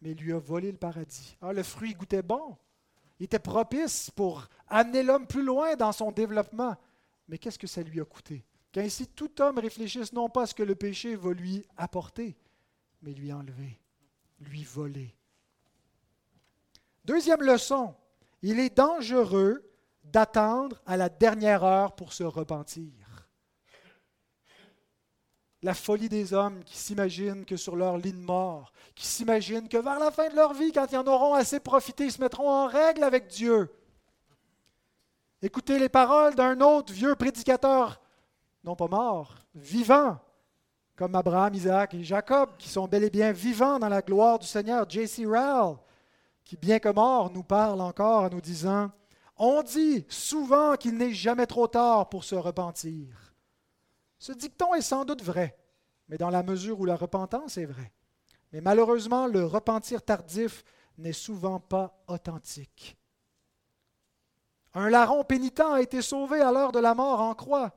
mais 0.01 0.13
lui 0.13 0.33
a 0.33 0.39
volé 0.39 0.71
le 0.71 0.77
paradis. 0.77 1.37
Ah, 1.41 1.53
le 1.53 1.63
fruit 1.63 1.93
goûtait 1.93 2.23
bon. 2.23 2.57
Il 3.19 3.25
était 3.25 3.39
propice 3.39 4.09
pour 4.09 4.47
amener 4.67 5.03
l'homme 5.03 5.27
plus 5.27 5.43
loin 5.43 5.75
dans 5.75 5.91
son 5.91 6.11
développement. 6.11 6.75
Mais 7.27 7.37
qu'est-ce 7.37 7.59
que 7.59 7.67
ça 7.67 7.83
lui 7.83 8.01
a 8.01 8.05
coûté? 8.05 8.43
Qu'ainsi 8.71 9.07
tout 9.07 9.41
homme 9.41 9.59
réfléchisse 9.59 10.13
non 10.13 10.29
pas 10.29 10.43
à 10.43 10.45
ce 10.47 10.55
que 10.55 10.63
le 10.63 10.75
péché 10.75 11.15
va 11.15 11.33
lui 11.33 11.65
apporter, 11.77 12.35
mais 13.01 13.11
lui 13.11 13.31
enlever, 13.31 13.79
lui 14.39 14.63
voler. 14.63 15.13
Deuxième 17.05 17.41
leçon, 17.41 17.93
il 18.41 18.59
est 18.59 18.75
dangereux 18.75 19.69
d'attendre 20.03 20.81
à 20.85 20.97
la 20.97 21.09
dernière 21.09 21.63
heure 21.63 21.95
pour 21.95 22.13
se 22.13 22.23
repentir. 22.23 22.91
La 25.63 25.73
folie 25.73 26.09
des 26.09 26.33
hommes 26.33 26.63
qui 26.63 26.77
s'imaginent 26.77 27.45
que 27.45 27.55
sur 27.55 27.75
leur 27.75 27.97
lit 27.97 28.13
de 28.13 28.17
mort, 28.17 28.71
qui 28.95 29.05
s'imaginent 29.05 29.69
que 29.69 29.77
vers 29.77 29.99
la 29.99 30.09
fin 30.09 30.29
de 30.29 30.35
leur 30.35 30.53
vie, 30.53 30.71
quand 30.71 30.87
ils 30.91 30.97
en 30.97 31.05
auront 31.05 31.35
assez 31.35 31.59
profité, 31.59 32.05
ils 32.05 32.11
se 32.11 32.21
mettront 32.21 32.49
en 32.49 32.67
règle 32.67 33.03
avec 33.03 33.27
Dieu. 33.27 33.69
Écoutez 35.41 35.77
les 35.77 35.89
paroles 35.89 36.35
d'un 36.35 36.59
autre 36.61 36.91
vieux 36.91 37.15
prédicateur, 37.15 38.01
non 38.63 38.75
pas 38.75 38.87
mort, 38.87 39.35
vivant, 39.53 40.17
comme 40.95 41.15
Abraham, 41.15 41.53
Isaac 41.53 41.93
et 41.93 42.03
Jacob, 42.03 42.49
qui 42.57 42.69
sont 42.69 42.87
bel 42.87 43.03
et 43.03 43.09
bien 43.09 43.31
vivants 43.31 43.79
dans 43.79 43.89
la 43.89 44.01
gloire 44.01 44.39
du 44.39 44.47
Seigneur, 44.47 44.89
J.C. 44.89 45.25
Rowell, 45.25 45.77
qui, 46.43 46.57
bien 46.57 46.79
que 46.79 46.89
mort, 46.89 47.31
nous 47.31 47.43
parle 47.43 47.81
encore 47.81 48.23
en 48.23 48.29
nous 48.29 48.41
disant 48.41 48.91
on 49.43 49.63
dit 49.63 50.05
souvent 50.07 50.75
qu'il 50.75 50.95
n'est 50.95 51.13
jamais 51.13 51.47
trop 51.47 51.65
tard 51.65 52.09
pour 52.09 52.23
se 52.23 52.35
repentir. 52.35 53.30
Ce 54.21 54.31
dicton 54.31 54.75
est 54.75 54.83
sans 54.83 55.03
doute 55.03 55.23
vrai, 55.23 55.57
mais 56.07 56.19
dans 56.19 56.29
la 56.29 56.43
mesure 56.43 56.79
où 56.79 56.85
la 56.85 56.95
repentance 56.95 57.57
est 57.57 57.65
vraie. 57.65 57.91
Mais 58.53 58.61
malheureusement, 58.61 59.25
le 59.25 59.43
repentir 59.43 60.03
tardif 60.03 60.63
n'est 60.99 61.11
souvent 61.11 61.59
pas 61.59 62.03
authentique. 62.07 62.99
Un 64.75 64.91
larron 64.91 65.23
pénitent 65.23 65.61
a 65.61 65.81
été 65.81 66.03
sauvé 66.03 66.39
à 66.39 66.51
l'heure 66.51 66.71
de 66.71 66.77
la 66.77 66.93
mort 66.93 67.19
en 67.19 67.33
croix, 67.33 67.75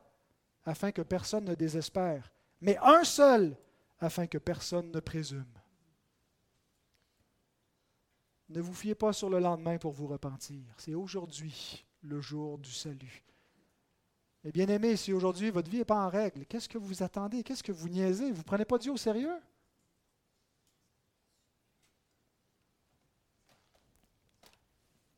afin 0.67 0.93
que 0.93 1.01
personne 1.01 1.47
ne 1.47 1.55
désespère, 1.55 2.31
mais 2.61 2.77
un 2.83 3.05
seul, 3.05 3.57
afin 3.99 4.27
que 4.27 4.37
personne 4.37 4.93
ne 4.93 5.01
présume. 5.01 5.47
Ne 8.51 8.61
vous 8.61 8.75
fiez 8.75 8.95
pas 8.95 9.15
sur 9.15 9.31
le 9.31 9.39
lendemain 9.39 9.79
pour 9.79 9.93
vous 9.93 10.09
repentir. 10.09 10.63
C'est 10.77 10.93
aujourd'hui 10.93 11.87
le 12.03 12.21
jour 12.21 12.59
du 12.59 12.71
salut. 12.71 13.25
Et 14.45 14.53
bien 14.53 14.69
aimé, 14.69 14.97
si 14.97 15.13
aujourd'hui 15.13 15.51
votre 15.51 15.71
vie 15.71 15.79
n'est 15.79 15.85
pas 15.87 16.05
en 16.05 16.11
règle, 16.11 16.45
qu'est-ce 16.45 16.69
que 16.69 16.77
vous 16.77 17.03
attendez? 17.03 17.43
Qu'est-ce 17.43 17.63
que 17.63 17.73
vous 17.73 17.89
niaisez? 17.89 18.31
Vous 18.31 18.39
ne 18.39 18.43
prenez 18.43 18.67
pas 18.67 18.77
Dieu 18.77 18.93
au 18.93 18.97
sérieux? 18.99 19.41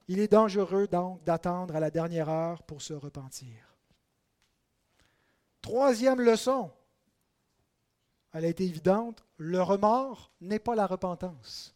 Il 0.08 0.20
est 0.20 0.28
dangereux 0.28 0.86
donc 0.86 1.24
d'attendre 1.24 1.74
à 1.74 1.80
la 1.80 1.90
dernière 1.90 2.28
heure 2.28 2.62
pour 2.62 2.80
se 2.80 2.94
repentir. 2.94 3.76
Troisième 5.60 6.20
leçon, 6.20 6.70
elle 8.32 8.44
a 8.44 8.48
été 8.48 8.64
évidente, 8.64 9.24
le 9.36 9.60
remords 9.60 10.30
n'est 10.40 10.60
pas 10.60 10.76
la 10.76 10.86
repentance. 10.86 11.74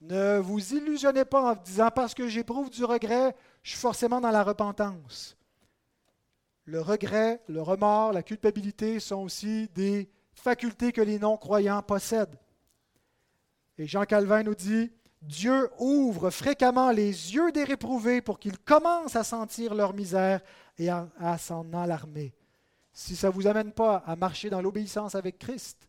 Ne 0.00 0.38
vous 0.38 0.74
illusionnez 0.74 1.24
pas 1.24 1.52
en 1.52 1.54
disant 1.54 1.90
parce 1.94 2.14
que 2.14 2.26
j'éprouve 2.26 2.70
du 2.70 2.84
regret, 2.84 3.36
je 3.62 3.70
suis 3.70 3.78
forcément 3.78 4.20
dans 4.20 4.32
la 4.32 4.42
repentance. 4.42 5.36
Le 6.64 6.80
regret, 6.80 7.40
le 7.48 7.60
remords, 7.60 8.12
la 8.12 8.22
culpabilité 8.22 9.00
sont 9.00 9.22
aussi 9.22 9.68
des 9.74 10.08
facultés 10.34 10.92
que 10.92 11.00
les 11.00 11.18
non-croyants 11.18 11.82
possèdent. 11.82 12.38
Et 13.78 13.86
Jean 13.86 14.04
Calvin 14.04 14.42
nous 14.42 14.54
dit, 14.54 14.92
Dieu 15.22 15.70
ouvre 15.78 16.30
fréquemment 16.30 16.90
les 16.90 17.34
yeux 17.34 17.52
des 17.52 17.64
réprouvés 17.64 18.20
pour 18.20 18.38
qu'ils 18.38 18.58
commencent 18.58 19.16
à 19.16 19.24
sentir 19.24 19.74
leur 19.74 19.94
misère 19.94 20.40
et 20.78 20.88
à, 20.88 21.38
s'en 21.38 21.72
alarmer. 21.72 22.34
Si 22.92 23.16
ça 23.16 23.28
ne 23.28 23.32
vous 23.32 23.46
amène 23.46 23.72
pas 23.72 24.02
à 24.06 24.16
marcher 24.16 24.50
dans 24.50 24.60
l'obéissance 24.60 25.14
avec 25.14 25.38
Christ, 25.38 25.88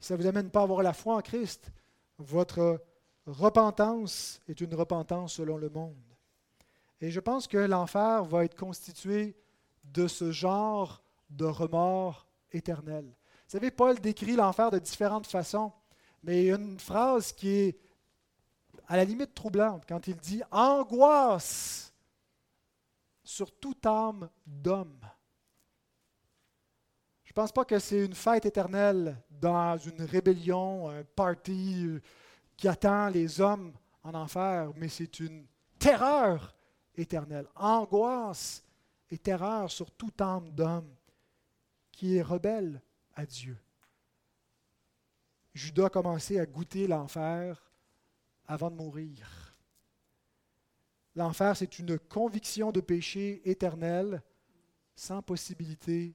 si 0.00 0.08
ça 0.08 0.16
ne 0.16 0.22
vous 0.22 0.28
amène 0.28 0.50
pas 0.50 0.60
à 0.60 0.64
avoir 0.64 0.82
la 0.82 0.92
foi 0.92 1.16
en 1.16 1.22
Christ, 1.22 1.70
votre 2.18 2.82
repentance 3.26 4.40
est 4.48 4.60
une 4.60 4.74
repentance 4.74 5.34
selon 5.34 5.56
le 5.56 5.70
monde. 5.70 5.94
Et 7.00 7.10
je 7.10 7.20
pense 7.20 7.46
que 7.46 7.58
l'enfer 7.58 8.24
va 8.24 8.44
être 8.44 8.56
constitué 8.56 9.36
de 9.92 10.06
ce 10.06 10.32
genre 10.32 11.02
de 11.30 11.44
remords 11.44 12.26
éternel. 12.52 13.04
Vous 13.04 13.52
savez, 13.52 13.70
Paul 13.70 13.98
décrit 13.98 14.36
l'enfer 14.36 14.70
de 14.70 14.78
différentes 14.78 15.26
façons, 15.26 15.72
mais 16.22 16.48
une 16.48 16.78
phrase 16.78 17.32
qui 17.32 17.48
est 17.48 17.78
à 18.86 18.96
la 18.96 19.04
limite 19.04 19.34
troublante 19.34 19.84
quand 19.86 20.06
il 20.06 20.16
dit 20.16 20.42
angoisse 20.50 21.92
sur 23.22 23.52
toute 23.58 23.84
âme 23.86 24.28
d'homme. 24.46 25.00
Je 27.24 27.30
ne 27.30 27.34
pense 27.34 27.52
pas 27.52 27.64
que 27.64 27.78
c'est 27.78 28.06
une 28.06 28.14
fête 28.14 28.46
éternelle 28.46 29.22
dans 29.30 29.76
une 29.76 30.02
rébellion, 30.02 30.88
un 30.90 31.04
party 31.04 32.00
qui 32.56 32.66
attend 32.66 33.08
les 33.08 33.40
hommes 33.40 33.72
en 34.02 34.14
enfer, 34.14 34.72
mais 34.76 34.88
c'est 34.88 35.20
une 35.20 35.46
terreur 35.78 36.54
éternelle, 36.96 37.46
angoisse 37.54 38.64
et 39.10 39.18
terreur 39.18 39.70
sur 39.70 39.90
toute 39.90 40.20
âme 40.20 40.50
d'homme 40.50 40.94
qui 41.90 42.16
est 42.16 42.22
rebelle 42.22 42.82
à 43.14 43.26
Dieu. 43.26 43.56
Judas 45.54 45.86
a 45.86 45.90
commencé 45.90 46.38
à 46.38 46.46
goûter 46.46 46.86
l'enfer 46.86 47.70
avant 48.46 48.70
de 48.70 48.76
mourir. 48.76 49.56
L'enfer, 51.14 51.56
c'est 51.56 51.78
une 51.78 51.98
conviction 51.98 52.70
de 52.70 52.80
péché 52.80 53.42
éternel 53.48 54.22
sans 54.94 55.22
possibilité 55.22 56.14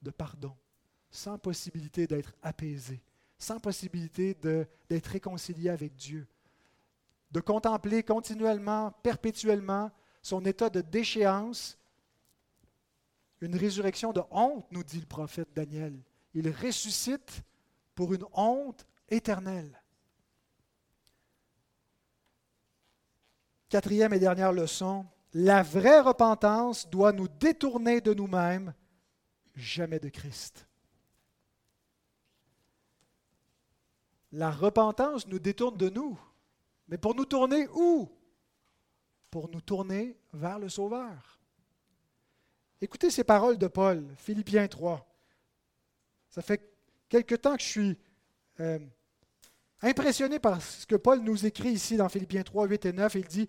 de 0.00 0.10
pardon, 0.10 0.56
sans 1.10 1.38
possibilité 1.38 2.06
d'être 2.06 2.34
apaisé 2.42 3.02
sans 3.38 3.60
possibilité 3.60 4.34
d'être 4.34 5.06
réconcilié 5.06 5.68
avec 5.70 5.94
Dieu, 5.94 6.26
de 7.30 7.40
contempler 7.40 8.02
continuellement, 8.02 8.92
perpétuellement 9.02 9.90
son 10.26 10.44
état 10.44 10.70
de 10.70 10.80
déchéance, 10.80 11.78
une 13.40 13.54
résurrection 13.54 14.12
de 14.12 14.22
honte, 14.32 14.66
nous 14.72 14.82
dit 14.82 14.98
le 14.98 15.06
prophète 15.06 15.52
Daniel. 15.54 15.96
Il 16.34 16.50
ressuscite 16.50 17.44
pour 17.94 18.12
une 18.12 18.24
honte 18.32 18.84
éternelle. 19.08 19.80
Quatrième 23.68 24.14
et 24.14 24.18
dernière 24.18 24.52
leçon, 24.52 25.06
la 25.32 25.62
vraie 25.62 26.00
repentance 26.00 26.90
doit 26.90 27.12
nous 27.12 27.28
détourner 27.28 28.00
de 28.00 28.12
nous-mêmes, 28.12 28.74
jamais 29.54 30.00
de 30.00 30.08
Christ. 30.08 30.66
La 34.32 34.50
repentance 34.50 35.28
nous 35.28 35.38
détourne 35.38 35.76
de 35.76 35.88
nous. 35.88 36.18
Mais 36.88 36.98
pour 36.98 37.14
nous 37.14 37.26
tourner 37.26 37.68
où? 37.76 38.10
Pour 39.30 39.48
nous 39.48 39.60
tourner 39.60 40.16
vers 40.32 40.58
le 40.58 40.68
Sauveur. 40.68 41.40
Écoutez 42.80 43.10
ces 43.10 43.24
paroles 43.24 43.58
de 43.58 43.66
Paul, 43.66 44.04
Philippiens 44.16 44.68
3. 44.68 45.06
Ça 46.30 46.42
fait 46.42 46.60
quelque 47.08 47.34
temps 47.34 47.56
que 47.56 47.62
je 47.62 47.68
suis 47.68 47.98
euh, 48.60 48.78
impressionné 49.82 50.38
par 50.38 50.60
ce 50.62 50.86
que 50.86 50.96
Paul 50.96 51.20
nous 51.20 51.46
écrit 51.46 51.70
ici 51.70 51.96
dans 51.96 52.08
Philippiens 52.08 52.42
3, 52.42 52.66
8 52.66 52.86
et 52.86 52.92
9. 52.92 53.14
Il 53.14 53.24
dit, 53.24 53.48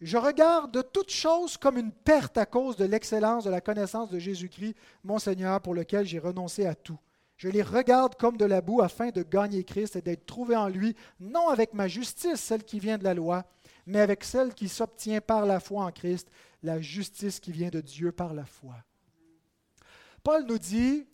Je 0.00 0.16
regarde 0.16 0.90
toutes 0.92 1.10
choses 1.10 1.56
comme 1.56 1.78
une 1.78 1.92
perte 1.92 2.38
à 2.38 2.46
cause 2.46 2.76
de 2.76 2.84
l'excellence 2.84 3.44
de 3.44 3.50
la 3.50 3.60
connaissance 3.60 4.10
de 4.10 4.18
Jésus-Christ, 4.18 4.76
mon 5.02 5.18
Seigneur, 5.18 5.60
pour 5.60 5.74
lequel 5.74 6.06
j'ai 6.06 6.18
renoncé 6.18 6.66
à 6.66 6.74
tout 6.74 6.98
je 7.36 7.48
les 7.48 7.62
regarde 7.62 8.14
comme 8.14 8.36
de 8.36 8.44
la 8.44 8.60
boue 8.60 8.80
afin 8.80 9.10
de 9.10 9.22
gagner 9.22 9.64
Christ 9.64 9.96
et 9.96 10.02
d'être 10.02 10.26
trouvé 10.26 10.56
en 10.56 10.68
lui, 10.68 10.94
non 11.20 11.48
avec 11.48 11.74
ma 11.74 11.88
justice, 11.88 12.40
celle 12.40 12.64
qui 12.64 12.78
vient 12.78 12.98
de 12.98 13.04
la 13.04 13.14
loi, 13.14 13.44
mais 13.86 14.00
avec 14.00 14.24
celle 14.24 14.54
qui 14.54 14.68
s'obtient 14.68 15.20
par 15.20 15.46
la 15.46 15.60
foi 15.60 15.84
en 15.84 15.92
Christ, 15.92 16.28
la 16.62 16.80
justice 16.80 17.40
qui 17.40 17.52
vient 17.52 17.68
de 17.68 17.80
Dieu 17.80 18.12
par 18.12 18.34
la 18.34 18.44
foi. 18.44 18.76
Paul 20.22 20.44
nous 20.46 20.58
dit 20.58 21.06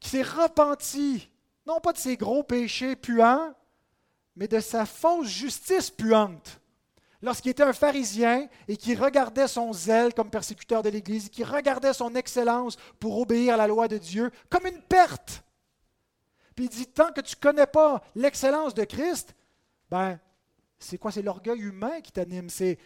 qu'il 0.00 0.10
s'est 0.10 0.22
repenti, 0.22 1.30
non 1.66 1.80
pas 1.80 1.92
de 1.92 1.98
ses 1.98 2.16
gros 2.16 2.42
péchés 2.42 2.96
puants, 2.96 3.54
mais 4.36 4.48
de 4.48 4.60
sa 4.60 4.86
fausse 4.86 5.28
justice 5.28 5.90
puante. 5.90 6.60
Lorsqu'il 7.20 7.50
était 7.50 7.64
un 7.64 7.72
pharisien 7.72 8.48
et 8.68 8.76
qui 8.76 8.94
regardait 8.94 9.48
son 9.48 9.72
zèle 9.72 10.14
comme 10.14 10.30
persécuteur 10.30 10.84
de 10.84 10.88
l'Église, 10.88 11.30
qui 11.30 11.42
regardait 11.42 11.92
son 11.92 12.14
excellence 12.14 12.76
pour 13.00 13.18
obéir 13.18 13.54
à 13.54 13.56
la 13.56 13.66
loi 13.66 13.88
de 13.88 13.98
Dieu 13.98 14.30
comme 14.48 14.66
une 14.66 14.82
perte. 14.82 15.42
Puis 16.54 16.66
il 16.66 16.70
dit, 16.70 16.86
tant 16.86 17.12
que 17.12 17.20
tu 17.20 17.34
ne 17.36 17.40
connais 17.40 17.66
pas 17.66 18.02
l'excellence 18.14 18.74
de 18.74 18.84
Christ, 18.84 19.34
ben, 19.90 20.20
c'est 20.78 20.96
quoi? 20.96 21.10
C'est 21.10 21.22
l'orgueil 21.22 21.60
humain 21.60 22.00
qui 22.00 22.12
t'anime? 22.12 22.48
C'est, 22.48 22.78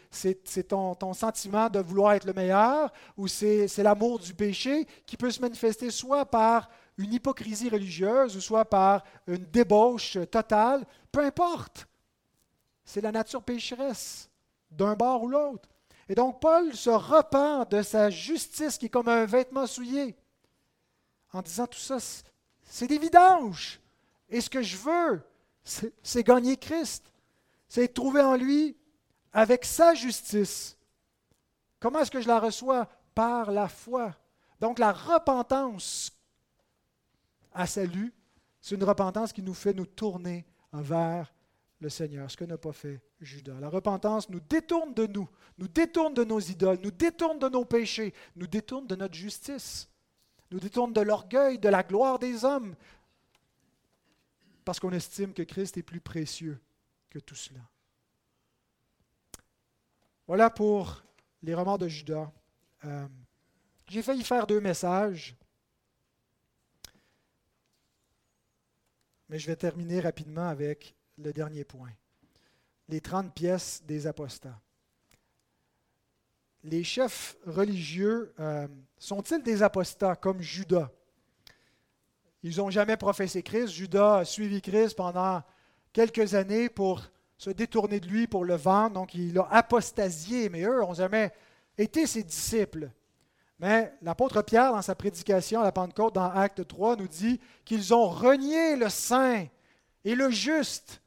ton, 0.68 1.12
sentiment 1.12 1.68
de 1.68 1.78
vouloir 1.78 2.14
être 2.14 2.24
le 2.24 2.32
meilleur 2.32 2.90
ou 3.16 3.28
c'est, 3.28 3.68
l'amour 3.78 4.18
du 4.18 4.34
péché 4.34 4.86
qui 5.05 5.16
peut 5.16 5.30
se 5.30 5.40
manifester 5.40 5.90
soit 5.90 6.24
par 6.24 6.70
une 6.97 7.12
hypocrisie 7.12 7.68
religieuse 7.68 8.36
ou 8.36 8.40
soit 8.40 8.64
par 8.64 9.03
une 9.26 9.45
débauche 9.45 10.18
totale? 10.30 10.86
Peu 11.11 11.20
importe. 11.20 11.86
C'est 12.84 13.03
la 13.03 13.12
nature 13.12 13.43
pécheresse 13.43 14.30
d'un 14.70 14.95
bord 14.95 15.22
ou 15.22 15.28
l'autre. 15.28 15.68
Et 16.09 16.14
donc 16.14 16.40
Paul 16.40 16.74
se 16.74 16.90
repent 16.90 17.68
de 17.70 17.82
sa 17.82 18.11
justice 18.11 18.78
qui 18.78 18.86
est 18.86 18.90
comme 18.90 19.09
un 19.09 19.26
vêtement 19.26 19.66
souillé 19.66 20.16
en 21.32 21.43
disant 21.43 21.66
tout 21.66 21.78
ça, 21.78 21.99
c'est 22.64 22.86
des 22.86 22.99
vidanges. 22.99 23.80
Et 24.28 24.40
ce 24.40 24.51
que 24.51 24.62
je 24.62 24.76
veux, 24.76 25.22
c'est 25.64 26.22
gagner 26.22 26.57
Christ 26.57 27.12
c'est 27.73 27.95
trouver 27.95 28.20
en 28.20 28.37
lui 28.37 28.77
avec 29.33 29.64
sa 29.64 29.95
justice. 29.95 30.77
Comment 31.81 32.01
est-ce 32.01 32.11
que 32.11 32.20
je 32.20 32.29
la 32.29 32.39
reçois? 32.39 32.87
Par 33.14 33.51
la 33.51 33.66
foi. 33.66 34.14
Donc 34.61 34.79
la 34.79 34.93
repentance 34.93 36.12
à 37.51 37.66
salut, 37.66 38.12
c'est 38.61 38.75
une 38.75 38.85
repentance 38.85 39.33
qui 39.33 39.41
nous 39.41 39.55
fait 39.55 39.73
nous 39.73 39.87
tourner 39.87 40.45
vers 40.75 41.33
le 41.81 41.89
Seigneur, 41.89 42.31
ce 42.31 42.37
que 42.37 42.45
n'a 42.45 42.59
pas 42.59 42.75
fait 42.75 43.01
Judas. 43.23 43.59
La 43.59 43.70
repentance 43.70 44.29
nous 44.29 44.41
détourne 44.41 44.93
de 44.93 45.07
nous, 45.07 45.31
nous 45.57 45.68
détourne 45.68 46.12
de 46.12 46.25
nos 46.25 46.41
idoles, 46.41 46.79
nous 46.83 46.91
détourne 46.91 47.39
de 47.39 47.49
nos 47.49 47.64
péchés, 47.64 48.12
nous 48.37 48.47
détourne 48.47 48.87
de 48.87 48.97
notre 48.97 49.14
justice, 49.14 49.89
nous 50.51 50.61
détourne 50.61 50.93
de 50.93 51.01
l'orgueil, 51.01 51.59
de 51.59 51.70
la 51.70 51.83
gloire 51.83 52.18
des 52.18 52.45
hommes, 52.45 52.75
parce 54.62 54.79
qu'on 54.79 54.93
estime 54.93 55.33
que 55.33 55.43
Christ 55.43 55.79
est 55.79 55.83
plus 55.83 56.03
précieux 56.03 56.61
tout 57.19 57.35
cela. 57.35 57.61
Voilà 60.27 60.51
pour 60.51 61.03
les 61.43 61.55
romans 61.55 61.79
de 61.79 61.89
Judas. 61.89 62.31
Euh, 62.85 63.07
j'ai 63.89 64.03
failli 64.03 64.23
faire 64.23 64.47
deux 64.47 64.61
messages, 64.61 65.37
mais 69.29 69.39
je 69.39 69.47
vais 69.47 69.57
terminer 69.57 70.01
rapidement 70.01 70.49
avec 70.49 70.95
le 71.19 71.33
dernier 71.33 71.65
point. 71.65 71.93
Les 72.89 73.01
30 73.01 73.35
pièces 73.35 73.83
des 73.85 74.07
apostats. 74.07 74.61
Les 76.65 76.85
chefs 76.85 77.37
religieux 77.45 78.33
euh, 78.39 78.69
sont-ils 78.97 79.43
des 79.43 79.63
apostats 79.63 80.15
comme 80.17 80.41
Judas? 80.41 80.91
Ils 82.45 82.57
n'ont 82.57 82.71
jamais 82.71 82.97
professé 82.97 83.43
Christ. 83.43 83.69
Judas 83.73 84.19
a 84.19 84.25
suivi 84.25 84.61
Christ 84.61 84.97
pendant 84.97 85.43
quelques 85.93 86.34
années 86.34 86.68
pour 86.68 87.03
se 87.38 87.51
détourner 87.51 88.01
de 88.01 88.07
lui, 88.07 88.26
pour 88.26 88.45
le 88.45 88.55
vendre. 88.55 88.95
Donc 88.95 89.14
il 89.14 89.38
a 89.38 89.49
apostasié, 89.51 90.49
mais 90.49 90.62
eux 90.62 90.80
n'ont 90.80 90.95
jamais 90.95 91.32
été 91.76 92.07
ses 92.07 92.22
disciples. 92.22 92.90
Mais 93.59 93.93
l'apôtre 94.03 94.43
Pierre, 94.43 94.72
dans 94.72 94.82
sa 94.82 94.95
prédication 94.95 95.61
à 95.61 95.64
la 95.64 95.72
Pentecôte, 95.72 96.14
dans 96.14 96.30
Acte 96.30 96.66
3, 96.66 96.97
nous 96.97 97.09
dit 97.09 97.40
qu'ils 97.64 97.95
ont 97.95 98.09
renié 98.09 98.76
le 98.76 98.88
saint 98.88 99.47
et 100.05 100.14
le 100.14 100.30
juste, 100.30 101.01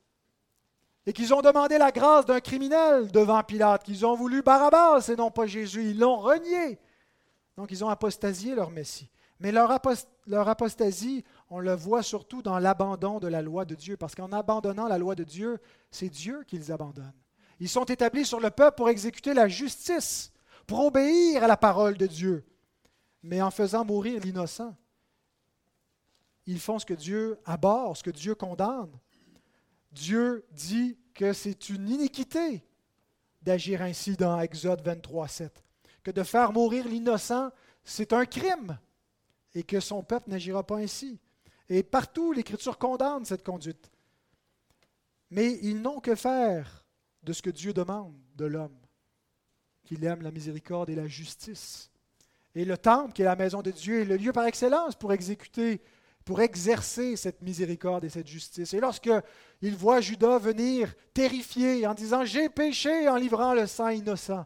et 1.06 1.14
qu'ils 1.14 1.34
ont 1.34 1.42
demandé 1.42 1.78
la 1.78 1.92
grâce 1.92 2.26
d'un 2.26 2.40
criminel 2.40 3.12
devant 3.12 3.44
Pilate, 3.44 3.84
qu'ils 3.84 4.06
ont 4.06 4.16
voulu 4.16 4.42
Barabbas 4.42 5.10
et 5.10 5.16
non 5.16 5.32
pas 5.32 5.46
Jésus. 5.46 5.90
Ils 5.92 6.00
l'ont 6.00 6.18
renié. 6.18 6.80
Donc 7.58 7.72
ils 7.72 7.84
ont 7.84 7.90
apostasié 7.90 8.56
leur 8.56 8.72
Messie. 8.72 9.10
Mais 9.40 9.52
leur, 9.52 9.70
apostasie, 9.72 11.24
on 11.50 11.60
le 11.60 11.74
voit 11.74 12.04
surtout 12.04 12.42
dans 12.42 12.58
l'abandon 12.58 13.20
de 13.20 13.28
la 13.28 13.42
loi 13.42 13.66
de 13.66 13.76
Dieu, 13.76 13.98
parce 13.98 14.16
qu'en 14.16 14.32
abandonnant 14.32 14.88
la 14.88 14.98
loi 14.98 15.16
de 15.16 15.24
Dieu, 15.24 15.60
c'est 15.92 16.10
Dieu 16.10 16.44
qu'ils 16.48 16.72
abandonnent. 16.72 17.12
Ils 17.60 17.70
sont 17.70 17.86
établis 17.86 18.26
sur 18.26 18.40
le 18.40 18.50
peuple 18.50 18.78
pour 18.78 18.90
exécuter 18.90 19.34
la 19.34 19.48
justice, 19.48 20.32
pour 20.68 20.86
obéir 20.86 21.44
à 21.44 21.48
la 21.48 21.58
parole 21.58 21.98
de 21.98 22.08
Dieu, 22.08 22.46
mais 23.24 23.42
en 23.42 23.52
faisant 23.52 23.84
mourir 23.84 24.22
l'innocent. 24.22 24.76
Ils 26.46 26.60
font 26.60 26.80
ce 26.80 26.86
que 26.86 26.94
Dieu 26.94 27.40
abhorre, 27.46 27.98
ce 27.98 28.04
que 28.04 28.12
Dieu 28.12 28.36
condamne. 28.36 28.92
Dieu 29.92 30.46
dit 30.52 30.98
que 31.14 31.34
c'est 31.34 31.70
une 31.70 31.90
iniquité 31.90 32.64
d'agir 33.42 33.82
ainsi 33.82 34.16
dans 34.16 34.40
Exode 34.40 34.82
23, 34.82 35.28
7, 35.28 35.64
que 36.04 36.12
de 36.12 36.24
faire 36.24 36.52
mourir 36.52 36.88
l'innocent, 36.88 37.52
c'est 37.84 38.14
un 38.14 38.26
crime 38.26 38.78
et 39.56 39.64
que 39.64 39.80
son 39.80 40.04
peuple 40.04 40.30
n'agira 40.30 40.64
pas 40.64 40.78
ainsi. 40.78 41.18
Et 41.70 41.82
partout, 41.82 42.34
l'Écriture 42.34 42.78
condamne 42.78 43.26
cette 43.26 43.44
conduite. 43.44 43.90
Mais 45.32 45.58
ils 45.64 45.82
n'ont 45.82 46.02
que 46.02 46.14
faire 46.14 46.86
de 47.24 47.34
ce 47.34 47.42
que 47.42 47.50
Dieu 47.50 47.74
demande 47.74 48.14
de 48.36 48.46
l'homme, 48.46 48.78
qu'il 49.84 50.04
aime 50.04 50.22
la 50.22 50.32
miséricorde 50.32 50.90
et 50.90 50.96
la 50.96 51.08
justice. 51.08 51.90
Et 52.54 52.66
le 52.66 52.78
temple, 52.78 53.14
qui 53.14 53.22
est 53.22 53.26
la 53.26 53.36
maison 53.36 53.62
de 53.62 53.72
Dieu, 53.72 54.02
est 54.02 54.06
le 54.06 54.18
lieu 54.18 54.32
par 54.32 54.46
excellence 54.46 54.96
pour 54.96 55.12
exécuter, 55.14 55.82
pour 56.24 56.42
exercer 56.42 57.16
cette 57.16 57.42
miséricorde 57.42 58.04
et 58.04 58.10
cette 58.10 58.28
justice. 58.28 58.74
Et 58.74 58.80
lorsque 58.80 59.10
il 59.62 59.76
voit 59.76 60.02
Judas 60.02 60.38
venir 60.38 60.94
terrifié 61.14 61.88
en 61.88 61.94
disant 61.94 62.26
J'ai 62.26 62.50
péché 62.50 63.10
en 63.10 63.16
livrant 63.16 63.54
le 63.54 63.68
sang 63.68 63.90
innocent, 63.90 64.46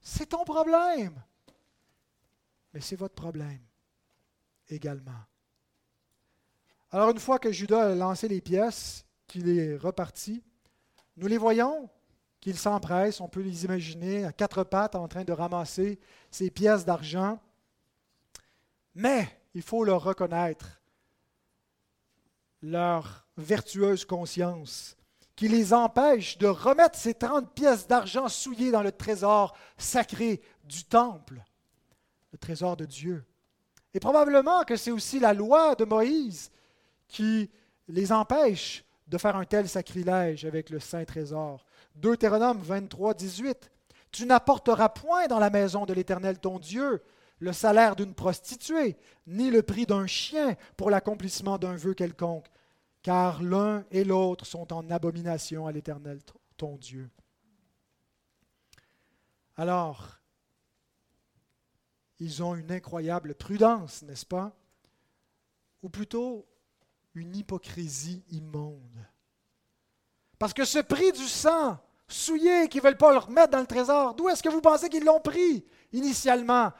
c'est 0.00 0.26
ton 0.26 0.44
problème. 0.44 1.22
Mais 2.72 2.80
c'est 2.80 2.96
votre 2.96 3.14
problème 3.14 3.60
également. 4.72 5.20
Alors 6.90 7.10
une 7.10 7.20
fois 7.20 7.38
que 7.38 7.52
Judas 7.52 7.92
a 7.92 7.94
lancé 7.94 8.28
les 8.28 8.40
pièces, 8.40 9.04
qu'il 9.26 9.48
est 9.48 9.76
reparti, 9.76 10.42
nous 11.16 11.26
les 11.26 11.38
voyons 11.38 11.88
qu'il 12.40 12.58
s'empresse, 12.58 13.20
on 13.20 13.28
peut 13.28 13.42
les 13.42 13.64
imaginer 13.64 14.24
à 14.24 14.32
quatre 14.32 14.64
pattes 14.64 14.94
en 14.94 15.06
train 15.08 15.24
de 15.24 15.32
ramasser 15.32 16.00
ces 16.30 16.50
pièces 16.50 16.84
d'argent. 16.84 17.38
Mais 18.94 19.28
il 19.54 19.62
faut 19.62 19.84
leur 19.84 20.02
reconnaître 20.02 20.80
leur 22.62 23.26
vertueuse 23.36 24.04
conscience 24.04 24.96
qui 25.36 25.48
les 25.48 25.72
empêche 25.72 26.36
de 26.36 26.46
remettre 26.46 26.98
ces 26.98 27.14
30 27.14 27.54
pièces 27.54 27.86
d'argent 27.86 28.28
souillées 28.28 28.70
dans 28.70 28.82
le 28.82 28.92
trésor 28.92 29.56
sacré 29.78 30.42
du 30.64 30.84
temple, 30.84 31.42
le 32.32 32.38
trésor 32.38 32.76
de 32.76 32.84
Dieu. 32.84 33.24
Et 33.94 34.00
probablement 34.00 34.62
que 34.64 34.76
c'est 34.76 34.90
aussi 34.90 35.18
la 35.18 35.34
loi 35.34 35.74
de 35.74 35.84
Moïse 35.84 36.50
qui 37.08 37.50
les 37.88 38.12
empêche 38.12 38.84
de 39.08 39.18
faire 39.18 39.36
un 39.36 39.44
tel 39.44 39.68
sacrilège 39.68 40.44
avec 40.44 40.70
le 40.70 40.78
saint 40.78 41.04
trésor. 41.04 41.66
Deutéronome 41.96 42.60
23, 42.60 43.14
18. 43.14 43.70
Tu 44.12 44.26
n'apporteras 44.26 44.88
point 44.88 45.26
dans 45.26 45.38
la 45.38 45.50
maison 45.50 45.86
de 45.86 45.92
l'Éternel 45.92 46.38
ton 46.38 46.58
Dieu 46.58 47.02
le 47.40 47.52
salaire 47.52 47.96
d'une 47.96 48.14
prostituée, 48.14 48.96
ni 49.26 49.50
le 49.50 49.62
prix 49.62 49.86
d'un 49.86 50.06
chien 50.06 50.56
pour 50.76 50.90
l'accomplissement 50.90 51.58
d'un 51.58 51.74
vœu 51.74 51.94
quelconque, 51.94 52.46
car 53.02 53.42
l'un 53.42 53.84
et 53.90 54.04
l'autre 54.04 54.46
sont 54.46 54.72
en 54.72 54.88
abomination 54.90 55.66
à 55.66 55.72
l'Éternel 55.72 56.20
ton 56.58 56.76
Dieu. 56.76 57.08
Alors, 59.56 60.19
ils 62.20 62.42
ont 62.42 62.54
une 62.54 62.70
incroyable 62.70 63.34
prudence, 63.34 64.02
n'est-ce 64.02 64.26
pas? 64.26 64.54
Ou 65.82 65.88
plutôt 65.88 66.46
une 67.14 67.34
hypocrisie 67.34 68.22
immonde. 68.30 69.06
Parce 70.38 70.52
que 70.52 70.64
ce 70.64 70.78
prix 70.78 71.12
du 71.12 71.26
sang 71.26 71.78
souillé 72.06 72.68
qu'ils 72.68 72.82
ne 72.82 72.88
veulent 72.88 72.96
pas 72.98 73.12
le 73.12 73.18
remettre 73.18 73.50
dans 73.50 73.60
le 73.60 73.66
trésor, 73.66 74.14
d'où 74.14 74.28
est-ce 74.28 74.42
que 74.42 74.48
vous 74.48 74.60
pensez 74.60 74.88
qu'ils 74.88 75.04
l'ont 75.04 75.20
pris 75.20 75.64
initialement? 75.92 76.72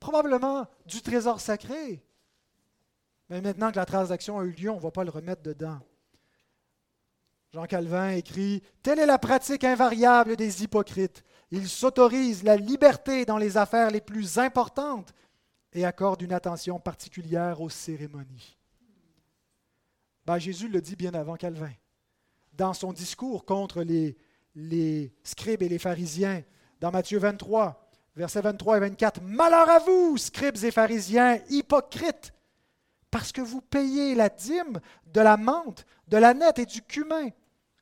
Probablement 0.00 0.66
du 0.86 1.00
trésor 1.00 1.40
sacré. 1.40 2.04
Mais 3.28 3.40
maintenant 3.40 3.70
que 3.70 3.76
la 3.76 3.86
transaction 3.86 4.40
a 4.40 4.44
eu 4.44 4.50
lieu, 4.50 4.70
on 4.70 4.76
ne 4.76 4.80
va 4.80 4.90
pas 4.90 5.04
le 5.04 5.10
remettre 5.10 5.42
dedans. 5.42 5.78
Jean 7.52 7.66
Calvin 7.66 8.10
écrit 8.10 8.62
Telle 8.82 8.98
est 8.98 9.06
la 9.06 9.18
pratique 9.18 9.64
invariable 9.64 10.36
des 10.36 10.64
hypocrites. 10.64 11.22
Ils 11.52 11.68
s'autorisent 11.68 12.44
la 12.44 12.56
liberté 12.56 13.26
dans 13.26 13.36
les 13.36 13.58
affaires 13.58 13.90
les 13.90 14.00
plus 14.00 14.38
importantes 14.38 15.12
et 15.74 15.84
accordent 15.84 16.22
une 16.22 16.32
attention 16.32 16.80
particulière 16.80 17.60
aux 17.60 17.68
cérémonies. 17.68 18.56
Ben, 20.24 20.38
Jésus 20.38 20.68
le 20.68 20.80
dit 20.80 20.96
bien 20.96 21.12
avant 21.12 21.36
Calvin. 21.36 21.72
Dans 22.54 22.72
son 22.72 22.94
discours 22.94 23.44
contre 23.44 23.82
les, 23.82 24.16
les 24.54 25.12
scribes 25.22 25.62
et 25.62 25.68
les 25.68 25.78
pharisiens. 25.78 26.42
Dans 26.80 26.90
Matthieu 26.90 27.18
23, 27.18 27.86
versets 28.16 28.40
23 28.40 28.78
et 28.78 28.80
24, 28.80 29.20
Malheur 29.20 29.68
à 29.68 29.78
vous, 29.80 30.16
scribes 30.16 30.64
et 30.64 30.70
pharisiens, 30.70 31.38
hypocrites, 31.50 32.32
parce 33.10 33.30
que 33.30 33.42
vous 33.42 33.60
payez 33.60 34.14
la 34.14 34.30
dîme 34.30 34.80
de 35.12 35.20
la 35.20 35.36
menthe, 35.36 35.84
de 36.08 36.16
la 36.16 36.32
nette 36.32 36.60
et 36.60 36.66
du 36.66 36.80
cumin, 36.80 37.28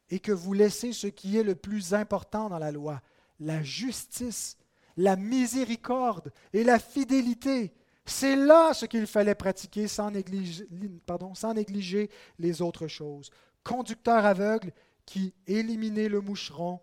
et 0.09 0.19
que 0.19 0.33
vous 0.33 0.55
laissez 0.55 0.93
ce 0.93 1.07
qui 1.07 1.39
est 1.39 1.45
le 1.45 1.55
plus 1.55 1.95
important 1.95 2.49
dans 2.49 2.59
la 2.59 2.73
loi, 2.73 3.01
la 3.41 3.63
justice, 3.63 4.57
la 4.97 5.17
miséricorde 5.17 6.33
et 6.53 6.63
la 6.63 6.79
fidélité. 6.79 7.73
C'est 8.05 8.37
là 8.37 8.75
ce 8.75 8.87
qu'il 8.87 9.07
fallait 9.07 9.35
pratiquer 9.35 9.89
sans 9.89 10.11
négliger, 10.11 12.11
les 12.39 12.63
autres 12.63 12.87
choses. 12.87 13.31
Conducteur 13.65 14.25
aveugle 14.25 14.73
qui 15.07 15.35
éliminait 15.47 16.09
le 16.09 16.21
moucheron 16.21 16.81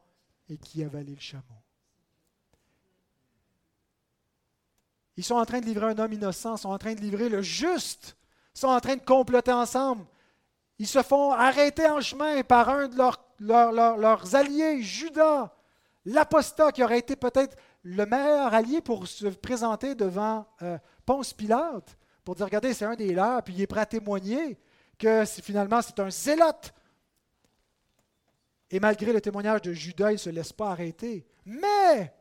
et 0.50 0.58
qui 0.58 0.84
avalait 0.84 1.14
le 1.14 1.20
chameau. 1.20 1.44
Ils 5.16 5.24
sont 5.24 5.36
en 5.36 5.46
train 5.46 5.60
de 5.60 5.66
livrer 5.66 5.88
un 5.88 5.98
homme 5.98 6.14
innocent, 6.14 6.58
sont 6.58 6.70
en 6.70 6.78
train 6.78 6.94
de 6.94 7.02
livrer 7.02 7.30
le 7.30 7.42
juste, 7.42 8.18
sont 8.54 8.68
en 8.68 8.80
train 8.80 8.96
de 8.96 9.02
comploter 9.02 9.52
ensemble. 9.52 10.06
Ils 10.80 10.88
se 10.88 11.02
font 11.02 11.32
arrêter 11.32 11.88
en 11.88 12.02
chemin 12.02 12.44
par 12.44 12.70
un 12.70 12.88
de 12.88 12.98
leurs 13.40 14.36
alliés, 14.36 14.84
Judas, 14.84 15.57
l'apostat 16.08 16.72
qui 16.72 16.84
aurait 16.84 17.00
été 17.00 17.16
peut-être 17.16 17.58
le 17.84 18.06
meilleur 18.06 18.54
allié 18.54 18.82
pour 18.82 19.08
se 19.08 19.28
présenter 19.28 19.94
devant 19.94 20.48
euh, 20.62 20.78
Ponce 21.06 21.34
Pilate, 21.34 21.98
pour 22.24 22.36
dire, 22.36 22.46
regardez, 22.46 22.74
c'est 22.74 22.86
un 22.86 22.96
des 22.96 23.14
leurs, 23.14 23.44
puis 23.44 23.54
il 23.54 23.62
est 23.62 23.68
prêt 23.68 23.82
à 23.82 23.86
témoigner 23.86 24.58
que 24.98 25.26
finalement 25.26 25.82
c'est 25.82 26.00
un 26.00 26.10
zélote. 26.10 26.74
Et 28.70 28.80
malgré 28.80 29.14
le 29.14 29.22
témoignage 29.22 29.62
de 29.62 29.74
Judas, 29.74 30.12
il 30.12 30.16
ne 30.16 30.20
se 30.20 30.30
laisse 30.30 30.52
pas 30.52 30.72
arrêter. 30.72 31.26
Mais 31.46 32.14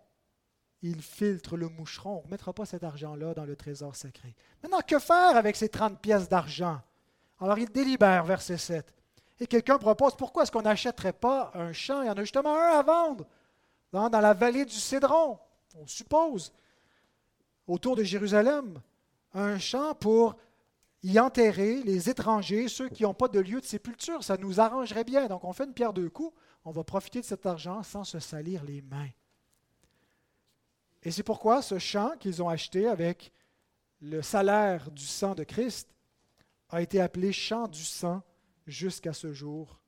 il 0.82 1.02
filtre 1.02 1.56
le 1.56 1.68
moucheron. 1.68 2.16
On 2.16 2.18
ne 2.18 2.24
remettra 2.24 2.52
pas 2.52 2.66
cet 2.66 2.84
argent-là 2.84 3.34
dans 3.34 3.44
le 3.44 3.56
trésor 3.56 3.96
sacré. 3.96 4.36
Maintenant, 4.62 4.80
que 4.86 4.98
faire 4.98 5.36
avec 5.36 5.56
ces 5.56 5.68
30 5.68 6.00
pièces 6.00 6.28
d'argent? 6.28 6.80
Alors 7.40 7.58
il 7.58 7.70
délibère, 7.70 8.24
verset 8.24 8.58
7. 8.58 8.94
Et 9.40 9.46
quelqu'un 9.46 9.78
propose, 9.78 10.16
pourquoi 10.16 10.44
est-ce 10.44 10.52
qu'on 10.52 10.62
n'achèterait 10.62 11.12
pas 11.12 11.50
un 11.54 11.72
champ? 11.72 12.02
Il 12.02 12.06
y 12.06 12.10
en 12.10 12.14
a 12.14 12.20
justement 12.20 12.54
un 12.54 12.78
à 12.78 12.82
vendre 12.82 13.26
dans, 13.92 14.08
la 14.08 14.34
vallée 14.34 14.64
du 14.64 14.74
Cédron, 14.74 15.38
on 15.74 15.86
suppose, 15.86 16.52
autour 17.66 17.96
de 17.96 18.02
Jérusalem. 18.02 18.80
Un 19.32 19.58
champ 19.58 19.94
pour 19.94 20.36
y 21.02 21.18
enterrer 21.18 21.82
les 21.82 22.08
étrangers, 22.10 22.68
ceux 22.68 22.88
qui 22.88 23.02
n'ont 23.02 23.14
pas 23.14 23.28
de 23.28 23.40
lieu 23.40 23.60
de 23.60 23.66
sépulture. 23.66 24.24
Ça 24.24 24.36
nous 24.36 24.60
arrangerait 24.60 25.04
bien. 25.04 25.26
Donc 25.28 25.44
on 25.44 25.52
fait 25.52 25.64
une 25.64 25.74
pierre 25.74 25.92
deux 25.92 26.10
coups. 26.10 26.36
On 26.64 26.70
va 26.70 26.84
profiter 26.84 27.20
de 27.20 27.26
cet 27.26 27.46
argent 27.46 27.82
sans 27.82 28.04
se 28.04 28.18
salir 28.18 28.64
les 28.64 28.82
mains. 28.82 29.10
Et 31.02 31.10
c'est 31.10 31.22
pourquoi 31.22 31.62
ce 31.62 31.78
champ 31.78 32.12
qu'ils 32.18 32.42
ont 32.42 32.48
acheté 32.48 32.88
avec 32.88 33.32
le 34.00 34.22
salaire 34.22 34.90
du 34.90 35.04
sang 35.04 35.34
de 35.34 35.44
Christ 35.44 35.88
a 36.68 36.82
été 36.82 37.00
appelé 37.00 37.32
champ 37.32 37.68
du 37.68 37.84
sang 37.84 38.22
jusqu'à 38.66 39.12
ce 39.12 39.32
jour. 39.32 39.80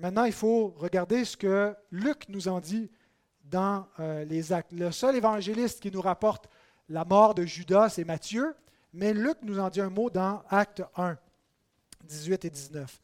Maintenant, 0.00 0.24
il 0.24 0.32
faut 0.32 0.74
regarder 0.78 1.26
ce 1.26 1.36
que 1.36 1.76
Luc 1.90 2.26
nous 2.30 2.48
en 2.48 2.58
dit 2.60 2.90
dans 3.44 3.86
euh, 3.98 4.24
les 4.24 4.50
actes. 4.50 4.72
Le 4.72 4.90
seul 4.92 5.14
évangéliste 5.14 5.80
qui 5.80 5.90
nous 5.90 6.00
rapporte 6.00 6.48
la 6.88 7.04
mort 7.04 7.34
de 7.34 7.44
Judas, 7.44 7.90
c'est 7.90 8.04
Matthieu, 8.04 8.56
mais 8.94 9.12
Luc 9.12 9.36
nous 9.42 9.58
en 9.58 9.68
dit 9.68 9.82
un 9.82 9.90
mot 9.90 10.08
dans 10.08 10.42
Acte 10.48 10.82
1, 10.96 11.18
18 12.04 12.46
et 12.46 12.50
19. 12.50 13.02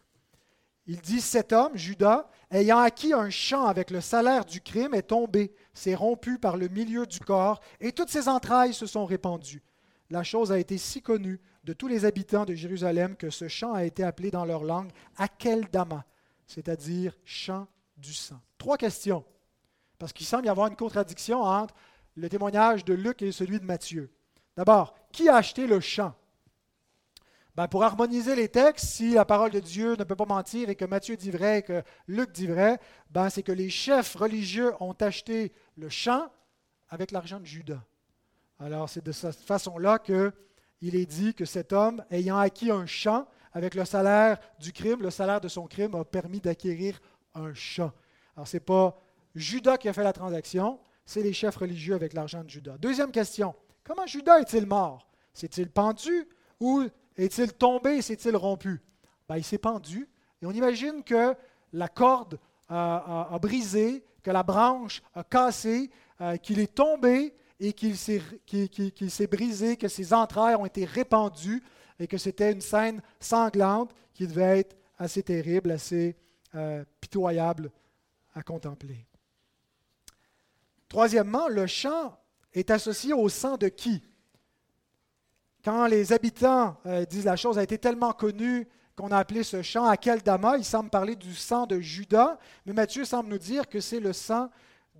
Il 0.87 1.01
dit, 1.03 1.21
cet 1.21 1.53
homme, 1.53 1.77
Judas, 1.77 2.31
ayant 2.51 2.79
acquis 2.79 3.13
un 3.13 3.29
champ 3.29 3.67
avec 3.67 3.91
le 3.91 4.01
salaire 4.01 4.47
du 4.47 4.63
crime, 4.63 4.95
est 4.95 5.09
tombé, 5.09 5.53
s'est 5.75 5.95
rompu 5.95 6.39
par 6.39 6.57
le 6.57 6.69
milieu 6.69 7.05
du 7.05 7.21
corps, 7.21 7.61
et 7.79 7.93
toutes 7.93 8.09
ses 8.09 8.27
entrailles 8.27 8.73
se 8.73 8.87
sont 8.87 9.05
répandues. 9.05 9.63
La 10.09 10.23
chose 10.23 10.51
a 10.51 10.59
été 10.59 10.79
si 10.79 11.03
connue 11.03 11.41
de 11.65 11.75
tous 11.75 11.89
les 11.89 12.07
habitants 12.07 12.47
de 12.47 12.55
Jérusalem 12.55 13.17
que 13.17 13.29
ce 13.29 13.49
champ 13.49 13.75
a 13.75 13.85
été 13.85 14.03
appelé 14.03 14.31
dans 14.31 14.47
leur 14.47 14.65
langue 14.65 14.93
Akeldama, 15.19 16.07
c'est-à-dire 16.47 17.17
champ 17.25 17.67
du 17.97 18.13
sang. 18.13 18.41
Trois 18.59 18.77
questions, 18.77 19.25
parce 19.99 20.13
qu'il 20.13 20.27
semble 20.27 20.47
y 20.47 20.49
avoir 20.49 20.69
une 20.69 20.77
contradiction 20.77 21.43
entre 21.43 21.75
le 22.15 22.29
témoignage 22.29 22.85
de 22.85 22.95
Luc 22.95 23.23
et 23.23 23.33
celui 23.33 23.61
de 23.61 23.65
Matthieu. 23.65 24.11
D'abord, 24.57 24.95
qui 25.13 25.29
a 25.29 25.37
acheté 25.37 25.67
le 25.67 25.81
champ 25.81 26.15
ben, 27.57 27.69
pour 27.69 27.85
harmoniser 27.85 28.37
les 28.37 28.51
textes, 28.51 28.87
si 28.87 29.15
la 29.15 29.25
parole 29.25 29.51
de 29.51 29.61
Dieu 29.61 29.97
ne 29.97 30.05
peut 30.05 30.15
pas 30.15 30.27
mentir 30.27 30.69
et 30.69 30.75
que 30.75 30.85
Matthieu 30.85 31.17
dit 31.17 31.31
vrai 31.31 31.61
et 31.61 31.63
que 31.63 31.83
Luc 32.07 32.33
dit 32.33 32.47
vrai, 32.47 32.79
ben, 33.11 33.31
c'est 33.31 33.43
que 33.43 33.53
les 33.53 33.71
chefs 33.71 34.15
religieux 34.15 34.75
ont 34.81 34.93
acheté 34.93 35.53
le 35.77 35.89
champ 35.89 36.31
avec 36.91 37.13
l'argent 37.13 37.41
de 37.41 37.47
Judas. 37.47 37.83
Alors 38.61 38.91
c'est 38.91 39.03
de 39.03 39.13
cette 39.13 39.37
façon-là 39.37 39.99
qu'il 39.99 40.97
est 40.97 41.07
dit 41.07 41.33
que 41.33 41.47
cet 41.47 41.73
homme, 41.73 42.05
ayant 42.11 42.39
acquis 42.39 42.71
un 42.71 42.85
champ 42.85 43.27
avec 43.57 43.75
le 43.75 43.87
salaire 43.87 44.37
du 44.61 44.71
crime, 44.71 45.01
le 45.01 45.09
salaire 45.09 45.41
de 45.41 45.49
son 45.49 45.67
crime 45.67 45.95
a 45.95 46.05
permis 46.05 46.41
d'acquérir 46.41 47.01
un 47.35 47.55
champ. 47.55 47.91
Alors 48.37 48.47
ce 48.47 48.59
n'est 48.59 48.61
pas 48.61 49.01
Judas 49.35 49.79
qui 49.79 49.89
a 49.89 49.95
fait 49.95 50.05
la 50.05 50.13
transaction, 50.13 50.79
c'est 51.07 51.23
les 51.23 51.33
chefs 51.33 51.57
religieux 51.57 51.95
avec 51.95 52.13
l'argent 52.13 52.45
de 52.45 52.51
Judas. 52.51 52.77
Deuxième 52.79 53.11
question, 53.11 53.55
comment 53.83 54.07
Judas 54.07 54.41
est-il 54.41 54.67
mort? 54.67 55.09
S'est-il 55.33 55.71
pendu 55.71 56.29
ou 56.61 56.85
est-il 57.17 57.55
tombé, 57.55 58.03
s'est-il 58.03 58.37
rompu? 58.37 58.83
Ben, 59.27 59.39
il 59.39 59.45
s'est 59.45 59.57
pendu. 59.57 60.07
Et 60.43 60.47
on 60.47 60.53
imagine 60.53 61.03
que 61.03 61.35
la 61.73 61.89
corde 61.89 62.39
a, 62.69 63.39
brisé, 63.41 64.05
que 64.23 64.31
la 64.31 64.43
branche 64.43 65.01
a 65.15 65.25
cassé, 65.25 65.91
euh, 66.21 66.37
qu'il 66.37 66.61
est 66.61 66.75
tombé 66.75 67.35
et 67.59 67.73
qu'il 67.73 67.97
s'est 67.97 69.27
brisé, 69.27 69.79
que 69.79 69.89
ses 69.89 70.13
entrailles 70.13 70.57
ont 70.57 70.67
été 70.67 70.85
répandues 70.85 71.63
et 71.99 72.07
que 72.07 72.19
c'était 72.19 72.53
une 72.53 72.61
scène 72.61 73.01
sanglante 73.21 73.95
qui 74.15 74.27
devait 74.27 74.61
être 74.61 74.77
assez 74.99 75.23
terrible, 75.23 75.71
assez 75.71 76.17
euh, 76.55 76.85
pitoyable 77.01 77.71
à 78.35 78.43
contempler. 78.43 79.07
Troisièmement, 80.89 81.49
le 81.49 81.67
chant 81.67 82.19
est 82.53 82.71
associé 82.71 83.13
au 83.13 83.29
sang 83.29 83.57
de 83.57 83.69
qui? 83.69 84.03
Quand 85.65 85.87
les 85.87 86.13
habitants 86.13 86.77
euh, 86.87 87.05
disent 87.05 87.25
la 87.25 87.37
chose 87.37 87.59
a 87.59 87.63
été 87.63 87.77
tellement 87.77 88.13
connue 88.13 88.69
qu'on 88.95 89.11
a 89.11 89.19
appelé 89.19 89.43
ce 89.43 89.63
chant 89.63 89.85
Akeldama, 89.85 90.57
il 90.57 90.65
semble 90.65 90.89
parler 90.89 91.17
du 91.17 91.35
sang 91.35 91.67
de 91.67 91.81
Judas, 91.81 92.39
mais 92.65 92.73
Matthieu 92.73 93.05
semble 93.05 93.29
nous 93.29 93.39
dire 93.39 93.69
que 93.69 93.81
c'est 93.81 94.01
le 94.01 94.13
sang 94.13 94.49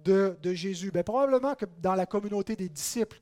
de, 0.05 0.37
Jésus. 0.43 0.91
Bien, 0.91 1.03
probablement 1.03 1.55
que 1.55 1.65
dans 1.81 1.95
la 1.95 2.07
communauté 2.07 2.57
des 2.57 2.69
disciples, 2.69 3.21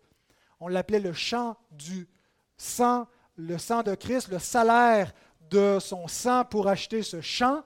on 0.58 0.68
l'appelait 0.68 1.00
le 1.00 1.12
chant 1.12 1.56
du 1.70 2.08
sang, 2.56 3.06
le 3.36 3.58
sang 3.58 3.82
de 3.82 3.94
Christ, 3.94 4.28
le 4.30 4.38
salaire 4.38 5.12
de 5.50 5.78
son 5.80 6.08
sang 6.08 6.44
pour 6.44 6.68
acheter 6.68 7.02
ce 7.02 7.20
chant 7.20 7.62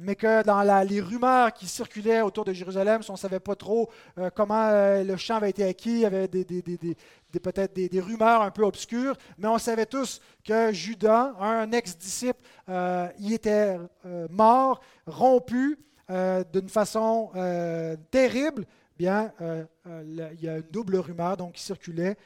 mais 0.00 0.16
que 0.16 0.42
dans 0.42 0.62
les 0.82 1.00
rumeurs 1.00 1.52
qui 1.52 1.66
circulaient 1.66 2.22
autour 2.22 2.46
de 2.46 2.54
Jérusalem, 2.54 3.02
on 3.10 3.12
ne 3.12 3.18
savait 3.18 3.38
pas 3.38 3.54
trop 3.54 3.90
euh, 4.18 4.30
comment 4.34 4.68
euh, 4.68 5.04
le 5.04 5.16
champ 5.16 5.36
avait 5.36 5.50
été 5.50 5.62
acquis, 5.62 5.90
il 5.90 5.98
y 6.00 6.06
avait 6.06 6.26
peut-être 6.26 7.74
des, 7.74 8.00
rumeurs 8.00 8.40
un 8.40 8.50
peu 8.50 8.62
obscures, 8.62 9.14
mais 9.36 9.46
on 9.46 9.58
savait 9.58 9.84
tous 9.84 10.20
que 10.42 10.72
Judas, 10.72 11.34
un 11.38 11.70
ex-disciple, 11.72 12.40
euh, 12.70 13.08
y 13.18 13.34
était 13.34 13.76
mort, 14.30 14.80
rompu 15.06 15.78
d'une 16.52 16.68
façon 16.68 17.30
terrible. 18.10 18.66
Bien, 18.98 19.32
il 19.86 20.38
y 20.40 20.48
a 20.48 20.56
une 20.56 20.70
double 20.70 20.96
rumeur 20.96 21.36
donc, 21.36 21.52
qui 21.52 21.62
circulait 21.62 22.16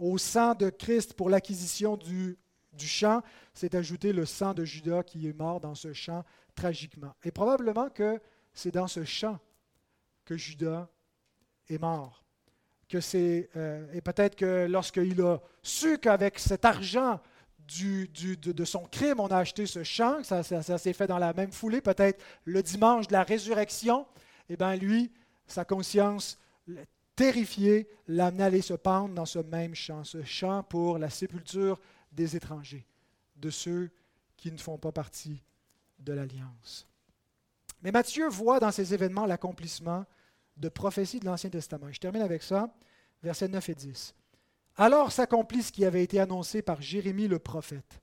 au 0.00 0.18
sang 0.18 0.54
de 0.54 0.70
Christ 0.70 1.14
pour 1.14 1.30
l'acquisition 1.30 1.96
du, 1.96 2.36
champ, 2.78 3.22
s'est 3.52 3.76
ajouté 3.76 4.12
le 4.12 4.26
sang 4.26 4.54
de 4.54 4.64
Judas 4.64 5.02
qui 5.02 5.28
est 5.28 5.32
mort 5.32 5.60
dans 5.60 5.74
ce 5.74 5.92
champ 5.92 6.24
tragiquement. 6.54 7.14
Et 7.22 7.30
probablement 7.30 7.88
que 7.88 8.20
c'est 8.52 8.72
dans 8.72 8.86
ce 8.86 9.04
champ 9.04 9.38
que 10.24 10.36
Judas 10.36 10.88
est 11.68 11.78
mort. 11.78 12.24
Que 12.88 13.00
c'est, 13.00 13.48
euh, 13.56 13.86
et 13.92 14.00
peut-être 14.00 14.36
que 14.36 14.66
lorsqu'il 14.68 15.20
a 15.22 15.38
su 15.62 15.98
qu'avec 15.98 16.38
cet 16.38 16.64
argent 16.64 17.20
de, 17.66 18.64
son 18.64 18.84
crime, 18.84 19.20
on 19.20 19.28
a 19.28 19.38
acheté 19.38 19.66
ce 19.66 19.82
champ, 19.82 20.22
ça, 20.22 20.42
ça, 20.42 20.78
s'est 20.78 20.92
fait 20.92 21.06
dans 21.06 21.18
la 21.18 21.32
même 21.32 21.50
foulée, 21.52 21.80
peut-être 21.80 22.22
le 22.44 22.62
dimanche 22.62 23.08
de 23.08 23.12
la 23.12 23.22
résurrection, 23.22 24.06
eh 24.48 24.56
bien 24.56 24.76
lui, 24.76 25.12
sa 25.46 25.64
conscience 25.64 26.38
terrifiée, 27.16 27.88
l'a 28.08 28.26
amené 28.26 28.42
à 28.42 28.46
aller 28.46 28.62
se 28.62 28.74
pendre 28.74 29.14
dans 29.14 29.26
ce 29.26 29.38
même 29.38 29.74
champ, 29.74 30.04
ce 30.04 30.22
champ 30.22 30.62
pour 30.62 30.98
la 30.98 31.10
sépulture 31.10 31.80
des 32.12 32.36
étrangers, 32.36 32.86
de 33.36 33.50
ceux 33.50 33.90
qui 34.36 34.50
ne 34.50 34.58
font 34.58 34.78
pas 34.78 34.92
partie 34.92 35.42
de 35.98 36.12
l'Alliance. 36.12 36.86
Mais 37.82 37.92
Matthieu 37.92 38.28
voit 38.28 38.60
dans 38.60 38.70
ces 38.70 38.94
événements 38.94 39.26
l'accomplissement 39.26 40.04
de 40.56 40.68
prophéties 40.68 41.20
de 41.20 41.26
l'Ancien 41.26 41.50
Testament. 41.50 41.90
Je 41.90 42.00
termine 42.00 42.22
avec 42.22 42.42
ça, 42.42 42.74
versets 43.22 43.48
9 43.48 43.68
et 43.68 43.74
10. 43.74 44.14
Alors 44.76 45.12
s'accomplit 45.12 45.62
ce 45.62 45.72
qui 45.72 45.84
avait 45.84 46.02
été 46.02 46.18
annoncé 46.18 46.62
par 46.62 46.82
Jérémie 46.82 47.28
le 47.28 47.38
prophète. 47.38 48.00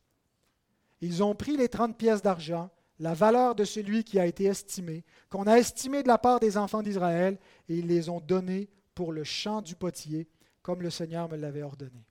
Ils 1.02 1.24
ont 1.24 1.36
pris 1.36 1.58
les 1.58 1.68
trente 1.68 1.98
pièces 1.98 2.22
d'argent, 2.22 2.70
la 3.00 3.14
valeur 3.14 3.56
de 3.56 3.64
celui 3.64 4.04
qui 4.04 4.20
a 4.20 4.28
été 4.28 4.46
estimé, 4.46 5.04
qu'on 5.30 5.48
a 5.48 5.58
estimé 5.58 6.04
de 6.04 6.08
la 6.08 6.20
part 6.20 6.40
des 6.40 6.58
enfants 6.58 6.84
d'Israël, 6.84 7.40
et 7.68 7.78
ils 7.78 7.88
les 7.88 8.10
ont 8.10 8.20
donnés 8.20 8.70
pour 8.94 9.12
le 9.12 9.24
champ 9.24 9.62
du 9.62 9.76
potier, 9.76 10.28
comme 10.62 10.82
le 10.82 10.90
Seigneur 10.90 11.30
me 11.30 11.38
l'avait 11.38 11.64
ordonné. 11.64 12.06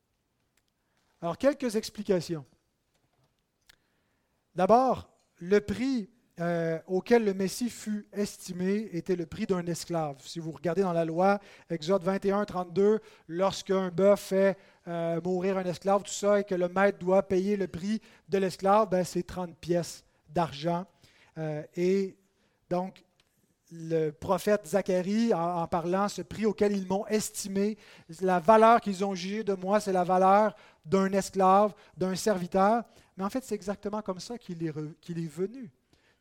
Alors, 1.23 1.39
quelques 1.39 1.77
explications. 1.77 2.47
D'abord, 4.55 5.11
le 5.37 5.61
prix 5.61 6.11
euh, 6.41 6.79
auquel 6.87 7.25
le 7.25 7.35
Messie 7.35 7.69
fut 7.69 8.07
estimé 8.15 8.89
était 8.93 9.17
le 9.17 9.27
prix 9.27 9.47
d'un 9.47 9.65
esclave. 9.67 10.17
Si 10.21 10.39
vous 10.39 10.53
regardez 10.53 10.81
dans 10.81 10.95
la 10.95 11.05
loi, 11.05 11.39
Exode 11.69 12.03
21, 12.03 12.47
32, 12.47 13.01
lorsqu'un 13.29 13.91
bœuf 13.91 14.21
fait 14.21 14.57
euh, 14.89 15.21
mourir 15.23 15.59
un 15.59 15.65
esclave, 15.65 16.03
tout 16.03 16.11
ça, 16.11 16.41
et 16.41 16.45
que 16.45 16.55
le 16.55 16.69
maître 16.69 16.99
doit 16.99 17.23
payer 17.23 17.59
le 17.59 17.69
prix 17.69 18.01
de 18.29 18.39
l'esclave, 18.39 18.89
ben, 18.89 19.05
c'est 19.05 19.23
30 19.23 19.55
pièces 19.59 20.03
d'argent. 20.31 20.87
Euh, 21.37 21.63
et 21.77 22.17
donc, 22.71 23.05
le 23.71 24.11
prophète 24.11 24.67
Zacharie, 24.67 25.33
en, 25.33 25.67
parlant, 25.67 26.09
ce 26.09 26.23
prix 26.23 26.47
auquel 26.47 26.77
ils 26.77 26.87
m'ont 26.87 27.07
estimé, 27.07 27.79
la 28.21 28.41
valeur 28.41 28.81
qu'ils 28.81 29.05
ont 29.05 29.15
jugé 29.15 29.45
de 29.45 29.55
moi, 29.55 29.81
c'est 29.81 29.93
la 29.93 30.05
valeur 30.05 30.55
d'un 30.85 31.13
esclave, 31.13 31.75
d'un 31.97 32.15
serviteur. 32.15 32.83
Mais 33.17 33.25
en 33.25 33.31
fait, 33.31 33.45
c'est 33.45 33.55
exactement 33.55 34.03
comme 34.03 34.21
ça 34.21 34.39
qu'il 34.39 34.63
est 34.65 34.71
venu. 35.29 35.71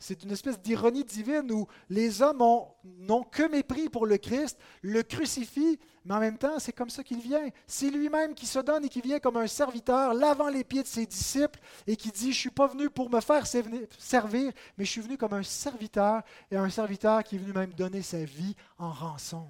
C'est 0.01 0.23
une 0.23 0.31
espèce 0.31 0.57
d'ironie 0.61 1.03
divine 1.03 1.51
où 1.51 1.67
les 1.89 2.21
hommes 2.21 2.41
n'ont 2.85 3.23
que 3.23 3.43
mépris 3.49 3.89
pour 3.89 4.05
le 4.05 4.17
Christ, 4.17 4.57
le 4.81 5.03
crucifient, 5.03 5.77
mais 6.05 6.13
en 6.13 6.19
même 6.21 6.37
temps, 6.37 6.57
c'est 6.57 6.71
comme 6.71 6.89
ça 6.89 7.03
qu'il 7.03 7.19
vient. 7.19 7.49
C'est 7.67 7.89
lui-même 7.89 8.33
qui 8.33 8.45
se 8.45 8.59
donne 8.59 8.85
et 8.85 8.89
qui 8.89 9.01
vient 9.01 9.19
comme 9.19 9.35
un 9.35 9.47
serviteur, 9.47 10.13
lavant 10.13 10.47
les 10.47 10.63
pieds 10.63 10.83
de 10.83 10.87
ses 10.87 11.05
disciples 11.05 11.59
et 11.85 11.97
qui 11.97 12.11
dit, 12.11 12.31
je 12.31 12.37
ne 12.37 12.41
suis 12.41 12.49
pas 12.49 12.67
venu 12.67 12.89
pour 12.89 13.09
me 13.09 13.19
faire 13.19 13.45
servir, 13.45 14.53
mais 14.77 14.85
je 14.85 14.89
suis 14.89 15.01
venu 15.01 15.17
comme 15.17 15.33
un 15.33 15.43
serviteur 15.43 16.23
et 16.49 16.55
un 16.55 16.69
serviteur 16.69 17.21
qui 17.21 17.35
est 17.35 17.39
venu 17.39 17.51
même 17.51 17.73
donner 17.73 18.01
sa 18.01 18.23
vie 18.23 18.55
en 18.77 18.91
rançon. 18.91 19.47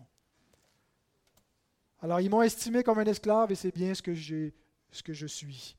Alors, 2.01 2.21
ils 2.21 2.29
m'ont 2.29 2.41
estimé 2.41 2.81
comme 2.81 2.97
un 2.97 3.05
esclave 3.05 3.51
et 3.51 3.55
c'est 3.55 3.73
bien 3.73 3.93
ce 3.93 4.01
que, 4.01 4.15
ce 4.15 5.03
que 5.03 5.13
je 5.13 5.27
suis. 5.27 5.75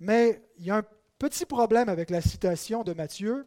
Mais 0.00 0.42
il 0.58 0.64
y 0.64 0.70
a 0.70 0.78
un 0.78 0.84
Petit 1.18 1.46
problème 1.46 1.88
avec 1.88 2.10
la 2.10 2.20
citation 2.20 2.84
de 2.84 2.92
Matthieu. 2.92 3.46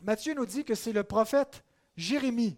Matthieu 0.00 0.32
nous 0.32 0.46
dit 0.46 0.64
que 0.64 0.74
c'est 0.74 0.94
le 0.94 1.04
prophète 1.04 1.62
Jérémie. 1.94 2.56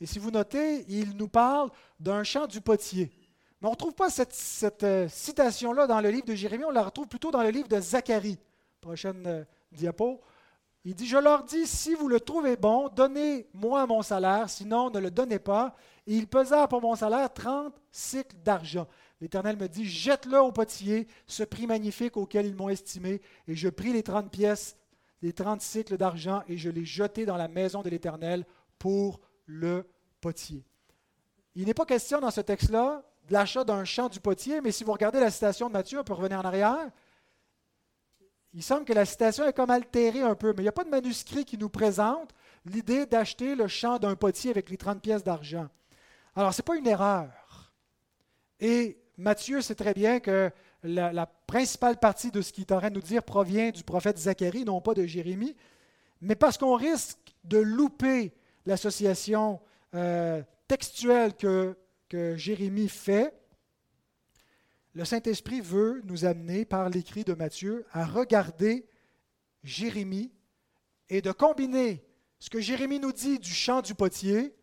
Et 0.00 0.06
si 0.06 0.18
vous 0.18 0.32
notez, 0.32 0.84
il 0.88 1.16
nous 1.16 1.28
parle 1.28 1.70
d'un 2.00 2.24
chant 2.24 2.48
du 2.48 2.60
potier. 2.60 3.12
Mais 3.60 3.68
on 3.68 3.70
ne 3.70 3.74
retrouve 3.74 3.94
pas 3.94 4.10
cette, 4.10 4.82
euh, 4.82 5.08
citation-là 5.08 5.86
dans 5.86 6.00
le 6.00 6.10
livre 6.10 6.24
de 6.24 6.34
Jérémie, 6.34 6.64
on 6.64 6.70
la 6.70 6.82
retrouve 6.82 7.06
plutôt 7.06 7.30
dans 7.30 7.42
le 7.42 7.50
livre 7.50 7.68
de 7.68 7.80
Zacharie. 7.80 8.38
Prochaine 8.80 9.24
euh, 9.26 9.44
diapo. 9.70 10.20
Il 10.84 10.94
dit, 10.96 11.06
je 11.06 11.18
leur 11.18 11.44
dis, 11.44 11.66
si 11.66 11.94
vous 11.94 12.08
le 12.08 12.18
trouvez 12.18 12.56
bon, 12.56 12.88
donnez-moi 12.88 13.86
mon 13.86 14.02
salaire, 14.02 14.50
sinon 14.50 14.90
ne 14.90 14.98
le 14.98 15.10
donnez 15.12 15.38
pas. 15.38 15.76
Et 16.06 16.16
il 16.16 16.26
pesa 16.26 16.66
pour 16.66 16.80
mon 16.80 16.96
salaire 16.96 17.32
30 17.32 17.74
cycles 17.92 18.36
d'argent. 18.42 18.88
L'Éternel 19.20 19.56
me 19.56 19.68
dit, 19.68 19.84
jette-le 19.84 20.40
au 20.40 20.50
potier, 20.50 21.06
ce 21.26 21.42
prix 21.42 21.66
magnifique 21.66 22.16
auquel 22.16 22.46
ils 22.46 22.54
m'ont 22.54 22.70
estimé. 22.70 23.20
Et 23.46 23.54
je 23.54 23.68
pris 23.68 23.92
les 23.92 24.02
trente 24.02 24.30
pièces, 24.30 24.76
les 25.20 25.32
trente 25.32 25.60
cycles 25.60 25.98
d'argent, 25.98 26.42
et 26.48 26.56
je 26.56 26.70
les 26.70 26.86
jetai 26.86 27.26
dans 27.26 27.36
la 27.36 27.48
maison 27.48 27.82
de 27.82 27.90
l'Éternel 27.90 28.46
pour 28.78 29.20
le 29.44 29.86
potier. 30.20 30.64
Il 31.54 31.66
n'est 31.66 31.74
pas 31.74 31.84
question 31.84 32.20
dans 32.20 32.30
ce 32.30 32.40
texte-là 32.40 33.02
de 33.28 33.32
l'achat 33.34 33.64
d'un 33.64 33.84
champ 33.84 34.08
du 34.08 34.20
potier, 34.20 34.60
mais 34.60 34.72
si 34.72 34.84
vous 34.84 34.92
regardez 34.92 35.20
la 35.20 35.30
citation 35.30 35.68
de 35.68 35.74
Matthieu, 35.74 36.00
on 36.00 36.04
peut 36.04 36.14
revenir 36.14 36.38
en 36.38 36.44
arrière. 36.44 36.90
Il 38.54 38.62
semble 38.62 38.84
que 38.84 38.92
la 38.92 39.04
citation 39.04 39.46
est 39.46 39.52
comme 39.52 39.70
altérée 39.70 40.22
un 40.22 40.34
peu, 40.34 40.48
mais 40.48 40.62
il 40.62 40.64
n'y 40.64 40.68
a 40.68 40.72
pas 40.72 40.84
de 40.84 40.90
manuscrit 40.90 41.44
qui 41.44 41.58
nous 41.58 41.68
présente 41.68 42.32
l'idée 42.64 43.06
d'acheter 43.06 43.54
le 43.54 43.68
champ 43.68 43.98
d'un 43.98 44.16
potier 44.16 44.50
avec 44.50 44.70
les 44.70 44.76
30 44.76 45.00
pièces 45.00 45.22
d'argent. 45.22 45.68
Alors, 46.34 46.54
ce 46.54 46.60
n'est 46.60 46.64
pas 46.64 46.76
une 46.76 46.86
erreur. 46.86 47.72
Et 48.58 48.98
Matthieu 49.20 49.60
sait 49.60 49.74
très 49.74 49.92
bien 49.92 50.18
que 50.18 50.50
la, 50.82 51.26
principale 51.26 51.98
partie 51.98 52.30
de 52.30 52.40
ce 52.40 52.52
qu'il 52.52 52.62
est 52.62 52.72
en 52.72 52.78
train 52.78 52.88
de 52.88 52.94
nous 52.94 53.02
dire 53.02 53.22
provient 53.22 53.70
du 53.70 53.84
prophète 53.84 54.16
Zacharie, 54.18 54.64
non 54.64 54.80
pas 54.80 54.94
de 54.94 55.04
Jérémie, 55.04 55.54
mais 56.22 56.34
parce 56.34 56.56
qu'on 56.56 56.74
risque 56.74 57.18
de 57.44 57.58
louper 57.58 58.32
l'association 58.64 59.60
euh, 59.94 60.42
textuelle 60.68 61.34
que, 61.36 61.76
que 62.08 62.34
Jérémie 62.36 62.88
fait, 62.88 63.34
le 64.94 65.04
Saint-Esprit 65.04 65.60
veut 65.60 66.00
nous 66.04 66.24
amener 66.24 66.64
par 66.64 66.88
l'écrit 66.88 67.24
de 67.24 67.34
Matthieu 67.34 67.84
à 67.92 68.06
regarder 68.06 68.86
Jérémie 69.62 70.32
et 71.10 71.20
de 71.20 71.30
combiner 71.30 72.02
ce 72.38 72.48
que 72.48 72.60
Jérémie 72.60 73.00
nous 73.00 73.12
dit 73.12 73.38
du 73.38 73.52
chant 73.52 73.82
du 73.82 73.94
potier 73.94 74.54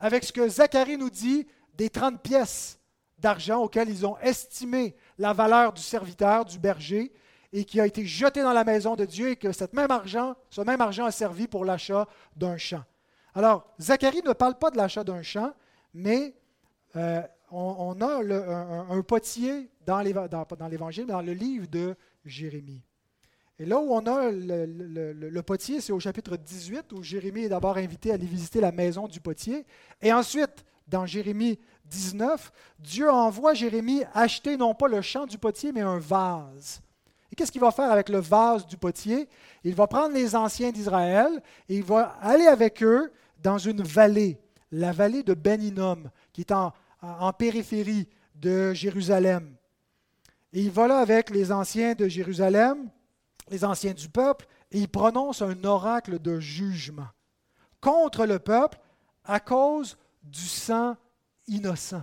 avec 0.00 0.24
ce 0.24 0.32
que 0.32 0.48
Zacharie 0.48 0.98
nous 0.98 1.10
dit 1.10 1.46
des 1.74 1.88
30 1.88 2.20
pièces 2.20 2.80
d'argent 3.22 3.62
auquel 3.62 3.88
ils 3.88 4.04
ont 4.04 4.18
estimé 4.18 4.94
la 5.16 5.32
valeur 5.32 5.72
du 5.72 5.80
serviteur, 5.80 6.44
du 6.44 6.58
berger, 6.58 7.12
et 7.52 7.64
qui 7.64 7.80
a 7.80 7.86
été 7.86 8.04
jeté 8.04 8.42
dans 8.42 8.52
la 8.52 8.64
maison 8.64 8.96
de 8.96 9.04
Dieu, 9.04 9.30
et 9.30 9.36
que 9.36 9.52
ce 9.52 9.64
même 9.72 9.90
argent 10.80 11.06
a 11.06 11.10
servi 11.10 11.46
pour 11.46 11.64
l'achat 11.64 12.08
d'un 12.36 12.56
champ. 12.56 12.82
Alors, 13.34 13.72
Zacharie 13.80 14.22
ne 14.24 14.32
parle 14.32 14.58
pas 14.58 14.70
de 14.70 14.76
l'achat 14.76 15.04
d'un 15.04 15.22
champ, 15.22 15.54
mais 15.94 16.34
euh, 16.96 17.22
on, 17.50 18.00
a 18.00 18.22
un, 18.90 19.02
potier 19.02 19.70
dans 19.86 20.00
l'Évangile, 20.00 21.06
dans, 21.06 21.14
dans 21.14 21.22
le 21.22 21.32
livre 21.32 21.66
de 21.66 21.94
Jérémie. 22.24 22.82
Et 23.58 23.64
là 23.64 23.78
où 23.78 23.92
on 23.92 24.06
a 24.06 24.30
le, 24.30 25.12
le 25.12 25.42
potier, 25.42 25.80
c'est 25.80 25.92
au 25.92 26.00
chapitre 26.00 26.36
18, 26.36 26.92
où 26.92 27.02
Jérémie 27.02 27.44
est 27.44 27.48
d'abord 27.50 27.76
invité 27.76 28.10
à 28.10 28.14
aller 28.14 28.26
visiter 28.26 28.60
la 28.60 28.72
maison 28.72 29.06
du 29.06 29.20
potier. 29.20 29.64
Et 30.00 30.12
ensuite, 30.12 30.64
dans 30.88 31.06
Jérémie 31.06 31.58
19, 31.92 32.50
Dieu 32.78 33.10
envoie 33.10 33.54
Jérémie 33.54 34.02
acheter 34.14 34.56
non 34.56 34.74
pas 34.74 34.88
le 34.88 35.02
champ 35.02 35.26
du 35.26 35.38
potier, 35.38 35.72
mais 35.72 35.82
un 35.82 35.98
vase. 35.98 36.80
Et 37.30 37.36
qu'est-ce 37.36 37.52
qu'il 37.52 37.60
va 37.60 37.70
faire 37.70 37.90
avec 37.90 38.08
le 38.08 38.18
vase 38.18 38.66
du 38.66 38.76
potier? 38.76 39.28
Il 39.64 39.74
va 39.74 39.86
prendre 39.86 40.14
les 40.14 40.34
anciens 40.34 40.72
d'Israël 40.72 41.42
et 41.68 41.76
il 41.76 41.84
va 41.84 42.16
aller 42.20 42.46
avec 42.46 42.82
eux 42.82 43.12
dans 43.42 43.58
une 43.58 43.82
vallée, 43.82 44.38
la 44.70 44.92
vallée 44.92 45.22
de 45.22 45.34
Ben 45.34 45.60
qui 46.32 46.40
est 46.40 46.52
en, 46.52 46.72
en 47.02 47.32
périphérie 47.32 48.08
de 48.34 48.72
Jérusalem. 48.72 49.54
Et 50.52 50.62
il 50.62 50.70
va 50.70 50.86
là 50.88 50.98
avec 50.98 51.30
les 51.30 51.52
anciens 51.52 51.94
de 51.94 52.08
Jérusalem, 52.08 52.90
les 53.48 53.64
anciens 53.64 53.94
du 53.94 54.08
peuple, 54.08 54.46
et 54.70 54.80
il 54.80 54.88
prononce 54.88 55.42
un 55.42 55.64
oracle 55.64 56.18
de 56.18 56.40
jugement 56.40 57.08
contre 57.80 58.26
le 58.26 58.38
peuple 58.38 58.78
à 59.24 59.40
cause 59.40 59.98
du 60.22 60.46
sang 60.46 60.96
innocent 61.46 62.02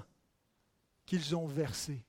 qu'ils 1.05 1.35
ont 1.35 1.47
versé. 1.47 2.05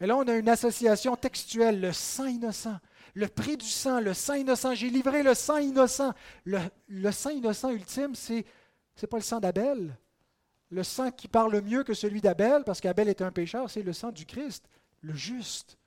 Et 0.00 0.06
là, 0.06 0.16
on 0.16 0.26
a 0.26 0.34
une 0.34 0.48
association 0.48 1.14
textuelle, 1.14 1.80
le 1.80 1.92
sang 1.92 2.26
innocent, 2.26 2.78
le 3.14 3.28
prix 3.28 3.56
du 3.56 3.66
sang, 3.66 4.00
le 4.00 4.14
sang 4.14 4.34
innocent. 4.34 4.74
J'ai 4.74 4.90
livré 4.90 5.22
le 5.22 5.34
sang 5.34 5.58
innocent. 5.58 6.12
Le, 6.44 7.12
sang 7.12 7.30
innocent 7.30 7.70
ultime, 7.70 8.14
c'est 8.14 8.44
n'est 9.00 9.08
pas 9.08 9.18
le 9.18 9.22
sang 9.22 9.38
d'Abel. 9.38 9.96
Le 10.70 10.82
sang 10.82 11.10
qui 11.10 11.28
parle 11.28 11.60
mieux 11.60 11.84
que 11.84 11.94
celui 11.94 12.20
d'Abel, 12.20 12.64
parce 12.64 12.80
qu'Abel 12.80 13.08
est 13.08 13.22
un 13.22 13.30
pécheur, 13.30 13.70
c'est 13.70 13.82
le 13.82 13.92
sang 13.92 14.10
du 14.10 14.26
Christ, 14.26 14.64
le 15.02 15.14
juste. 15.14 15.78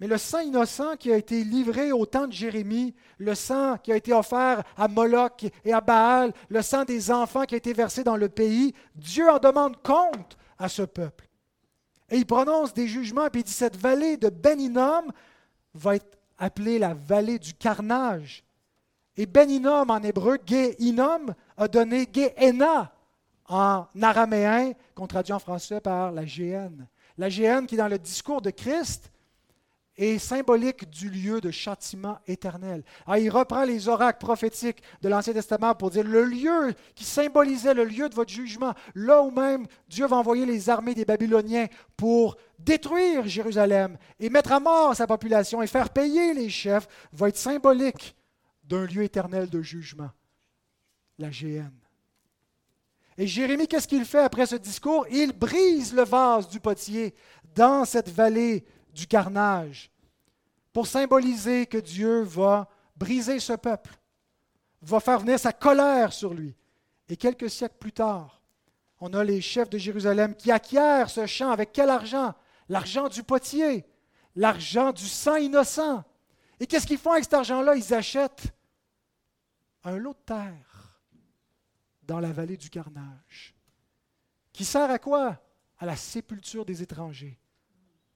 Mais 0.00 0.08
le 0.08 0.18
sang 0.18 0.40
innocent 0.40 0.96
qui 0.96 1.12
a 1.12 1.16
été 1.16 1.44
livré 1.44 1.92
au 1.92 2.04
temps 2.04 2.26
de 2.26 2.32
Jérémie, 2.32 2.94
le 3.18 3.34
sang 3.34 3.78
qui 3.78 3.92
a 3.92 3.96
été 3.96 4.12
offert 4.12 4.64
à 4.76 4.88
Moloch 4.88 5.44
et 5.64 5.72
à 5.72 5.80
Baal, 5.80 6.32
le 6.48 6.62
sang 6.62 6.84
des 6.84 7.10
enfants 7.10 7.44
qui 7.44 7.54
a 7.54 7.58
été 7.58 7.72
versé 7.72 8.02
dans 8.02 8.16
le 8.16 8.28
pays, 8.28 8.74
Dieu 8.96 9.30
en 9.30 9.38
demande 9.38 9.80
compte 9.82 10.36
à 10.58 10.68
ce 10.68 10.82
peuple. 10.82 11.28
Et 12.10 12.18
il 12.18 12.26
prononce 12.26 12.74
des 12.74 12.88
jugements, 12.88 13.28
puis 13.30 13.42
il 13.42 13.44
dit 13.44 13.52
cette 13.52 13.76
vallée 13.76 14.16
de 14.16 14.28
Ben 14.28 14.58
va 15.74 15.96
être 15.96 16.18
appelée 16.38 16.78
la 16.78 16.94
vallée 16.94 17.38
du 17.38 17.54
carnage. 17.54 18.44
Et 19.16 19.26
Ben 19.26 19.48
en 19.66 20.02
hébreu, 20.02 20.38
Ge-Inom, 20.44 21.34
a 21.56 21.68
donné 21.68 22.08
Gehenna 22.12 22.92
en 23.46 23.86
araméen, 24.02 24.72
qu'on 24.94 25.06
traduit 25.06 25.32
en 25.32 25.38
français 25.38 25.80
par 25.80 26.10
la 26.10 26.26
géhenne. 26.26 26.88
La 27.16 27.28
géhenne 27.28 27.66
qui, 27.66 27.76
dans 27.76 27.88
le 27.88 27.98
discours 27.98 28.42
de 28.42 28.50
Christ, 28.50 29.12
est 29.96 30.18
symbolique 30.18 30.88
du 30.90 31.08
lieu 31.08 31.40
de 31.40 31.50
châtiment 31.50 32.18
éternel. 32.26 32.82
Ah, 33.06 33.18
il 33.18 33.30
reprend 33.30 33.64
les 33.64 33.88
oracles 33.88 34.24
prophétiques 34.24 34.82
de 35.02 35.08
l'Ancien 35.08 35.32
Testament 35.32 35.74
pour 35.74 35.90
dire 35.90 36.04
le 36.04 36.24
lieu 36.24 36.74
qui 36.94 37.04
symbolisait 37.04 37.74
le 37.74 37.84
lieu 37.84 38.08
de 38.08 38.14
votre 38.14 38.32
jugement, 38.32 38.74
là 38.94 39.22
où 39.22 39.30
même 39.30 39.66
Dieu 39.88 40.06
va 40.06 40.16
envoyer 40.16 40.46
les 40.46 40.68
armées 40.68 40.94
des 40.94 41.04
Babyloniens 41.04 41.66
pour 41.96 42.36
détruire 42.58 43.26
Jérusalem 43.26 43.96
et 44.18 44.30
mettre 44.30 44.52
à 44.52 44.60
mort 44.60 44.96
sa 44.96 45.06
population 45.06 45.62
et 45.62 45.66
faire 45.66 45.90
payer 45.90 46.34
les 46.34 46.50
chefs, 46.50 46.88
va 47.12 47.28
être 47.28 47.36
symbolique 47.36 48.16
d'un 48.64 48.86
lieu 48.86 49.02
éternel 49.02 49.48
de 49.48 49.62
jugement, 49.62 50.10
la 51.18 51.30
géhenne. 51.30 51.78
Et 53.16 53.26
Jérémie, 53.28 53.68
qu'est-ce 53.68 53.86
qu'il 53.86 54.04
fait 54.04 54.18
après 54.18 54.46
ce 54.46 54.56
discours? 54.56 55.06
Il 55.10 55.32
brise 55.32 55.94
le 55.94 56.02
vase 56.02 56.48
du 56.48 56.58
potier 56.58 57.14
dans 57.54 57.84
cette 57.84 58.08
vallée 58.08 58.64
du 58.94 59.06
carnage 59.06 59.90
pour 60.72 60.86
symboliser 60.86 61.66
que 61.66 61.78
Dieu 61.78 62.22
va 62.22 62.68
briser 62.96 63.40
ce 63.40 63.52
peuple, 63.52 63.94
va 64.82 65.00
faire 65.00 65.18
venir 65.18 65.38
sa 65.38 65.52
colère 65.52 66.12
sur 66.12 66.32
lui. 66.32 66.56
Et 67.08 67.16
quelques 67.16 67.50
siècles 67.50 67.76
plus 67.78 67.92
tard, 67.92 68.42
on 69.00 69.12
a 69.12 69.22
les 69.22 69.40
chefs 69.40 69.68
de 69.68 69.78
Jérusalem 69.78 70.34
qui 70.34 70.50
acquièrent 70.50 71.10
ce 71.10 71.26
champ 71.26 71.50
avec 71.50 71.72
quel 71.72 71.90
argent? 71.90 72.34
L'argent 72.68 73.08
du 73.08 73.22
potier, 73.22 73.84
l'argent 74.34 74.92
du 74.92 75.06
sang 75.06 75.36
innocent. 75.36 76.02
Et 76.60 76.66
qu'est-ce 76.66 76.86
qu'ils 76.86 76.98
font 76.98 77.12
avec 77.12 77.24
cet 77.24 77.34
argent-là? 77.34 77.74
Ils 77.76 77.92
achètent 77.92 78.54
un 79.82 79.96
lot 79.96 80.14
de 80.14 80.24
terre 80.24 81.00
dans 82.04 82.20
la 82.20 82.32
vallée 82.32 82.56
du 82.56 82.70
carnage, 82.70 83.54
qui 84.52 84.64
sert 84.64 84.90
à 84.90 84.98
quoi? 84.98 85.40
À 85.78 85.86
la 85.86 85.96
sépulture 85.96 86.64
des 86.64 86.82
étrangers. 86.82 87.38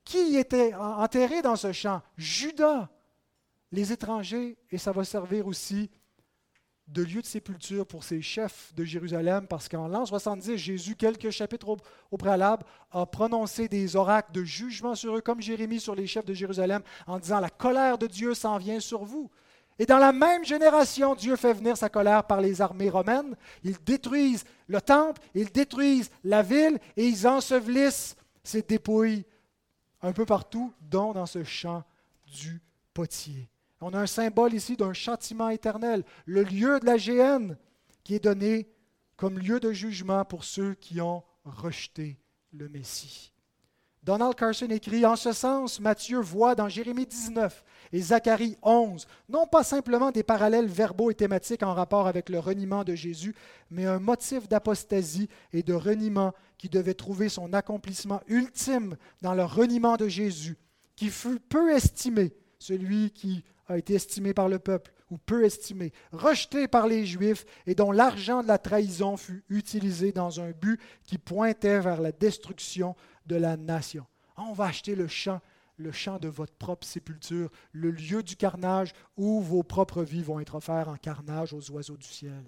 Qui 0.09 0.39
était 0.39 0.73
enterré 0.75 1.43
dans 1.43 1.57
ce 1.57 1.71
champ? 1.71 2.01
Judas, 2.17 2.89
les 3.71 3.93
étrangers, 3.93 4.57
et 4.71 4.79
ça 4.79 4.91
va 4.91 5.05
servir 5.05 5.47
aussi 5.47 5.91
de 6.87 7.03
lieu 7.03 7.21
de 7.21 7.27
sépulture 7.27 7.87
pour 7.87 8.03
ces 8.05 8.23
chefs 8.23 8.75
de 8.75 8.85
Jérusalem, 8.85 9.47
parce 9.47 9.69
qu'en 9.69 9.87
l'an 9.87 10.07
70, 10.07 10.57
Jésus, 10.57 10.97
quelques 10.97 11.29
chapitres 11.29 11.77
au, 12.11 12.17
préalable, 12.17 12.65
a 12.91 13.05
prononcé 13.05 13.69
des 13.69 13.97
oracles 13.97 14.33
de 14.33 14.45
jugement 14.45 14.95
sur 14.95 15.15
eux, 15.15 15.21
comme 15.21 15.43
Jérémie 15.43 15.79
sur 15.79 15.95
les 15.95 16.07
chefs 16.07 16.25
de 16.25 16.33
Jérusalem, 16.33 16.81
en 17.07 17.19
disant, 17.19 17.39
la 17.39 17.51
colère 17.51 17.99
de 17.99 18.07
Dieu 18.07 18.33
s'en 18.33 18.57
vient 18.57 18.81
sur 18.81 19.05
vous. 19.05 19.31
Et 19.79 19.85
dans 19.85 19.99
la 19.99 20.13
même 20.13 20.43
génération, 20.43 21.17
Dieu 21.17 21.37
fait 21.37 21.53
venir 21.53 21.77
sa 21.77 21.91
colère 21.91 22.25
par 22.25 22.41
les 22.41 22.63
armées 22.63 22.89
romaines. 22.89 23.37
Ils 23.63 23.77
détruisent 23.85 24.47
le 24.69 24.81
temple, 24.81 25.21
ils 25.35 25.53
détruisent 25.53 26.11
la 26.25 26.41
ville 26.41 26.79
et 26.97 27.07
ils 27.07 27.29
ensevelissent 27.29 28.17
ces 28.43 28.63
dépouilles 28.63 29.27
un 30.03 30.13
peu 30.13 30.27
partout, 30.27 30.73
dont 30.81 31.13
dans 31.13 31.27
ce 31.27 31.45
champ 31.45 31.85
du 32.27 32.61
potier. 32.95 33.49
On 33.81 33.95
a 33.95 34.01
un 34.01 34.07
symbole 34.07 34.55
ici 34.55 34.77
d'un 34.77 34.93
châtiment 34.93 35.49
éternel, 35.51 36.05
le 36.27 36.43
lieu 36.43 36.81
de 36.81 36.87
la 36.87 36.97
géhenne 36.97 37.57
qui 38.05 38.15
est 38.15 38.25
donné 38.25 38.69
comme 39.17 39.39
lieu 39.39 39.61
de 39.61 39.73
jugement 39.73 40.25
pour 40.25 40.45
ceux 40.45 40.75
qui 40.75 41.01
ont 41.01 41.23
rejeté 41.45 42.19
le 42.53 42.69
Messie. 42.69 43.33
Donald 44.09 44.37
Carson 44.37 44.69
écrit 44.71 45.05
En 45.05 45.17
ce 45.17 45.33
sens, 45.33 45.81
Matthieu 45.81 46.19
voit 46.19 46.55
dans 46.55 46.71
Jérémie 46.71 47.05
19 47.05 47.63
et 47.93 48.01
Zacharie 48.01 48.57
11 48.63 49.07
non 49.29 49.47
pas 49.47 49.63
simplement 49.63 50.13
des 50.13 50.23
parallèles 50.23 50.67
verbaux 50.67 51.11
et 51.11 51.15
thématiques 51.15 51.63
en 51.63 51.75
rapport 51.75 52.07
avec 52.07 52.31
le 52.31 52.39
reniement 52.39 52.85
de 52.85 52.95
Jésus, 52.95 53.35
mais 53.71 53.85
un 53.85 53.99
motif 53.99 54.49
d'apostasie 54.49 55.29
et 55.53 55.63
de 55.63 55.75
reniement 55.75 56.33
qui 56.57 56.71
devait 56.71 56.95
trouver 56.95 57.29
son 57.29 57.53
accomplissement 57.53 58.23
ultime 58.29 58.97
dans 59.21 59.35
le 59.35 59.45
reniement 59.45 59.99
de 59.99 60.09
Jésus, 60.09 60.57
qui 60.97 61.11
fut 61.11 61.39
peu 61.39 61.71
estimé, 61.77 62.33
celui 62.59 63.11
qui 63.11 63.45
a 63.69 63.77
été 63.77 63.93
estimé 63.93 64.33
par 64.33 64.49
le 64.49 64.59
peuple, 64.59 64.91
ou 65.11 65.19
peu 65.19 65.45
estimé, 65.45 65.93
rejeté 66.13 66.67
par 66.67 66.87
les 66.87 67.05
Juifs, 67.05 67.45
et 67.67 67.75
dont 67.75 67.93
l'argent 67.93 68.43
de 68.43 68.49
la 68.49 68.59
trahison 68.59 69.19
fut 69.19 69.45
utilisé 69.51 70.13
dans 70.13 70.41
un 70.41 70.51
but 70.53 70.81
qui 71.05 71.19
pointait 71.19 71.81
vers 71.81 72.01
la 72.01 72.13
destruction 72.13 72.97
de 73.29 73.37
la 73.37 73.57
nation. 73.57 74.05
On 74.37 74.53
va 74.53 74.65
acheter 74.67 74.95
le 74.95 75.07
champ, 75.07 75.41
le 75.77 75.93
champ 75.93 76.19
de 76.19 76.29
votre 76.29 76.55
propre 76.55 76.87
sépulture, 76.87 77.51
le 77.73 77.91
lieu 77.91 78.23
du 78.23 78.35
carnage 78.37 78.93
où 79.17 79.41
vos 79.41 79.63
propres 79.63 80.03
vies 80.03 80.23
vont 80.23 80.41
être 80.41 80.57
offertes 80.57 80.89
en 80.89 80.97
carnage 80.97 81.53
aux 81.53 81.71
oiseaux 81.71 81.97
du 81.97 82.07
ciel. 82.07 82.45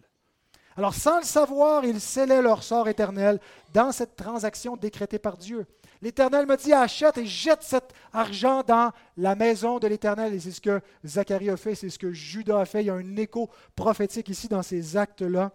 Alors, 0.76 0.94
sans 0.94 1.18
le 1.18 1.24
savoir, 1.24 1.84
ils 1.84 2.00
scellaient 2.00 2.42
leur 2.42 2.62
sort 2.62 2.88
éternel 2.88 3.40
dans 3.74 3.92
cette 3.92 4.16
transaction 4.16 4.76
décrétée 4.76 5.18
par 5.18 5.36
Dieu. 5.36 5.66
L'Éternel 6.00 6.46
me 6.46 6.56
dit, 6.56 6.72
achète 6.72 7.18
et 7.18 7.26
jette 7.26 7.62
cet 7.62 7.92
argent 8.12 8.62
dans 8.62 8.92
la 9.16 9.34
maison 9.34 9.78
de 9.78 9.86
l'Éternel. 9.86 10.32
Et 10.32 10.40
c'est 10.40 10.52
ce 10.52 10.60
que 10.60 10.80
Zacharie 11.04 11.50
a 11.50 11.56
fait, 11.56 11.74
c'est 11.74 11.90
ce 11.90 11.98
que 11.98 12.12
Judas 12.12 12.60
a 12.60 12.64
fait. 12.64 12.82
Il 12.82 12.86
y 12.86 12.90
a 12.90 12.94
un 12.94 13.16
écho 13.16 13.50
prophétique 13.76 14.28
ici 14.28 14.48
dans 14.48 14.62
ces 14.62 14.96
actes-là. 14.96 15.52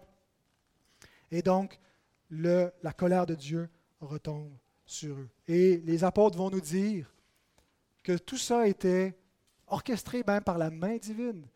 Et 1.32 1.42
donc, 1.42 1.80
la 2.30 2.92
colère 2.96 3.26
de 3.26 3.34
Dieu 3.34 3.68
retombe 4.00 4.52
sur 4.86 5.16
eux. 5.16 5.28
Et 5.46 5.78
les 5.78 6.04
apôtres 6.04 6.38
vont 6.38 6.50
nous 6.50 6.60
dire 6.60 7.12
que 8.02 8.16
tout 8.16 8.38
ça 8.38 8.66
était 8.66 9.18
orchestré 9.66 10.22
même 10.26 10.44
par 10.44 10.58
la 10.58 10.70
main 10.70 10.96
divine. 10.96 11.46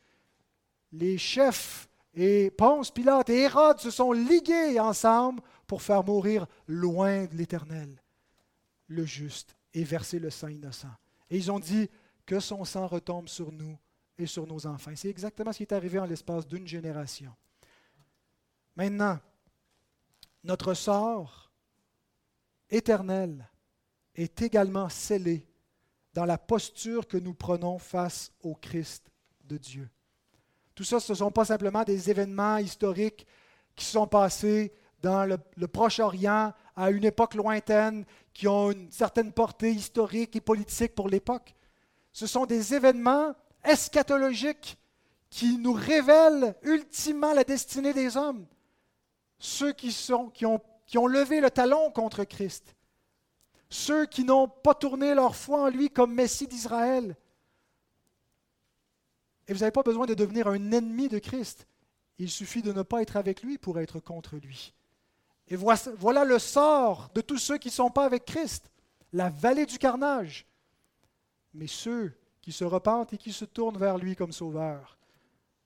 Les 0.93 1.17
chefs 1.17 1.89
et 2.13 2.51
Ponce, 2.51 2.91
Pilate 2.91 3.31
et 3.31 3.43
Hérode 3.43 3.79
se 3.79 3.91
sont 3.91 4.13
ligués 4.13 4.81
ensemble 4.81 5.41
pour 5.67 5.81
faire 5.81 6.03
mourir 6.03 6.47
loin 6.67 7.27
de 7.27 7.37
l'Éternel 7.37 8.03
le 8.89 9.05
juste 9.05 9.57
et 9.73 9.85
verser 9.85 10.19
le 10.19 10.31
sang 10.31 10.49
innocent. 10.49 10.91
Et 11.31 11.37
ils 11.37 11.53
ont 11.53 11.61
dit 11.61 11.89
que 12.27 12.41
son 12.41 12.65
sang 12.65 12.89
retombe 12.89 13.29
sur 13.29 13.53
nous 13.53 13.79
et 14.19 14.27
sur 14.27 14.47
nos 14.47 14.67
enfants. 14.67 14.91
C'est 14.97 15.09
exactement 15.09 15.53
ce 15.53 15.59
qui 15.59 15.63
est 15.63 15.73
arrivé 15.73 15.99
en 16.01 16.07
l'espace 16.07 16.47
d'une 16.47 16.67
génération. 16.67 17.33
Maintenant, 18.75 19.19
notre 20.43 20.75
sort 20.75 21.50
éternel 22.71 23.49
est 24.15 24.43
également 24.43 24.89
scellé 24.89 25.47
dans 26.15 26.25
la 26.25 26.39
posture 26.39 27.07
que 27.07 27.17
nous 27.17 27.35
prenons 27.35 27.79
face 27.79 28.33
au 28.43 28.55
Christ 28.55 29.11
de 29.45 29.57
Dieu. 29.57 29.89
Tout 30.75 30.85
ça, 30.85 31.01
ce 31.01 31.13
ne 31.13 31.19
sont 31.19 31.31
pas 31.31 31.45
simplement 31.45 31.85
des 31.85 32.11
événements 32.11 32.59
historiques 32.59 33.27
qui 33.77 33.85
sont 33.85 34.07
passés 34.07 34.73
dans 35.03 35.25
le, 35.25 35.67
Proche-Orient 35.69 36.53
à 36.77 36.91
une 36.91 37.05
époque 37.05 37.35
lointaine 37.35 38.05
qui 38.33 38.49
ont 38.49 38.71
une 38.71 38.91
certaine 38.91 39.33
portée 39.33 39.73
historique 39.73 40.37
et 40.37 40.41
politique 40.41 40.95
pour 40.95 41.09
l'époque. 41.09 41.55
Ce 42.13 42.27
sont 42.27 42.47
des 42.47 42.75
événements 42.75 43.35
eschatologiques 43.65 44.77
qui 45.31 45.59
nous 45.59 45.73
révèlent 45.73 46.55
ultimement 46.63 47.33
la 47.33 47.45
destinée 47.45 47.93
des 47.93 48.17
hommes. 48.17 48.47
Ceux 49.39 49.73
qui, 49.73 49.93
sont, 49.93 50.29
qui, 50.29 50.45
ont, 50.45 50.61
qui 50.91 50.99
ont 50.99 51.07
levé 51.07 51.41
le 51.41 51.53
talon 51.53 51.93
contre 51.93 52.25
Christ. 52.25 52.75
Ceux 53.69 54.07
qui 54.07 54.25
n'ont 54.25 54.49
pas 54.49 54.75
tourné 54.75 55.15
leur 55.15 55.37
foi 55.37 55.63
en 55.63 55.69
lui 55.69 55.89
comme 55.89 56.13
Messie 56.13 56.49
d'Israël. 56.49 57.17
Et 59.47 59.53
vous 59.53 59.61
n'avez 59.61 59.71
pas 59.71 59.85
besoin 59.85 60.07
de 60.07 60.15
devenir 60.15 60.49
un 60.49 60.73
ennemi 60.73 61.09
de 61.09 61.21
Christ. 61.21 61.69
Il 62.19 62.29
suffit 62.29 62.61
de 62.61 62.73
ne 62.73 62.83
pas 62.83 63.03
être 63.03 63.17
avec 63.17 63.45
lui 63.45 63.57
pour 63.57 63.79
être 63.79 64.01
contre 64.01 64.35
lui. 64.35 64.75
Et 65.47 65.55
voilà 65.55 66.25
le 66.25 66.41
sort 66.41 67.09
de 67.15 67.21
tous 67.21 67.39
ceux 67.39 67.59
qui 67.59 67.69
ne 67.69 67.75
sont 67.75 67.91
pas 67.91 68.05
avec 68.05 68.25
Christ, 68.25 68.69
la 69.13 69.31
vallée 69.31 69.67
du 69.67 69.79
carnage. 69.79 70.45
Mais 71.55 71.69
ceux 71.69 72.13
qui 72.43 72.51
se 72.51 72.65
repentent 72.65 73.13
et 73.13 73.19
qui 73.19 73.33
se 73.33 73.45
tournent 73.45 73.79
vers 73.79 73.97
lui 73.97 74.17
comme 74.17 74.33
sauveur 74.33 74.99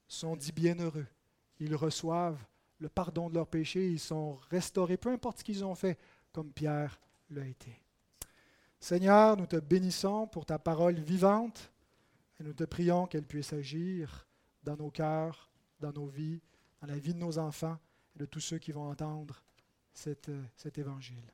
sont 0.07 0.37
dits 0.37 0.53
bienheureux. 0.53 1.07
Ils 1.61 1.77
reçoivent 1.77 2.45
le 2.85 2.91
pardon 2.91 3.31
de 3.31 3.35
leurs 3.35 3.49
péchés, 3.49 3.91
ils 3.91 3.99
sont 3.99 4.35
restaurés, 4.51 4.99
peu 4.99 5.09
importe 5.09 5.39
ce 5.39 5.45
qu'ils 5.45 5.65
ont 5.65 5.75
fait, 5.75 5.99
comme 6.33 6.53
Pierre 6.53 7.01
l'a 7.31 7.47
été. 7.47 7.81
Seigneur, 8.79 9.39
nous 9.39 9.47
te 9.47 9.57
bénissons 9.57 10.27
pour 10.27 10.45
ta 10.45 10.59
parole 10.59 10.97
vivante 10.97 11.73
et 12.39 12.43
nous 12.43 12.53
te 12.53 12.65
prions 12.65 13.07
qu'elle 13.07 13.25
puisse 13.25 13.55
agir 13.55 14.27
dans 14.63 14.77
nos 14.77 14.91
cœurs, 14.91 15.51
dans 15.81 15.95
nos 15.95 16.09
vies, 16.09 16.43
dans 16.83 16.87
la 16.89 16.99
vie 16.99 17.15
de 17.15 17.19
nos 17.19 17.39
enfants 17.39 17.79
et 18.15 18.19
de 18.19 18.27
tous 18.27 18.41
ceux 18.41 18.59
qui 18.59 18.71
vont 18.71 18.91
entendre 18.91 19.43
cet, 19.95 20.29
euh, 20.29 20.45
cet 20.55 20.77
évangile. 20.77 21.34